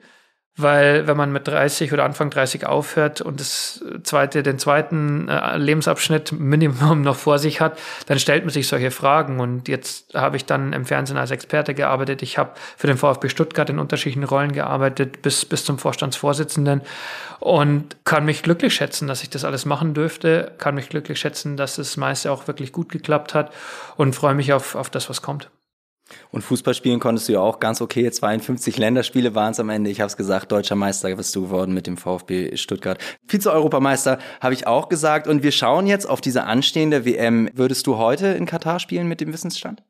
weil 0.59 1.07
wenn 1.07 1.17
man 1.17 1.33
mit 1.33 1.47
30 1.47 1.93
oder 1.93 2.05
Anfang 2.05 2.31
30 2.31 2.67
aufhört 2.67 3.21
und 3.21 3.39
das 3.39 3.83
zweite, 4.03 4.43
den 4.43 4.59
zweiten 4.59 5.29
äh, 5.29 5.57
Lebensabschnitt 5.57 6.33
Minimum 6.33 7.03
noch 7.03 7.17
vor 7.17 7.39
sich 7.39 7.61
hat, 7.61 7.79
dann 8.07 8.19
stellt 8.19 8.45
man 8.45 8.51
sich 8.51 8.67
solche 8.67 8.91
Fragen. 8.91 9.41
Und 9.41 9.69
jetzt 9.69 10.15
habe 10.15 10.37
ich 10.37 10.45
dann 10.45 10.73
im 10.73 10.85
Fernsehen 10.85 11.17
als 11.17 11.31
Experte 11.31 11.75
gearbeitet. 11.75 12.23
Ich 12.23 12.39
habe 12.39 12.51
für 12.77 12.89
den 12.89 12.99
VfB 12.99 13.29
Stuttgart 13.29 13.71
in 13.71 13.79
unterschiedlichen 13.79 14.25
Rollen 14.25 14.53
gearbeitet, 14.53 15.23
bis, 15.23 15.45
bis 15.45 15.65
zum 15.65 15.79
Vorstandsvorsitzenden 15.79 16.83
und 17.39 17.97
kann 18.05 18.25
mich 18.25 18.43
glücklich 18.43 18.75
schätzen, 18.75 19.07
dass 19.07 19.23
ich 19.23 19.31
das 19.31 19.45
alles 19.45 19.65
machen 19.65 19.95
dürfte, 19.95 20.53
kann 20.59 20.75
mich 20.75 20.89
glücklich 20.89 21.21
schätzen, 21.21 21.57
dass 21.57 21.77
das 21.77 21.97
meiste 21.97 22.33
auch 22.33 22.49
wirklich 22.49 22.73
gut 22.73 22.89
geklappt 22.89 23.35
hat 23.35 23.53
und 23.97 24.15
freue 24.15 24.35
mich 24.35 24.53
auf, 24.53 24.75
auf 24.75 24.91
das, 24.91 25.09
was 25.09 25.23
kommt. 25.23 25.51
Und 26.31 26.43
Fußball 26.43 26.75
spielen 26.75 27.01
konntest 27.01 27.29
du 27.29 27.35
ja 27.35 27.41
auch 27.41 27.61
ganz 27.61 27.81
okay. 27.81 28.11
52 28.11 28.77
Länderspiele 28.79 29.35
waren 29.35 29.53
es 29.53 29.61
am 29.61 29.71
Ende. 29.71 29.91
Ich 29.91 30.01
habe 30.01 30.09
es 30.09 30.17
gesagt, 30.17 30.53
deutscher 30.53 30.75
Meister 30.75 31.15
bist 31.17 31.35
du 31.35 31.43
geworden 31.43 31.75
mit 31.75 31.87
dem 31.87 31.97
VfB 31.97 32.57
Stuttgart. 32.57 32.99
Vize-Europameister 33.27 34.19
habe 34.41 34.55
ich 34.55 34.67
auch 34.67 34.89
gesagt. 34.89 35.27
Und 35.27 35.43
wir 35.43 35.53
schauen 35.53 35.87
jetzt 35.87 36.09
auf 36.09 36.21
diese 36.21 36.45
anstehende 36.45 37.05
WM. 37.05 37.49
Würdest 37.55 37.87
du 37.87 37.97
heute 37.99 38.29
in 38.29 38.47
Katar 38.47 38.81
spielen 38.81 39.09
mit 39.09 39.21
dem 39.21 39.33
Wissensstand? 39.33 39.83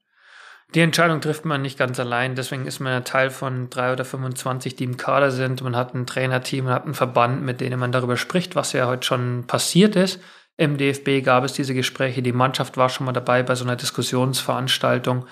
Die 0.74 0.80
Entscheidung 0.80 1.22
trifft 1.22 1.46
man 1.46 1.62
nicht 1.62 1.78
ganz 1.78 1.98
allein. 1.98 2.34
Deswegen 2.34 2.66
ist 2.66 2.78
man 2.78 2.92
ja 2.92 3.00
Teil 3.00 3.30
von 3.30 3.70
drei 3.70 3.92
oder 3.92 4.04
25, 4.04 4.76
die 4.76 4.84
im 4.84 4.98
Kader 4.98 5.30
sind. 5.30 5.62
Man 5.62 5.74
hat 5.74 5.94
ein 5.94 6.06
Trainerteam, 6.06 6.66
man 6.66 6.74
hat 6.74 6.84
einen 6.84 6.94
Verband, 6.94 7.42
mit 7.42 7.62
denen 7.62 7.80
man 7.80 7.90
darüber 7.90 8.18
spricht, 8.18 8.54
was 8.54 8.74
ja 8.74 8.86
heute 8.86 9.06
schon 9.06 9.44
passiert 9.46 9.96
ist. 9.96 10.20
Im 10.58 10.76
DFB 10.76 11.24
gab 11.24 11.44
es 11.44 11.54
diese 11.54 11.72
Gespräche. 11.72 12.20
Die 12.20 12.32
Mannschaft 12.32 12.76
war 12.76 12.90
schon 12.90 13.06
mal 13.06 13.12
dabei 13.12 13.42
bei 13.42 13.54
so 13.54 13.64
einer 13.64 13.76
Diskussionsveranstaltung. 13.76 15.24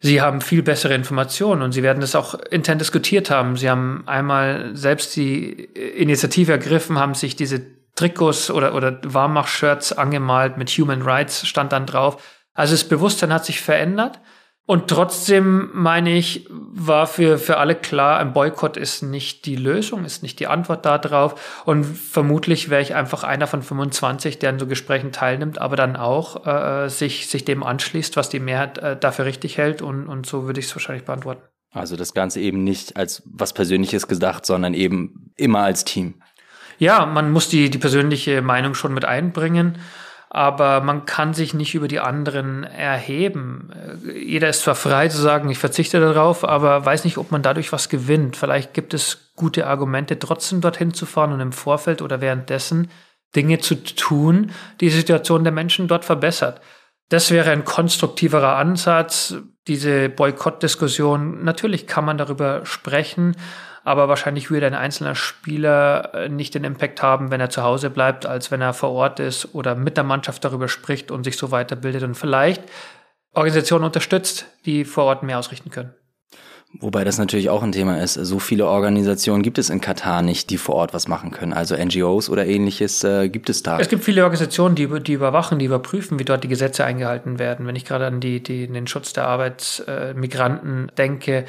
Sie 0.00 0.20
haben 0.20 0.40
viel 0.40 0.62
bessere 0.62 0.94
Informationen 0.94 1.62
und 1.62 1.72
Sie 1.72 1.82
werden 1.82 2.00
das 2.00 2.14
auch 2.14 2.34
intern 2.34 2.78
diskutiert 2.78 3.30
haben. 3.30 3.56
Sie 3.56 3.70
haben 3.70 4.04
einmal 4.06 4.76
selbst 4.76 5.16
die 5.16 5.52
Initiative 5.52 6.52
ergriffen, 6.52 6.98
haben 6.98 7.14
sich 7.14 7.34
diese 7.34 7.62
Trikots 7.94 8.50
oder, 8.50 8.74
oder 8.74 9.00
Warmach-Shirts 9.02 9.94
angemalt 9.94 10.58
mit 10.58 10.68
Human 10.70 11.02
Rights 11.02 11.46
stand 11.46 11.72
dann 11.72 11.86
drauf. 11.86 12.22
Also 12.52 12.74
das 12.74 12.84
Bewusstsein 12.84 13.32
hat 13.32 13.46
sich 13.46 13.60
verändert. 13.60 14.20
Und 14.66 14.88
trotzdem 14.88 15.70
meine 15.74 16.16
ich, 16.16 16.48
war 16.50 17.06
für, 17.06 17.38
für 17.38 17.58
alle 17.58 17.76
klar, 17.76 18.18
ein 18.18 18.32
Boykott 18.32 18.76
ist 18.76 19.02
nicht 19.02 19.46
die 19.46 19.54
Lösung, 19.54 20.04
ist 20.04 20.24
nicht 20.24 20.40
die 20.40 20.48
Antwort 20.48 20.84
darauf. 20.84 21.62
Und 21.64 21.84
vermutlich 21.84 22.68
wäre 22.68 22.82
ich 22.82 22.96
einfach 22.96 23.22
einer 23.22 23.46
von 23.46 23.62
25, 23.62 24.40
der 24.40 24.50
an 24.50 24.58
so 24.58 24.66
Gesprächen 24.66 25.12
teilnimmt, 25.12 25.58
aber 25.58 25.76
dann 25.76 25.94
auch 25.94 26.46
äh, 26.46 26.88
sich, 26.88 27.28
sich 27.28 27.44
dem 27.44 27.62
anschließt, 27.62 28.16
was 28.16 28.28
die 28.28 28.40
Mehrheit 28.40 28.78
äh, 28.78 28.96
dafür 28.98 29.24
richtig 29.26 29.56
hält. 29.56 29.82
Und, 29.82 30.08
und 30.08 30.26
so 30.26 30.46
würde 30.46 30.58
ich 30.58 30.66
es 30.66 30.74
wahrscheinlich 30.74 31.04
beantworten. 31.04 31.42
Also 31.70 31.94
das 31.94 32.12
Ganze 32.12 32.40
eben 32.40 32.64
nicht 32.64 32.96
als 32.96 33.22
was 33.24 33.52
Persönliches 33.52 34.08
gedacht, 34.08 34.46
sondern 34.46 34.74
eben 34.74 35.30
immer 35.36 35.60
als 35.60 35.84
Team. 35.84 36.14
Ja, 36.78 37.06
man 37.06 37.30
muss 37.30 37.48
die, 37.48 37.70
die 37.70 37.78
persönliche 37.78 38.42
Meinung 38.42 38.74
schon 38.74 38.92
mit 38.92 39.04
einbringen 39.04 39.78
aber 40.36 40.82
man 40.82 41.06
kann 41.06 41.32
sich 41.32 41.54
nicht 41.54 41.74
über 41.74 41.88
die 41.88 41.98
anderen 41.98 42.62
erheben. 42.62 43.70
Jeder 44.14 44.50
ist 44.50 44.60
zwar 44.60 44.74
frei 44.74 45.08
zu 45.08 45.16
sagen, 45.16 45.48
ich 45.48 45.56
verzichte 45.56 45.98
darauf, 45.98 46.46
aber 46.46 46.84
weiß 46.84 47.04
nicht, 47.04 47.16
ob 47.16 47.32
man 47.32 47.40
dadurch 47.40 47.72
was 47.72 47.88
gewinnt. 47.88 48.36
Vielleicht 48.36 48.74
gibt 48.74 48.92
es 48.92 49.32
gute 49.34 49.66
Argumente, 49.66 50.18
trotzdem 50.18 50.60
dorthin 50.60 50.92
zu 50.92 51.06
fahren 51.06 51.32
und 51.32 51.40
im 51.40 51.52
Vorfeld 51.52 52.02
oder 52.02 52.20
währenddessen 52.20 52.90
Dinge 53.34 53.60
zu 53.60 53.76
tun, 53.82 54.50
die, 54.82 54.90
die 54.90 54.96
Situation 54.96 55.42
der 55.42 55.54
Menschen 55.54 55.88
dort 55.88 56.04
verbessert. 56.04 56.60
Das 57.08 57.30
wäre 57.30 57.50
ein 57.50 57.64
konstruktiverer 57.64 58.56
Ansatz, 58.56 59.36
diese 59.66 60.10
Boykottdiskussion. 60.10 61.44
Natürlich 61.44 61.86
kann 61.86 62.04
man 62.04 62.18
darüber 62.18 62.66
sprechen, 62.66 63.36
aber 63.86 64.08
wahrscheinlich 64.08 64.50
würde 64.50 64.66
ein 64.66 64.74
einzelner 64.74 65.14
Spieler 65.14 66.12
äh, 66.12 66.28
nicht 66.28 66.56
den 66.56 66.64
Impact 66.64 67.02
haben, 67.02 67.30
wenn 67.30 67.40
er 67.40 67.50
zu 67.50 67.62
Hause 67.62 67.88
bleibt, 67.88 68.26
als 68.26 68.50
wenn 68.50 68.60
er 68.60 68.74
vor 68.74 68.90
Ort 68.90 69.20
ist 69.20 69.54
oder 69.54 69.76
mit 69.76 69.96
der 69.96 70.02
Mannschaft 70.02 70.44
darüber 70.44 70.66
spricht 70.66 71.12
und 71.12 71.22
sich 71.22 71.36
so 71.36 71.52
weiterbildet 71.52 72.02
und 72.02 72.16
vielleicht 72.16 72.64
Organisationen 73.32 73.84
unterstützt, 73.84 74.46
die 74.64 74.84
vor 74.84 75.04
Ort 75.04 75.22
mehr 75.22 75.38
ausrichten 75.38 75.70
können. 75.70 75.94
Wobei 76.80 77.04
das 77.04 77.16
natürlich 77.16 77.48
auch 77.48 77.62
ein 77.62 77.70
Thema 77.70 78.02
ist. 78.02 78.14
So 78.14 78.40
viele 78.40 78.66
Organisationen 78.66 79.44
gibt 79.44 79.56
es 79.56 79.70
in 79.70 79.80
Katar 79.80 80.20
nicht, 80.20 80.50
die 80.50 80.58
vor 80.58 80.74
Ort 80.74 80.92
was 80.92 81.06
machen 81.06 81.30
können. 81.30 81.52
Also 81.52 81.76
NGOs 81.76 82.28
oder 82.28 82.44
ähnliches 82.44 83.04
äh, 83.04 83.28
gibt 83.28 83.48
es 83.48 83.62
da. 83.62 83.78
Es 83.78 83.88
gibt 83.88 84.02
viele 84.02 84.24
Organisationen, 84.24 84.74
die, 84.74 84.88
die 85.00 85.12
überwachen, 85.12 85.60
die 85.60 85.64
überprüfen, 85.64 86.18
wie 86.18 86.24
dort 86.24 86.42
die 86.42 86.48
Gesetze 86.48 86.84
eingehalten 86.84 87.38
werden. 87.38 87.68
Wenn 87.68 87.76
ich 87.76 87.84
gerade 87.84 88.06
an 88.06 88.18
die, 88.18 88.42
die, 88.42 88.66
den 88.66 88.88
Schutz 88.88 89.12
der 89.12 89.28
Arbeitsmigranten 89.28 90.90
denke 90.98 91.44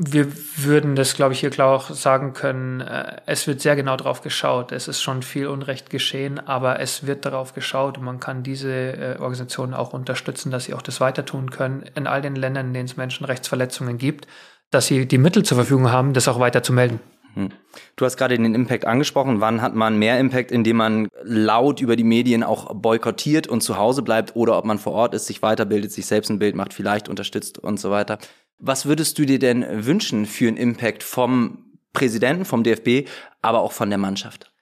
wir 0.00 0.28
würden 0.56 0.94
das, 0.94 1.14
glaube 1.14 1.34
ich, 1.34 1.40
hier 1.40 1.50
klar 1.50 1.74
auch 1.74 1.90
sagen 1.90 2.32
können, 2.32 2.80
äh, 2.80 3.16
es 3.26 3.48
wird 3.48 3.60
sehr 3.60 3.74
genau 3.74 3.96
darauf 3.96 4.22
geschaut. 4.22 4.70
Es 4.70 4.86
ist 4.86 5.02
schon 5.02 5.22
viel 5.22 5.48
Unrecht 5.48 5.90
geschehen, 5.90 6.38
aber 6.38 6.78
es 6.78 7.06
wird 7.06 7.24
darauf 7.24 7.52
geschaut 7.52 7.98
und 7.98 8.04
man 8.04 8.20
kann 8.20 8.44
diese 8.44 8.70
äh, 8.72 9.16
Organisationen 9.18 9.74
auch 9.74 9.92
unterstützen, 9.92 10.52
dass 10.52 10.64
sie 10.64 10.74
auch 10.74 10.82
das 10.82 11.00
weiter 11.00 11.24
tun 11.24 11.50
können 11.50 11.84
in 11.96 12.06
all 12.06 12.22
den 12.22 12.36
Ländern, 12.36 12.68
in 12.68 12.74
denen 12.74 12.84
es 12.86 12.96
Menschenrechtsverletzungen 12.96 13.98
gibt, 13.98 14.28
dass 14.70 14.86
sie 14.86 15.06
die 15.06 15.18
Mittel 15.18 15.44
zur 15.44 15.56
Verfügung 15.56 15.90
haben, 15.90 16.12
das 16.12 16.28
auch 16.28 16.38
weiter 16.38 16.62
zu 16.62 16.72
melden. 16.72 17.00
Hm. 17.34 17.50
Du 17.96 18.04
hast 18.04 18.16
gerade 18.16 18.36
den 18.36 18.54
Impact 18.54 18.84
angesprochen. 18.84 19.40
Wann 19.40 19.62
hat 19.62 19.74
man 19.74 19.98
mehr 19.98 20.20
Impact, 20.20 20.52
indem 20.52 20.76
man 20.76 21.08
laut 21.24 21.80
über 21.80 21.96
die 21.96 22.04
Medien 22.04 22.44
auch 22.44 22.72
boykottiert 22.72 23.48
und 23.48 23.62
zu 23.62 23.76
Hause 23.76 24.02
bleibt 24.02 24.36
oder 24.36 24.56
ob 24.56 24.64
man 24.64 24.78
vor 24.78 24.92
Ort 24.92 25.14
ist, 25.14 25.26
sich 25.26 25.42
weiterbildet, 25.42 25.90
sich 25.90 26.06
selbst 26.06 26.30
ein 26.30 26.38
Bild 26.38 26.54
macht, 26.54 26.72
vielleicht 26.72 27.08
unterstützt 27.08 27.58
und 27.58 27.80
so 27.80 27.90
weiter? 27.90 28.18
Was 28.58 28.86
würdest 28.86 29.18
du 29.18 29.24
dir 29.24 29.38
denn 29.38 29.86
wünschen 29.86 30.26
für 30.26 30.48
einen 30.48 30.56
Impact 30.56 31.02
vom 31.02 31.64
Präsidenten, 31.92 32.44
vom 32.44 32.64
DFB, 32.64 33.08
aber 33.40 33.60
auch 33.60 33.72
von 33.72 33.88
der 33.88 33.98
Mannschaft? 33.98 34.52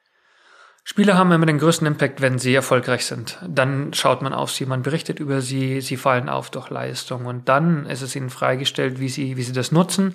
Spieler 0.88 1.18
haben 1.18 1.32
immer 1.32 1.46
den 1.46 1.58
größten 1.58 1.86
Impact, 1.86 2.20
wenn 2.20 2.38
sie 2.38 2.54
erfolgreich 2.54 3.06
sind. 3.06 3.38
Dann 3.48 3.92
schaut 3.92 4.22
man 4.22 4.32
auf 4.32 4.52
sie, 4.52 4.66
man 4.66 4.82
berichtet 4.82 5.18
über 5.18 5.40
sie, 5.40 5.80
sie 5.80 5.96
fallen 5.96 6.28
auf 6.28 6.50
durch 6.50 6.70
Leistung 6.70 7.26
und 7.26 7.48
dann 7.48 7.86
ist 7.86 8.02
es 8.02 8.14
ihnen 8.14 8.30
freigestellt, 8.30 9.00
wie 9.00 9.08
sie, 9.08 9.36
wie 9.36 9.42
sie 9.42 9.52
das 9.52 9.72
nutzen. 9.72 10.14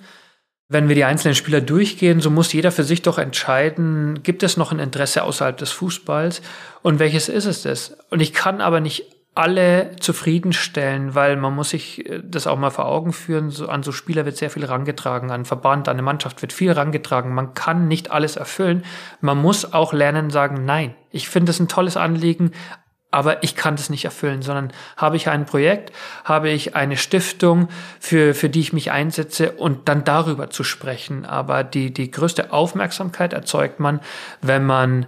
Wenn 0.68 0.88
wir 0.88 0.94
die 0.94 1.04
einzelnen 1.04 1.34
Spieler 1.34 1.60
durchgehen, 1.60 2.20
so 2.20 2.30
muss 2.30 2.54
jeder 2.54 2.72
für 2.72 2.84
sich 2.84 3.02
doch 3.02 3.18
entscheiden, 3.18 4.22
gibt 4.22 4.42
es 4.42 4.56
noch 4.56 4.72
ein 4.72 4.78
Interesse 4.78 5.24
außerhalb 5.24 5.58
des 5.58 5.72
Fußballs 5.72 6.40
und 6.80 6.98
welches 6.98 7.28
ist 7.28 7.44
es 7.44 7.60
das? 7.60 7.98
Und 8.08 8.20
ich 8.20 8.32
kann 8.32 8.62
aber 8.62 8.80
nicht 8.80 9.04
alle 9.34 9.96
zufriedenstellen, 9.98 11.14
weil 11.14 11.36
man 11.36 11.54
muss 11.54 11.70
sich 11.70 12.08
äh, 12.08 12.20
das 12.22 12.46
auch 12.46 12.58
mal 12.58 12.70
vor 12.70 12.86
Augen 12.86 13.12
führen. 13.12 13.50
So, 13.50 13.68
an 13.68 13.82
so 13.82 13.92
Spieler 13.92 14.26
wird 14.26 14.36
sehr 14.36 14.50
viel 14.50 14.64
rangetragen, 14.64 15.30
an 15.30 15.44
Verband, 15.44 15.88
an 15.88 15.94
eine 15.94 16.02
Mannschaft 16.02 16.42
wird 16.42 16.52
viel 16.52 16.72
rangetragen. 16.72 17.34
Man 17.34 17.54
kann 17.54 17.88
nicht 17.88 18.10
alles 18.10 18.36
erfüllen. 18.36 18.84
Man 19.20 19.38
muss 19.38 19.72
auch 19.72 19.92
lernen, 19.92 20.30
sagen, 20.30 20.64
nein, 20.64 20.94
ich 21.10 21.28
finde 21.28 21.50
es 21.50 21.60
ein 21.60 21.68
tolles 21.68 21.96
Anliegen, 21.96 22.52
aber 23.10 23.42
ich 23.42 23.56
kann 23.56 23.76
das 23.76 23.90
nicht 23.90 24.06
erfüllen, 24.06 24.42
sondern 24.42 24.72
habe 24.96 25.16
ich 25.16 25.28
ein 25.28 25.44
Projekt, 25.44 25.92
habe 26.24 26.48
ich 26.48 26.74
eine 26.74 26.96
Stiftung, 26.96 27.68
für, 28.00 28.34
für 28.34 28.48
die 28.48 28.60
ich 28.60 28.72
mich 28.72 28.90
einsetze 28.90 29.52
und 29.52 29.88
dann 29.88 30.04
darüber 30.04 30.50
zu 30.50 30.64
sprechen. 30.64 31.26
Aber 31.26 31.62
die, 31.62 31.92
die 31.92 32.10
größte 32.10 32.52
Aufmerksamkeit 32.52 33.34
erzeugt 33.34 33.80
man, 33.80 34.00
wenn 34.40 34.64
man 34.64 35.06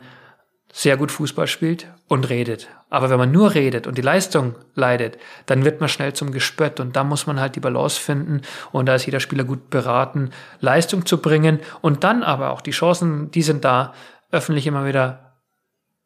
sehr 0.72 0.96
gut 0.96 1.12
Fußball 1.12 1.46
spielt 1.46 1.88
und 2.08 2.28
redet. 2.28 2.68
Aber 2.94 3.10
wenn 3.10 3.18
man 3.18 3.32
nur 3.32 3.54
redet 3.54 3.88
und 3.88 3.98
die 3.98 4.02
Leistung 4.02 4.54
leidet, 4.76 5.18
dann 5.46 5.64
wird 5.64 5.80
man 5.80 5.88
schnell 5.88 6.12
zum 6.12 6.30
Gespött 6.30 6.78
und 6.78 6.94
da 6.94 7.02
muss 7.02 7.26
man 7.26 7.40
halt 7.40 7.56
die 7.56 7.60
Balance 7.60 8.00
finden 8.00 8.42
und 8.70 8.86
da 8.86 8.94
ist 8.94 9.04
jeder 9.04 9.18
Spieler 9.18 9.42
gut 9.42 9.68
beraten, 9.68 10.30
Leistung 10.60 11.04
zu 11.04 11.20
bringen 11.20 11.58
und 11.80 12.04
dann 12.04 12.22
aber 12.22 12.52
auch 12.52 12.60
die 12.60 12.70
Chancen, 12.70 13.32
die 13.32 13.42
sind 13.42 13.64
da, 13.64 13.94
öffentlich 14.30 14.68
immer 14.68 14.86
wieder 14.86 15.40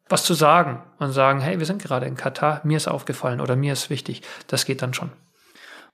was 0.07 0.23
zu 0.23 0.33
sagen 0.33 0.81
und 0.97 1.11
sagen, 1.11 1.41
hey, 1.41 1.59
wir 1.59 1.67
sind 1.67 1.79
gerade 1.79 2.07
in 2.07 2.15
Katar, 2.15 2.61
mir 2.63 2.77
ist 2.77 2.87
aufgefallen 2.87 3.39
oder 3.39 3.55
mir 3.55 3.73
ist 3.73 3.91
wichtig. 3.91 4.23
Das 4.47 4.65
geht 4.65 4.81
dann 4.81 4.95
schon. 4.95 5.11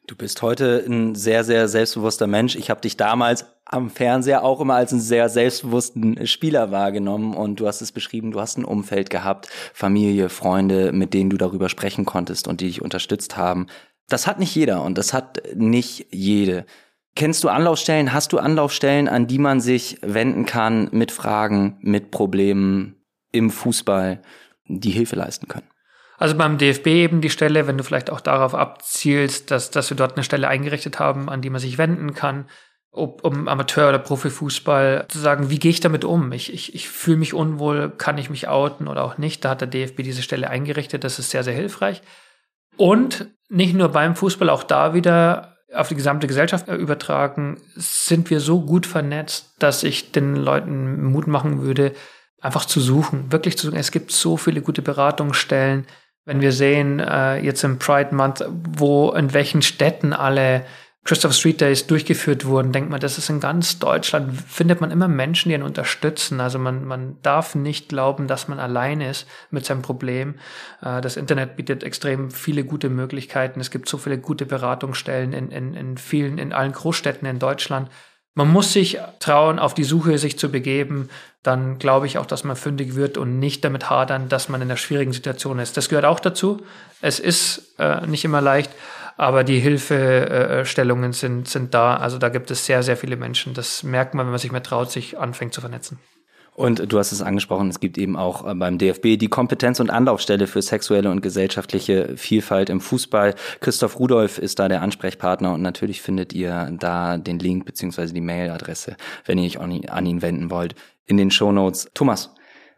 Du 0.08 0.16
bist 0.16 0.44
heute 0.44 0.84
ein 0.88 1.16
sehr, 1.16 1.44
sehr 1.44 1.68
selbstbewusster 1.68 2.28
Mensch. 2.28 2.56
Ich 2.56 2.70
habe 2.70 2.82
dich 2.82 2.96
damals 2.96 3.46
am 3.66 3.90
Fernseher 3.90 4.44
auch 4.44 4.62
immer 4.62 4.76
als 4.76 4.92
einen 4.92 5.02
sehr 5.02 5.30
selbstbewussten 5.30 6.28
Spieler 6.28 6.70
wahrgenommen 6.70 7.34
und 7.34 7.60
du 7.60 7.66
hast 7.66 7.82
es 7.82 7.92
beschrieben, 7.92 8.32
du 8.32 8.40
hast 8.40 8.58
ein 8.58 8.66
Umfeld 8.66 9.10
gehabt, 9.10 9.50
Familie, 9.74 10.30
Freunde, 10.30 10.92
mit 10.92 11.16
denen 11.16 11.32
du 11.32 11.38
darüber 11.38 11.70
sprechen 11.70 12.06
konntest 12.06 12.48
und 12.48 12.62
die 12.62 12.68
dich 12.68 12.84
unterstützt 12.84 13.36
haben. 13.36 13.66
Das 14.08 14.28
hat 14.28 14.38
nicht 14.38 14.54
jeder 14.54 14.84
und 14.84 15.00
das 15.00 15.12
hat 15.12 15.42
nicht 15.56 16.06
jede. 16.12 16.68
Kennst 17.16 17.44
du 17.44 17.50
Anlaufstellen? 17.50 18.14
Hast 18.14 18.32
du 18.32 18.38
Anlaufstellen, 18.38 19.08
an 19.08 19.26
die 19.26 19.40
man 19.40 19.60
sich 19.60 19.98
wenden 20.02 20.46
kann 20.46 20.90
mit 20.92 21.12
Fragen, 21.12 21.78
mit 21.82 22.12
Problemen 22.12 23.04
im 23.32 23.50
Fußball, 23.50 24.22
die 24.68 24.92
Hilfe 24.92 25.16
leisten 25.16 25.48
können? 25.48 25.68
Also 26.18 26.36
beim 26.36 26.58
DFB 26.58 26.88
eben 26.88 27.22
die 27.22 27.30
Stelle, 27.30 27.68
wenn 27.68 27.78
du 27.78 27.84
vielleicht 27.84 28.10
auch 28.10 28.22
darauf 28.22 28.56
abzielst, 28.56 29.52
dass, 29.52 29.72
dass 29.72 29.90
wir 29.90 29.98
dort 29.98 30.16
eine 30.16 30.24
Stelle 30.24 30.48
eingerichtet 30.48 31.00
haben, 31.00 31.30
an 31.30 31.42
die 31.42 31.50
man 31.50 31.60
sich 31.60 31.78
wenden 31.78 32.14
kann, 32.14 32.46
ob 32.92 33.24
um 33.26 33.48
Amateur- 33.48 33.90
oder 33.90 34.00
Profifußball, 34.00 35.06
zu 35.10 35.20
sagen, 35.20 35.50
wie 35.50 35.60
gehe 35.60 35.72
ich 35.72 35.82
damit 35.82 36.06
um? 36.06 36.32
Ich, 36.32 36.54
ich, 36.54 36.74
ich 36.74 36.88
fühle 36.88 37.18
mich 37.18 37.34
unwohl, 37.34 37.90
kann 37.90 38.18
ich 38.18 38.30
mich 38.30 38.48
outen 38.48 38.88
oder 38.88 39.04
auch 39.04 39.18
nicht? 39.18 39.44
Da 39.44 39.50
hat 39.50 39.62
der 39.62 39.68
DFB 39.68 40.04
diese 40.04 40.24
Stelle 40.24 40.50
eingerichtet, 40.50 41.04
das 41.04 41.20
ist 41.20 41.32
sehr, 41.32 41.44
sehr 41.44 41.54
hilfreich. 41.54 42.02
Und 42.78 43.28
nicht 43.50 43.74
nur 43.74 43.90
beim 43.90 44.16
Fußball, 44.16 44.50
auch 44.50 44.64
da 44.64 44.94
wieder 44.94 45.58
auf 45.74 45.90
die 45.90 45.96
gesamte 45.96 46.28
Gesellschaft 46.28 46.70
übertragen, 46.70 47.62
sind 47.76 48.30
wir 48.30 48.40
so 48.40 48.62
gut 48.62 48.86
vernetzt, 48.86 49.56
dass 49.60 49.84
ich 49.84 50.12
den 50.12 50.36
Leuten 50.36 51.04
Mut 51.04 51.28
machen 51.28 51.62
würde, 51.62 51.94
einfach 52.40 52.66
zu 52.66 52.80
suchen, 52.80 53.32
wirklich 53.32 53.58
zu 53.58 53.68
suchen. 53.68 53.80
Es 53.80 53.92
gibt 53.92 54.12
so 54.12 54.38
viele 54.38 54.62
gute 54.62 54.82
Beratungsstellen, 54.82 55.86
wenn 56.26 56.42
wir 56.42 56.52
sehen, 56.52 57.00
äh, 57.00 57.38
jetzt 57.38 57.64
im 57.64 57.80
Pride 57.80 58.14
Month, 58.14 58.44
wo 58.50 59.12
in 59.12 59.34
welchen 59.34 59.62
Städten 59.62 60.12
alle 60.12 60.66
Christopher 61.06 61.36
Street 61.36 61.62
Days 61.62 61.86
durchgeführt 61.86 62.46
wurden, 62.46 62.72
denkt 62.72 62.90
man, 62.90 63.00
das 63.00 63.20
ist 63.20 63.30
in 63.30 63.40
ganz 63.40 63.78
Deutschland, 63.78 64.42
findet 64.42 64.82
man 64.82 64.90
immer 64.90 65.08
Menschen, 65.08 65.50
die 65.50 65.56
einen 65.56 65.64
unterstützen. 65.64 66.42
Also 66.42 66.58
man, 66.58 66.84
man 66.84 67.18
darf 67.22 67.54
nicht 67.54 67.90
glauben, 67.90 68.28
dass 68.28 68.48
man 68.48 68.58
allein 68.58 69.02
ist 69.02 69.28
mit 69.52 69.66
seinem 69.66 69.84
Problem. 69.84 70.34
Äh, 70.82 71.02
das 71.02 71.16
Internet 71.16 71.58
bietet 71.58 71.84
extrem 71.84 72.32
viele 72.32 72.64
gute 72.64 72.90
Möglichkeiten. 72.90 73.60
Es 73.60 73.70
gibt 73.70 73.88
so 73.88 74.00
viele 74.00 74.18
gute 74.18 74.48
Beratungsstellen 74.48 75.32
in, 75.32 75.52
in, 75.52 75.76
in 75.76 75.98
vielen, 75.98 76.40
in 76.40 76.54
allen 76.54 76.72
Großstädten 76.72 77.28
in 77.28 77.38
Deutschland. 77.38 77.92
Man 78.38 78.52
muss 78.52 78.74
sich 78.74 79.00
trauen, 79.20 79.60
auf 79.60 79.74
die 79.74 79.86
Suche 79.86 80.18
sich 80.18 80.38
zu 80.38 80.52
begeben. 80.52 81.10
Dann 81.42 81.80
glaube 81.80 82.06
ich 82.06 82.18
auch, 82.18 82.26
dass 82.26 82.44
man 82.44 82.58
fündig 82.58 82.96
wird 82.96 83.18
und 83.18 83.40
nicht 83.40 83.64
damit 83.64 83.90
hadern, 83.90 84.28
dass 84.28 84.50
man 84.50 84.62
in 84.62 84.68
einer 84.68 84.78
schwierigen 84.78 85.14
Situation 85.14 85.58
ist. 85.58 85.78
Das 85.78 85.88
gehört 85.88 86.04
auch 86.04 86.20
dazu. 86.20 86.62
Es 87.02 87.20
ist 87.20 87.76
äh, 87.80 88.06
nicht 88.06 88.26
immer 88.26 88.42
leicht, 88.42 88.72
aber 89.16 89.46
die 89.46 89.60
Hilfestellungen 89.60 91.14
sind, 91.14 91.48
sind 91.48 91.74
da. 91.74 91.96
Also 91.96 92.18
da 92.18 92.28
gibt 92.28 92.52
es 92.52 92.66
sehr, 92.66 92.84
sehr 92.84 92.98
viele 92.98 93.16
Menschen. 93.16 93.54
Das 93.54 93.84
merkt 93.84 94.14
man, 94.14 94.26
wenn 94.26 94.32
man 94.32 94.40
sich 94.40 94.52
mehr 94.52 94.64
traut, 94.64 94.92
sich 94.92 95.18
anfängt 95.18 95.54
zu 95.54 95.62
vernetzen. 95.62 95.98
Und 96.56 96.92
du 96.92 96.98
hast 96.98 97.12
es 97.12 97.22
angesprochen, 97.22 97.70
es 97.70 97.82
gibt 97.82 97.98
eben 97.98 98.16
auch 98.16 98.50
äh, 98.50 98.56
beim 98.56 98.78
DFB 98.78 99.18
die 99.18 99.28
Kompetenz- 99.28 99.82
und 99.82 99.90
Anlaufstelle 99.90 100.48
für 100.48 100.62
sexuelle 100.62 101.12
und 101.12 101.22
gesellschaftliche 101.22 102.16
Vielfalt 102.16 102.70
im 102.70 102.80
Fußball. 102.80 103.36
Christoph 103.60 104.00
Rudolph 104.00 104.38
ist 104.38 104.58
da 104.58 104.70
der 104.70 104.82
Ansprechpartner 104.82 105.54
und 105.54 105.62
natürlich 105.62 106.02
findet 106.02 106.32
ihr 106.34 106.72
da 106.80 107.18
den 107.18 107.40
Link 107.40 107.66
beziehungsweise 107.66 108.14
die 108.14 108.22
Mailadresse, 108.22 108.96
wenn 109.26 109.38
ihr 109.38 109.46
euch 109.46 109.60
an 109.60 110.06
ihn 110.06 110.22
wenden 110.22 110.50
wollt, 110.50 110.76
in 111.06 111.18
den 111.18 111.30
Shownotes. 111.30 111.90
Thomas, 111.94 112.34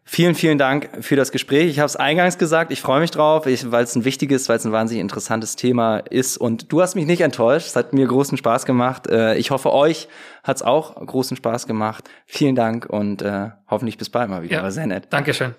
Vielen, 0.10 0.36
vielen 0.36 0.58
Dank 0.58 0.89
für 1.02 1.17
das 1.17 1.34
Gespräch. 1.34 1.70
Ich 1.70 1.80
habe 1.80 1.86
es 1.86 1.98
eingangs 1.98 2.38
gesagt, 2.38 2.72
ich 2.72 2.80
freue 2.80 3.02
mich 3.02 3.12
drauf, 3.12 3.46
weil 3.46 3.84
es 3.84 3.93
ein 3.93 4.06
wichtiges, 4.06 4.48
weil 4.48 4.56
es 4.56 4.65
ein 4.65 4.72
wahnsinnig 4.72 5.02
interessantes 5.02 5.58
Thema 5.58 5.98
ist. 5.98 6.38
Und 6.38 6.72
du 6.72 6.82
hast 6.82 6.96
mich 6.96 7.06
nicht 7.06 7.20
enttäuscht. 7.20 7.67
Es 7.67 7.76
hat 7.76 7.91
mir 7.91 8.08
großen 8.08 8.38
Spaß 8.38 8.65
gemacht. 8.65 9.08
Äh, 9.08 9.36
ich 9.36 9.52
hoffe, 9.52 9.74
euch 9.74 10.08
hat 10.43 10.56
es 10.56 10.63
auch 10.63 10.96
großen 10.96 11.36
Spaß 11.36 11.67
gemacht. 11.67 12.10
Vielen 12.26 12.56
Dank 12.56 12.86
und 12.86 13.22
äh, 13.22 13.50
hoffentlich 13.70 13.98
bis 13.98 14.10
bald 14.10 14.30
mal 14.30 14.43
wieder. 14.43 14.56
Ja, 14.56 14.63
War 14.63 14.72
sehr 14.72 14.88
nett. 14.88 15.08
Dankeschön. 15.10 15.56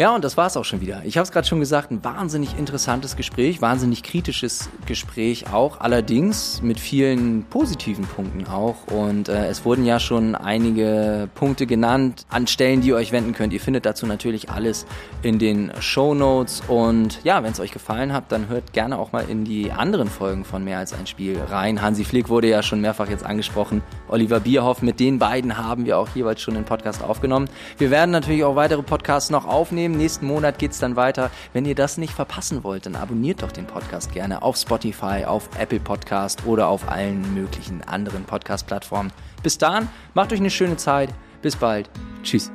Ja, 0.00 0.14
und 0.14 0.22
das 0.22 0.36
war's 0.36 0.56
auch 0.56 0.64
schon 0.64 0.80
wieder. 0.80 1.02
Ich 1.04 1.16
habe 1.16 1.24
es 1.24 1.32
gerade 1.32 1.48
schon 1.48 1.58
gesagt, 1.58 1.90
ein 1.90 2.04
wahnsinnig 2.04 2.56
interessantes 2.56 3.16
Gespräch, 3.16 3.60
wahnsinnig 3.60 4.04
kritisches 4.04 4.68
Gespräch 4.86 5.52
auch, 5.52 5.80
allerdings 5.80 6.62
mit 6.62 6.78
vielen 6.78 7.42
positiven 7.50 8.06
Punkten 8.06 8.46
auch. 8.46 8.76
Und 8.86 9.28
äh, 9.28 9.48
es 9.48 9.64
wurden 9.64 9.84
ja 9.84 9.98
schon 9.98 10.36
einige 10.36 11.28
Punkte 11.34 11.66
genannt 11.66 12.26
an 12.28 12.46
Stellen, 12.46 12.80
die 12.80 12.90
ihr 12.90 12.94
euch 12.94 13.10
wenden 13.10 13.32
könnt. 13.32 13.52
Ihr 13.52 13.58
findet 13.58 13.86
dazu 13.86 14.06
natürlich 14.06 14.50
alles 14.50 14.86
in 15.22 15.40
den 15.40 15.72
Show 15.80 16.14
Notes. 16.14 16.62
Und 16.68 17.18
ja, 17.24 17.42
wenn 17.42 17.50
es 17.50 17.58
euch 17.58 17.72
gefallen 17.72 18.12
hat, 18.12 18.30
dann 18.30 18.46
hört 18.46 18.72
gerne 18.72 19.00
auch 19.00 19.10
mal 19.10 19.24
in 19.28 19.44
die 19.44 19.72
anderen 19.72 20.06
Folgen 20.06 20.44
von 20.44 20.62
Mehr 20.62 20.78
als 20.78 20.92
ein 20.92 21.08
Spiel 21.08 21.40
rein. 21.50 21.82
Hansi 21.82 22.04
Flick 22.04 22.28
wurde 22.28 22.48
ja 22.48 22.62
schon 22.62 22.80
mehrfach 22.80 23.08
jetzt 23.08 23.26
angesprochen. 23.26 23.82
Oliver 24.06 24.38
Bierhoff, 24.38 24.80
mit 24.80 25.00
den 25.00 25.18
beiden 25.18 25.58
haben 25.58 25.86
wir 25.86 25.98
auch 25.98 26.08
jeweils 26.14 26.40
schon 26.40 26.54
den 26.54 26.64
Podcast 26.64 27.02
aufgenommen. 27.02 27.50
Wir 27.78 27.90
werden 27.90 28.12
natürlich 28.12 28.44
auch 28.44 28.54
weitere 28.54 28.84
Podcasts 28.84 29.30
noch 29.30 29.44
aufnehmen 29.44 29.87
aufnehmen. 29.88 29.96
Nächsten 29.96 30.26
Monat 30.26 30.58
geht 30.58 30.72
es 30.72 30.78
dann 30.78 30.96
weiter. 30.96 31.30
Wenn 31.52 31.64
ihr 31.64 31.74
das 31.74 31.98
nicht 31.98 32.12
verpassen 32.12 32.64
wollt, 32.64 32.86
dann 32.86 32.96
abonniert 32.96 33.42
doch 33.42 33.52
den 33.52 33.66
Podcast 33.66 34.12
gerne 34.12 34.42
auf 34.42 34.56
Spotify, 34.56 35.24
auf 35.26 35.48
Apple 35.58 35.80
Podcast 35.80 36.46
oder 36.46 36.68
auf 36.68 36.88
allen 36.88 37.34
möglichen 37.34 37.82
anderen 37.82 38.24
Podcast-Plattformen. 38.24 39.12
Bis 39.42 39.58
dahin, 39.58 39.88
macht 40.14 40.32
euch 40.32 40.40
eine 40.40 40.50
schöne 40.50 40.76
Zeit. 40.76 41.10
Bis 41.42 41.56
bald. 41.56 41.88
Tschüss. 42.22 42.50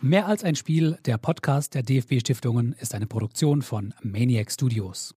Mehr 0.00 0.26
als 0.26 0.44
ein 0.44 0.54
Spiel, 0.54 0.98
der 1.06 1.16
Podcast 1.16 1.74
der 1.74 1.82
DFB 1.82 2.20
Stiftungen 2.20 2.74
ist 2.78 2.94
eine 2.94 3.06
Produktion 3.06 3.62
von 3.62 3.94
Maniac 4.02 4.52
Studios. 4.52 5.14